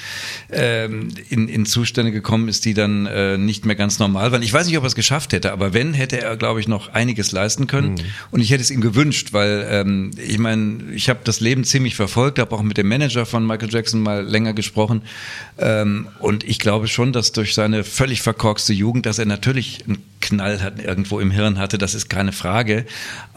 [0.51, 4.43] ähm, in, in Zustände gekommen ist, die dann äh, nicht mehr ganz normal waren.
[4.43, 6.93] Ich weiß nicht, ob er es geschafft hätte, aber wenn, hätte er, glaube ich, noch
[6.93, 7.97] einiges leisten können.
[8.31, 11.97] Und ich hätte es ihm gewünscht, weil ähm, ich meine, ich habe das Leben ziemlich
[11.97, 15.02] verfolgt, habe auch mit dem Manager von Michael Jackson mal länger gesprochen.
[15.59, 19.98] Ähm, und ich glaube schon, dass durch seine völlig verkorkste Jugend, dass er natürlich einen
[20.20, 22.85] Knall hat, irgendwo im Hirn hatte, das ist keine Frage.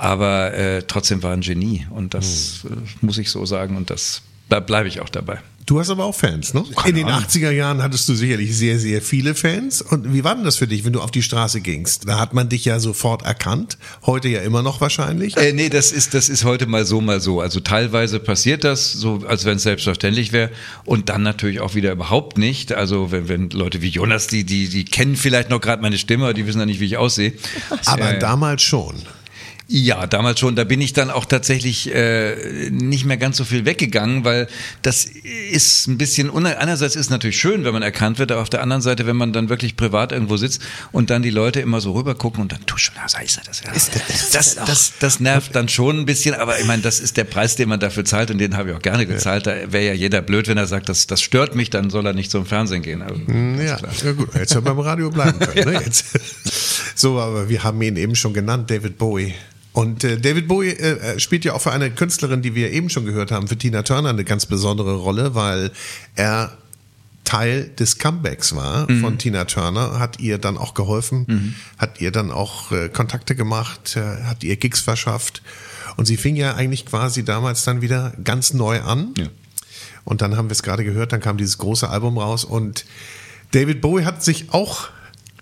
[0.03, 1.87] Aber äh, trotzdem war ein Genie.
[1.89, 2.75] Und das äh,
[3.05, 3.77] muss ich so sagen.
[3.77, 5.39] Und das da bleibe ich auch dabei.
[5.65, 6.65] Du hast aber auch Fans, ne?
[6.85, 9.81] In den 80er Jahren hattest du sicherlich sehr, sehr viele Fans.
[9.81, 12.05] Und wie war denn das für dich, wenn du auf die Straße gingst?
[12.05, 13.77] Da hat man dich ja sofort erkannt.
[14.05, 15.37] Heute ja immer noch wahrscheinlich.
[15.37, 17.39] Äh, nee, das ist, das ist heute mal so, mal so.
[17.39, 20.51] Also teilweise passiert das, so als wenn es selbstverständlich wäre.
[20.83, 22.73] Und dann natürlich auch wieder überhaupt nicht.
[22.73, 26.33] Also wenn, wenn Leute wie Jonas, die, die, die kennen vielleicht noch gerade meine Stimme,
[26.33, 27.33] die wissen ja nicht, wie ich aussehe.
[27.85, 28.95] Aber Äh, damals schon.
[29.75, 30.55] Ja, damals schon.
[30.55, 34.47] Da bin ich dann auch tatsächlich äh, nicht mehr ganz so viel weggegangen, weil
[34.83, 35.05] das
[35.51, 38.61] ist ein bisschen, einerseits ist es natürlich schön, wenn man erkannt wird, aber auf der
[38.61, 41.93] anderen Seite, wenn man dann wirklich privat irgendwo sitzt und dann die Leute immer so
[41.93, 43.71] rübergucken und dann tuschen, das heißt das, ja.
[44.31, 47.55] das, das, das nervt dann schon ein bisschen, aber ich meine, das ist der Preis,
[47.55, 49.47] den man dafür zahlt und den habe ich auch gerne gezahlt.
[49.47, 52.13] Da wäre ja jeder blöd, wenn er sagt, das, das stört mich, dann soll er
[52.13, 53.01] nicht zum Fernsehen gehen.
[53.01, 53.91] Also, ganz Ja, klar.
[54.05, 55.63] ja gut, jetzt wir beim Radio bleiben können.
[55.73, 55.81] Ne?
[55.83, 56.05] Jetzt.
[56.93, 59.33] So, aber wir haben ihn eben schon genannt, David Bowie.
[59.73, 62.89] Und äh, David Bowie äh, äh, spielt ja auch für eine Künstlerin, die wir eben
[62.89, 65.71] schon gehört haben, für Tina Turner eine ganz besondere Rolle, weil
[66.15, 66.55] er
[67.23, 69.01] Teil des Comebacks war Mhm.
[69.01, 73.95] von Tina Turner, hat ihr dann auch geholfen, hat ihr dann auch äh, Kontakte gemacht,
[73.95, 75.41] äh, hat ihr Gigs verschafft.
[75.95, 79.13] Und sie fing ja eigentlich quasi damals dann wieder ganz neu an.
[79.17, 79.27] Ja.
[80.05, 82.85] Und dann haben wir es gerade gehört, dann kam dieses große Album raus und
[83.51, 84.89] David Bowie hat sich auch,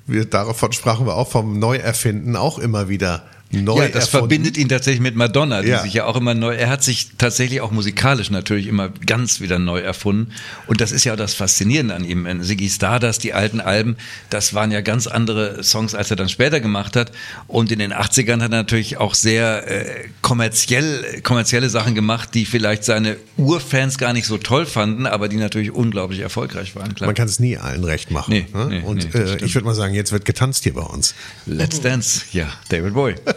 [0.05, 4.09] wir, davon sprachen wir auch vom Neuerfinden, auch immer wieder neu ja, das erfunden.
[4.29, 5.81] verbindet ihn tatsächlich mit Madonna, die Ja.
[5.81, 9.59] sich ja auch immer neu, er hat sich tatsächlich auch musikalisch natürlich immer ganz wieder
[9.59, 10.31] neu erfunden.
[10.67, 12.27] Und das ist ja auch das Faszinierende an ihm.
[12.43, 13.97] Ziggy Stardust, die alten Alben,
[14.29, 17.11] das waren ja ganz andere Songs, als er dann später gemacht hat.
[17.47, 22.45] Und in den 80ern hat er natürlich auch sehr äh, kommerziell, kommerzielle Sachen gemacht, die
[22.45, 26.95] vielleicht seine Urfans gar nicht so toll fanden, aber die natürlich unglaublich erfolgreich waren.
[26.95, 27.07] Klar.
[27.07, 28.31] Man kann es nie allen recht machen.
[28.33, 28.65] Nee, ne?
[28.69, 31.13] nee, und nee, äh, ich würde mal sagen, jetzt wird getanzt hier bei uns.
[31.45, 33.15] Let's Dance, ja, David Bowie.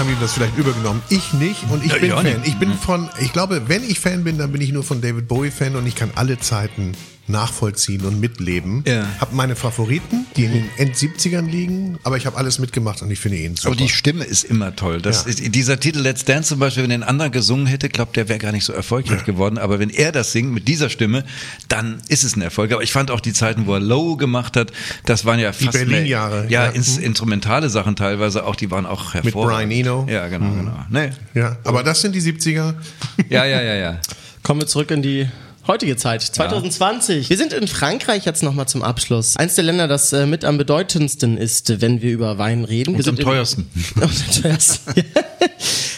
[0.00, 1.02] haben ihm das vielleicht übergenommen.
[1.10, 2.42] Ich nicht und ich Ja, bin ich Fan.
[2.44, 5.28] Ich bin von, ich glaube, wenn ich Fan bin, dann bin ich nur von David
[5.28, 6.92] Bowie Fan und ich kann alle Zeiten
[7.30, 8.82] nachvollziehen und mitleben.
[8.86, 9.06] Ja.
[9.20, 13.20] Hab meine Favoriten, die in den End-70ern liegen, aber ich habe alles mitgemacht und ich
[13.20, 13.68] finde ihn super.
[13.68, 15.00] Aber die Stimme ist immer toll.
[15.00, 15.30] Das Ja.
[15.30, 18.38] ist, dieser Titel Let's Dance zum Beispiel, wenn ein anderer gesungen hätte, glaubt der wäre
[18.38, 19.58] gar nicht so erfolgreich geworden.
[19.58, 21.24] Aber wenn er das singt mit dieser Stimme,
[21.68, 22.72] dann ist es ein Erfolg.
[22.72, 24.72] Aber ich fand auch die Zeiten, wo er Low gemacht hat,
[25.06, 26.70] das waren ja fast Berlin-Jahre, mehr, ja, ja.
[26.70, 29.70] ins, instrumentale Sachen teilweise auch, die waren auch hervorragend.
[29.70, 29.89] Brian Eno.
[30.08, 30.72] Ja, genau, genau.
[30.90, 31.10] Nee.
[31.34, 32.74] ja, aber das sind die 70er.
[33.28, 34.00] Ja, ja, ja, ja.
[34.42, 35.28] Kommen wir zurück in die
[35.66, 37.28] heutige Zeit, 2020.
[37.30, 39.36] Wir sind in Frankreich jetzt nochmal zum Abschluss.
[39.36, 42.96] Eins der Länder, das äh, mit am bedeutendsten ist, wenn wir über Wein reden.
[42.96, 43.68] wir Und am teuersten.
[43.96, 45.04] Und am teuersten.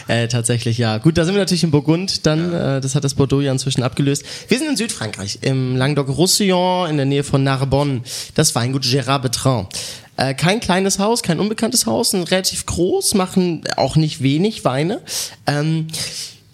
[0.09, 0.99] Äh, tatsächlich, ja.
[0.99, 3.83] Gut, da sind wir natürlich in Burgund, dann, äh, das hat das Bordeaux ja inzwischen
[3.83, 4.25] abgelöst.
[4.49, 8.03] Wir sind in Südfrankreich, im Languedoc-Roussillon, in der Nähe von Narbonne,
[8.35, 9.69] das Weingut Gérard Bertrand.
[10.17, 15.01] Äh, kein kleines Haus, kein unbekanntes Haus, ein relativ groß, machen auch nicht wenig Weine.
[15.47, 15.89] Ähm,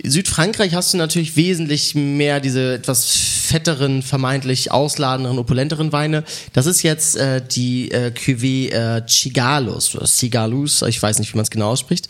[0.03, 6.23] Südfrankreich hast du natürlich wesentlich mehr diese etwas fetteren, vermeintlich ausladenderen, opulenteren Weine.
[6.53, 11.37] Das ist jetzt äh, die äh, Cuvée äh, Cigalus oder Cigalus, ich weiß nicht, wie
[11.37, 12.09] man es genau ausspricht.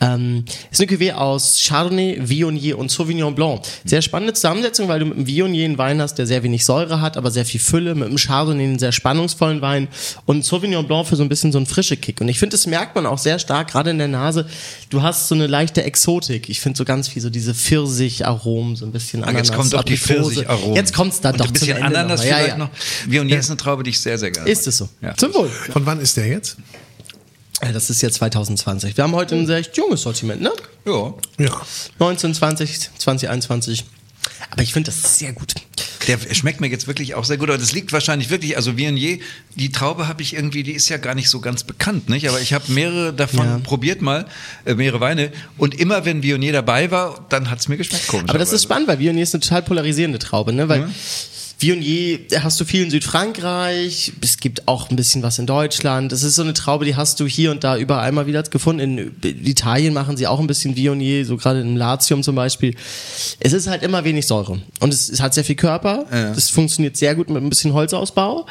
[0.00, 3.62] Ähm, ist eine Cuvée aus Chardonnay, Viognier und Sauvignon Blanc.
[3.84, 7.00] Sehr spannende Zusammensetzung, weil du mit dem Viognier einen Wein hast, der sehr wenig Säure
[7.00, 9.88] hat, aber sehr viel Fülle, mit dem Chardonnay einen sehr spannungsvollen Wein
[10.26, 12.20] und Sauvignon Blanc für so ein bisschen so einen frische Kick.
[12.20, 14.46] Und ich finde, das merkt man auch sehr stark, gerade in der Nase.
[14.88, 16.48] Du hast so eine leichte Exotik.
[16.48, 19.84] Ich finde so ganz viel so diese Pfirsicharomen, so ein bisschen Ah, Jetzt kommt doch
[19.84, 19.96] die.
[19.96, 20.76] Pfirsicharomen.
[20.76, 22.26] Jetzt kommt's dann Und doch ein bisschen zum Ende Ananas noch.
[22.26, 22.58] Ja, vielleicht ja.
[22.58, 22.70] noch.
[23.06, 24.88] Vionier ist eine Traube, die ich sehr, sehr gerne Ist es so?
[25.02, 25.14] Ja.
[25.16, 25.48] Zum Wohl.
[25.48, 26.56] Von wann ist der jetzt?
[27.60, 28.96] Äh, Das ist jetzt 2020.
[28.96, 30.52] Wir haben heute ein sehr junges Sortiment, ne?
[30.86, 31.14] Ja.
[31.38, 31.60] Ja.
[31.98, 33.84] 19, 20, 2021.
[34.50, 35.54] Aber ich finde das sehr gut.
[36.08, 39.18] Der schmeckt mir jetzt wirklich auch sehr gut, aber das liegt wahrscheinlich wirklich, also Viognier,
[39.54, 42.28] die Traube habe ich irgendwie, die ist ja gar nicht so ganz bekannt, nicht?
[42.28, 43.58] Aber ich habe mehrere davon Ja.
[43.62, 44.26] probiert mal,
[44.64, 48.28] äh, mehrere Weine und immer wenn Viognier dabei war, dann hat es mir geschmeckt komisch.
[48.30, 50.68] Aber das ist spannend, weil Viognier ist eine total polarisierende Traube, ne?
[50.68, 50.88] Weil
[51.60, 56.10] Viognier hast du viel in Südfrankreich, es gibt auch ein bisschen was in Deutschland.
[56.10, 59.12] Es ist so eine Traube, die hast du hier und da überall mal wieder gefunden.
[59.22, 62.74] In Italien machen sie auch ein bisschen Viognier, so gerade in Latium zum Beispiel.
[63.40, 66.06] Es ist halt immer wenig Säure und es, es hat sehr viel Körper.
[66.10, 66.32] Ja.
[66.32, 68.46] Das funktioniert sehr gut mit ein bisschen Holzausbau.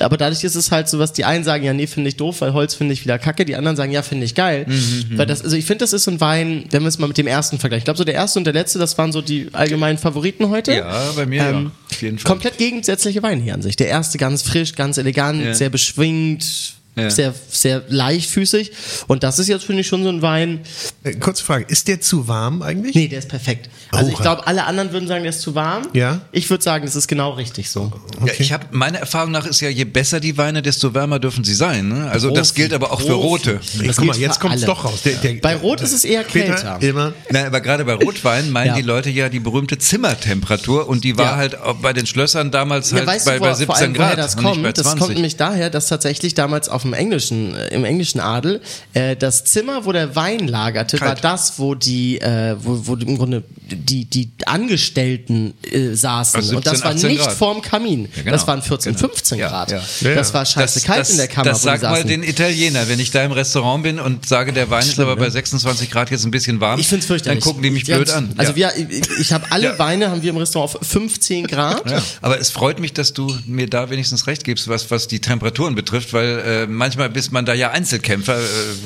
[0.00, 2.40] Aber dadurch ist es halt so, was die einen sagen, ja, nee, finde ich doof,
[2.40, 3.44] weil Holz finde ich wieder kacke.
[3.44, 4.66] Die anderen sagen, ja, finde ich geil.
[5.10, 7.18] Weil das, also ich finde, das ist so ein Wein, wenn wir es mal mit
[7.18, 7.82] dem ersten vergleichen.
[7.82, 10.72] Ich glaube, so der erste und der letzte, das waren so die allgemeinen Favoriten heute.
[10.72, 12.30] Ähm, Ja, bei mir ja, auf jeden Fall.
[12.30, 13.76] Komplett gegensätzliche Weine hier an sich.
[13.76, 15.54] Der erste ganz frisch, ganz elegant, Ja.
[15.54, 17.10] sehr beschwingt, Ja.
[17.10, 18.70] sehr, sehr leichtfüßig.
[19.08, 20.60] Und das ist jetzt, finde ich, schon so ein Wein.
[21.02, 22.94] Äh, Kurze Frage, ist der zu warm eigentlich?
[22.94, 23.68] Nee, der ist perfekt.
[23.90, 24.22] Also ich Oha.
[24.22, 25.88] glaube, alle anderen würden sagen, der ist zu warm.
[25.92, 26.20] Ja.
[26.30, 27.92] Ich würde sagen, das ist genau richtig so.
[28.24, 31.42] Ja, ich habe meine Erfahrung nach ist ja, je besser die Weine, desto wärmer dürfen
[31.42, 31.88] sie sein.
[31.88, 32.08] Ne?
[32.10, 33.26] Also das Profi, gilt aber auch für Profi.
[33.26, 33.60] rote.
[33.78, 35.02] Nee, Das guck mal, jetzt für kommt es doch raus.
[35.04, 36.78] Der, der, Bei Rot ist es eher kälter.
[36.80, 37.12] Immer.
[37.30, 38.74] Nein, aber gerade bei Rotwein meinen Ja.
[38.76, 41.36] die Leute ja die berühmte Zimmertemperatur und die war Ja.
[41.36, 43.94] halt bei den Schlössern damals halt ja, weißt bei, du, bei wo, 17 vor allem,
[43.94, 44.78] Grad woher das und nicht kommt?
[44.78, 45.00] Das 20.
[45.00, 48.60] kommt nämlich daher, dass tatsächlich damals auf dem englischen, äh, im englischen Adel,
[48.94, 51.24] äh, das Zimmer, wo der Wein lagerte, war Kalt.
[51.24, 56.36] das, wo die, äh, wo, wo im Grunde die, die Angestellten äh, saßen.
[56.40, 57.32] Also und das 17, war 18 nicht Grad.
[57.34, 58.08] vorm Kamin.
[58.16, 58.32] Ja, genau.
[58.32, 59.08] Das waren 14, Genau.
[59.08, 59.70] 15 Ja, Grad.
[59.70, 59.80] ja.
[60.00, 63.00] Ja, Das war scheiße kalt in der Kammer, das die sag mal den Italiener, wenn
[63.00, 66.24] ich da im Restaurant bin und sage, der Wein ist aber bei 26 Grad jetzt
[66.24, 67.42] ein bisschen warm, Ich finde es fürchterlich.
[67.42, 68.32] dann gucken die mich Ganz- blöd an.
[68.36, 69.78] Also wir, ich, ich habe alle.
[69.78, 71.82] Weine haben wir im Restaurant auf 15 Grad.
[72.22, 75.74] Aber es freut mich, dass du mir da wenigstens recht gibst, was, was die Temperaturen
[75.74, 78.38] betrifft, weil äh, manchmal bist man da ja Einzelkämpfer.
[78.38, 78.42] Äh,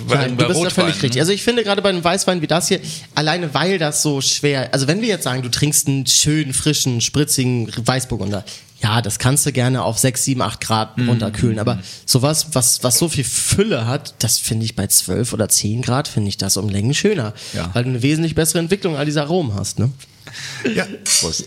[0.08, 1.02] bei, Nein, bei du bist da Rotwein, völlig ne?
[1.04, 1.20] richtig.
[1.20, 2.80] Also ich finde gerade bei einem Weißwein wie das hier,
[3.14, 7.00] alleine weil das so schwer, also wenn wir jetzt sagen, du trinkst einen schönen, frischen,
[7.00, 8.44] spritzigen Weißburgunder,
[8.80, 11.08] ja, das kannst du gerne auf 6, 7, 8 Grad Mhm.
[11.08, 15.48] runterkühlen, aber sowas, was, was so viel Fülle hat, das finde ich bei 12 oder
[15.48, 17.70] 10 Grad, finde ich das um Längen schöner, Ja.
[17.74, 19.90] weil du eine wesentlich bessere Entwicklung all dieser Aromen hast, ne?
[20.74, 20.86] Ja,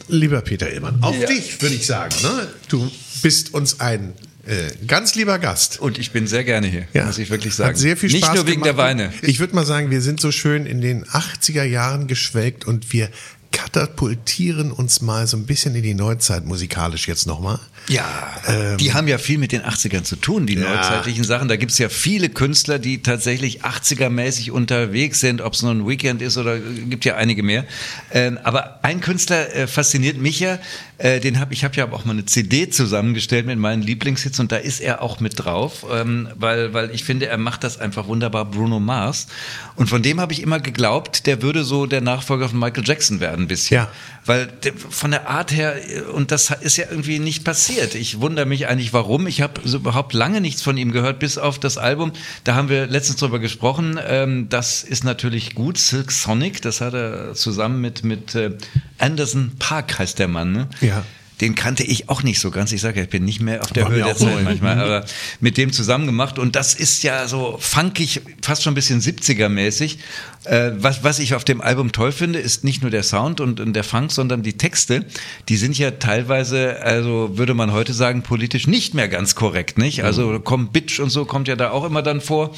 [0.10, 2.16] lieber Peter Illmann, auf dich würde ich sagen.
[2.24, 2.48] Ne?
[2.68, 2.90] Du
[3.22, 4.14] bist uns ein
[4.48, 5.80] äh, ganz lieber Gast.
[5.80, 7.06] Und ich bin sehr gerne hier, Ja.
[7.06, 7.70] muss ich wirklich sagen.
[7.70, 8.68] Hat sehr viel Nicht Spaß nur wegen gemacht.
[8.68, 9.14] der Weine.
[9.22, 13.10] Ich würde mal sagen, wir sind so schön in den 80er Jahren geschwelgt und wir
[13.52, 17.60] katapultieren uns mal so ein bisschen in die Neuzeit musikalisch jetzt nochmal.
[17.88, 18.06] Ja,
[18.48, 20.62] Ähm, die haben ja viel mit den 80ern zu tun, die Ja.
[20.76, 21.48] neuzeitlichen Sachen.
[21.48, 26.22] Da gibt's ja viele Künstler, die tatsächlich 80er-mäßig unterwegs sind, ob es nur ein Weekend
[26.22, 26.60] ist oder äh,
[26.90, 27.66] gibt ja einige mehr.
[28.12, 30.60] Ähm, aber ein Künstler äh, fasziniert mich ja,
[30.98, 34.52] äh, den hab, ich habe ja auch mal eine CD zusammengestellt mit meinen Lieblingshits und
[34.52, 38.08] da ist er auch mit drauf, ähm, weil, weil ich finde, er macht das einfach
[38.08, 39.28] wunderbar, Bruno Mars.
[39.76, 43.20] Und von dem habe ich immer geglaubt, der würde so der Nachfolger von Michael Jackson
[43.20, 43.41] werden.
[43.42, 43.76] Ein bisschen.
[43.76, 43.90] Ja.
[44.26, 44.50] Weil
[44.90, 47.96] von der Art her, äh, und das ist ja irgendwie nicht passiert.
[47.96, 49.28] Ich wundere mich eigentlich, warum.
[49.28, 52.12] Ich habe so überhaupt lange nichts von ihm gehört, bis auf das Album.
[52.44, 54.00] Da haben wir letztens drüber gesprochen.
[54.06, 55.78] Ähm, das ist natürlich gut.
[55.78, 58.52] Silk Sonic, das hat er zusammen mit, mit äh,
[58.98, 60.52] Anderson Park, heißt der Mann.
[60.52, 60.68] Ne?
[60.82, 61.04] Ja.
[61.42, 62.72] Den kannte ich auch nicht so ganz.
[62.72, 64.16] Ich sage ich bin nicht mehr auf der Höhe der.
[64.16, 65.06] Zeit manchmal, aber
[65.40, 66.38] mit dem zusammen gemacht.
[66.38, 69.98] Und das ist ja so funkig, fast schon ein bisschen 70er-mäßig.
[70.44, 73.60] Äh, was, was ich auf dem Album toll finde, ist nicht nur der Sound und,
[73.60, 75.06] und der Funk, sondern die Texte.
[75.50, 80.04] Die sind ja teilweise, also würde man heute sagen, politisch nicht mehr ganz korrekt, nicht?
[80.04, 82.54] Also kommt Bitch und so kommt ja da auch immer dann vor.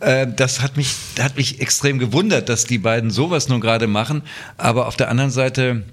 [0.00, 4.22] Äh, das hat mich, hat mich extrem gewundert, dass die beiden sowas nun gerade machen.
[4.56, 5.84] Aber auf der anderen Seite,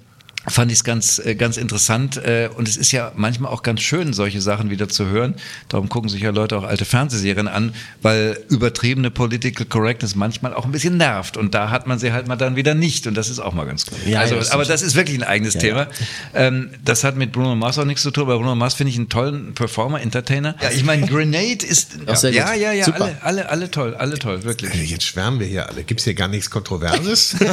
[0.48, 2.16] fand ich es ganz, äh, ganz interessant.
[2.18, 5.34] äh, Und es ist ja manchmal auch ganz schön, solche Sachen wieder zu hören.
[5.68, 10.64] Darum gucken sich ja Leute auch alte Fernsehserien an, weil übertriebene Political Correctness manchmal auch
[10.64, 11.36] ein bisschen nervt.
[11.36, 13.06] Und da hat man sie halt mal dann wieder nicht.
[13.06, 13.98] Und das ist auch mal ganz gut.
[14.06, 15.86] Ja, also, ja, das aber das ist wirklich ein eigenes Thema.
[16.34, 18.26] Ähm, das hat mit Bruno Mars auch nichts zu tun.
[18.26, 20.54] Bei Bruno Mars finde ich einen tollen Performer, Entertainer.
[20.62, 21.96] Ja, ich meine, Grenade ist.
[22.36, 23.04] Ja, ja, ja, Super.
[23.04, 24.74] alle, alle, alle toll, alle toll, wirklich.
[24.74, 25.84] Äh, Jetzt schwärmen wir hier alle.
[25.84, 27.36] Gibt's hier gar nichts Kontroverses?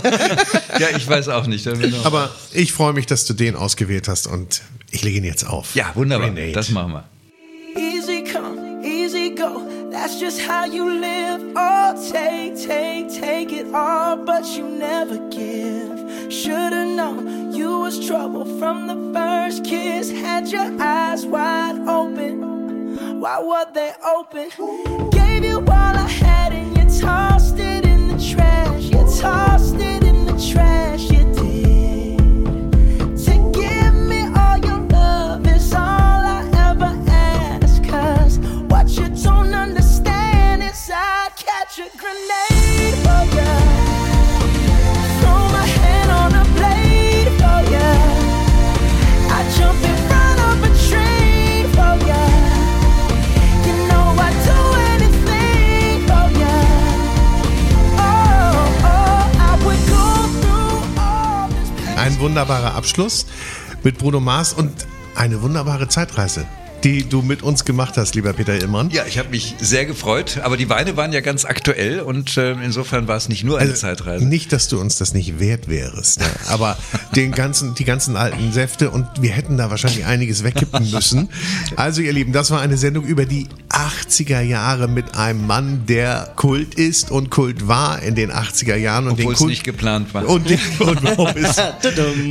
[0.79, 1.67] Ja, ich weiß auch nicht.
[2.03, 4.61] Aber ich freue mich, dass du den ausgewählt hast und
[4.91, 5.73] ich lege ihn jetzt auf.
[5.76, 6.27] Ja, wunderbar.
[6.31, 6.51] Grenade.
[6.51, 7.03] Das machen wir.
[7.76, 9.61] Easy come, easy go.
[9.91, 11.41] That's just how you live.
[11.55, 16.31] Oh, take, take, take it all, but you never give.
[16.31, 20.11] Should've known you was trouble from the first kiss.
[20.11, 23.19] Had your eyes wide open.
[23.19, 24.49] Why were they open?
[25.11, 28.84] Gave you all I had and you tossed it in the trash.
[28.84, 29.52] You tossed
[62.23, 63.25] wunderbarer Abschluss
[63.83, 64.71] mit Bruno Mars und
[65.13, 66.45] eine wunderbare Zeitreise,
[66.85, 68.89] die du mit uns gemacht hast, lieber Peter Illmann.
[68.91, 72.53] Ja, ich habe mich sehr gefreut, aber die Weine waren ja ganz aktuell und äh,
[72.53, 74.25] insofern war es nicht nur eine Also, Zeitreise.
[74.25, 76.25] Nicht, dass du uns das nicht wert wärst, ne?
[76.47, 76.77] aber
[77.13, 81.27] den ganzen, die ganzen alten Säfte und wir hätten da wahrscheinlich einiges wegkippen müssen.
[81.75, 86.31] Also ihr Lieben, das war eine Sendung über die 80er Jahre mit einem Mann, der
[86.35, 89.05] Kult ist und Kult war in den 80er Jahren.
[89.05, 90.27] Und Obwohl den es Kult nicht geplant war.
[90.27, 91.61] Und, und warum ist,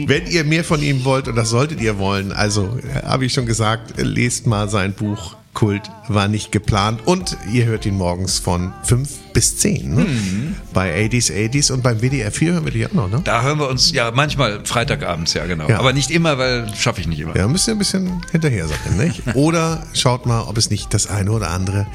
[0.07, 3.33] wenn ihr mehr von ihm wollt, und das solltet ihr wollen, also äh, habe ich
[3.33, 7.97] schon gesagt, äh, lest mal sein Buch Kult war nicht geplant und ihr hört ihn
[7.97, 10.05] morgens von 5 bis 10 ne?
[10.05, 10.57] Mhm.
[10.73, 13.21] bei 80s 80s und beim WDR 4 hören wir die auch noch, ne?
[13.25, 15.69] Da hören wir uns ja manchmal Freitagabends, ja genau.
[15.69, 15.79] Ja.
[15.79, 17.37] Aber nicht immer, weil schaffe ich nicht immer.
[17.37, 19.23] Ja, müsst ihr ein bisschen hinterher sein, nicht?
[19.35, 21.87] Oder schaut mal, ob es nicht das eine oder andere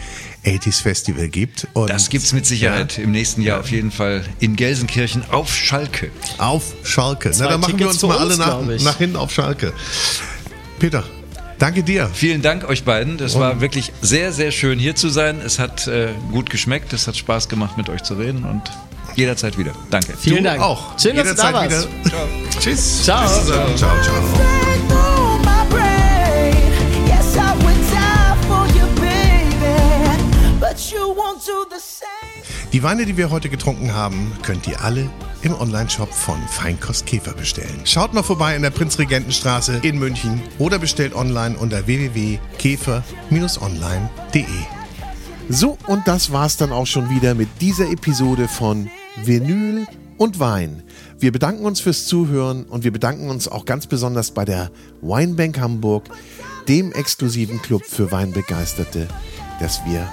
[0.46, 1.68] 80s Festival gibt.
[1.74, 6.12] Und Das gibt's mit Sicherheit im nächsten Jahr auf jeden Fall in Gelsenkirchen auf Schalke.
[6.38, 7.30] Auf Schalke.
[7.30, 9.32] Na, Zwei dann machen wir Tickets uns mal für alle uns, nach, nach hinten auf
[9.32, 9.74] Schalke.
[10.80, 11.04] Peter,
[11.60, 12.10] danke dir.
[12.14, 13.18] Vielen Dank euch beiden.
[13.18, 15.42] Das war wirklich sehr, sehr schön hier zu sein.
[15.44, 16.94] Es hat äh, gut geschmeckt.
[16.94, 18.62] Es hat Spaß gemacht, mit euch zu reden und
[19.16, 19.74] jederzeit wieder.
[19.90, 20.16] Danke.
[20.18, 20.62] Vielen du Dank.
[20.62, 20.98] auch.
[21.00, 22.06] Schön, dass du da Jederzeit warst.
[22.06, 22.28] wieder.
[22.60, 23.04] Tschüss.
[23.04, 23.26] Ciao.
[23.26, 23.78] Tschüss zusammen.
[23.78, 24.14] Ciao, ciao.
[30.60, 32.27] But you won't do the same.
[32.73, 35.10] Die Weine, die wir heute getrunken haben, könnt ihr alle
[35.41, 37.80] im Onlineshop von Feinkost Käfer bestellen.
[37.85, 44.44] Schaut mal vorbei in der Prinzregentenstraße in München oder bestellt online unter www.käfer-online.de.
[45.48, 48.91] So, und das war's dann auch schon wieder mit dieser Episode von
[49.23, 49.88] Vinyl
[50.18, 50.84] und Wein.
[51.19, 54.72] Wir bedanken uns fürs Zuhören und wir bedanken uns auch ganz besonders bei der
[55.02, 56.10] Weinbank Hamburg,
[56.68, 59.07] dem exklusiven Club für Weinbegeisterte,
[59.61, 60.06] dass wir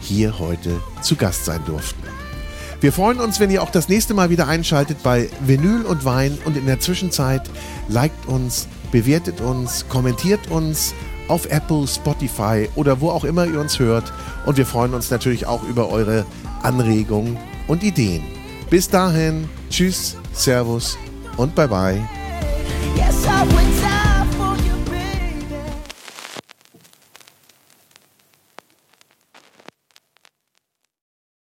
[0.00, 2.02] hier heute zu Gast sein durften.
[2.80, 6.38] Wir freuen uns, wenn ihr auch das nächste Mal wieder einschaltet bei Vinyl und Wein
[6.46, 7.42] und in der Zwischenzeit
[7.88, 10.94] liked uns, bewertet uns, kommentiert uns
[11.28, 14.12] auf Apple, Spotify oder wo auch immer ihr uns hört
[14.46, 16.24] und wir freuen uns natürlich auch über eure
[16.62, 18.22] Anregungen und Ideen.
[18.70, 20.96] Bis dahin, tschüss, servus
[21.36, 22.00] und bye bye.
[22.96, 23.26] Yes,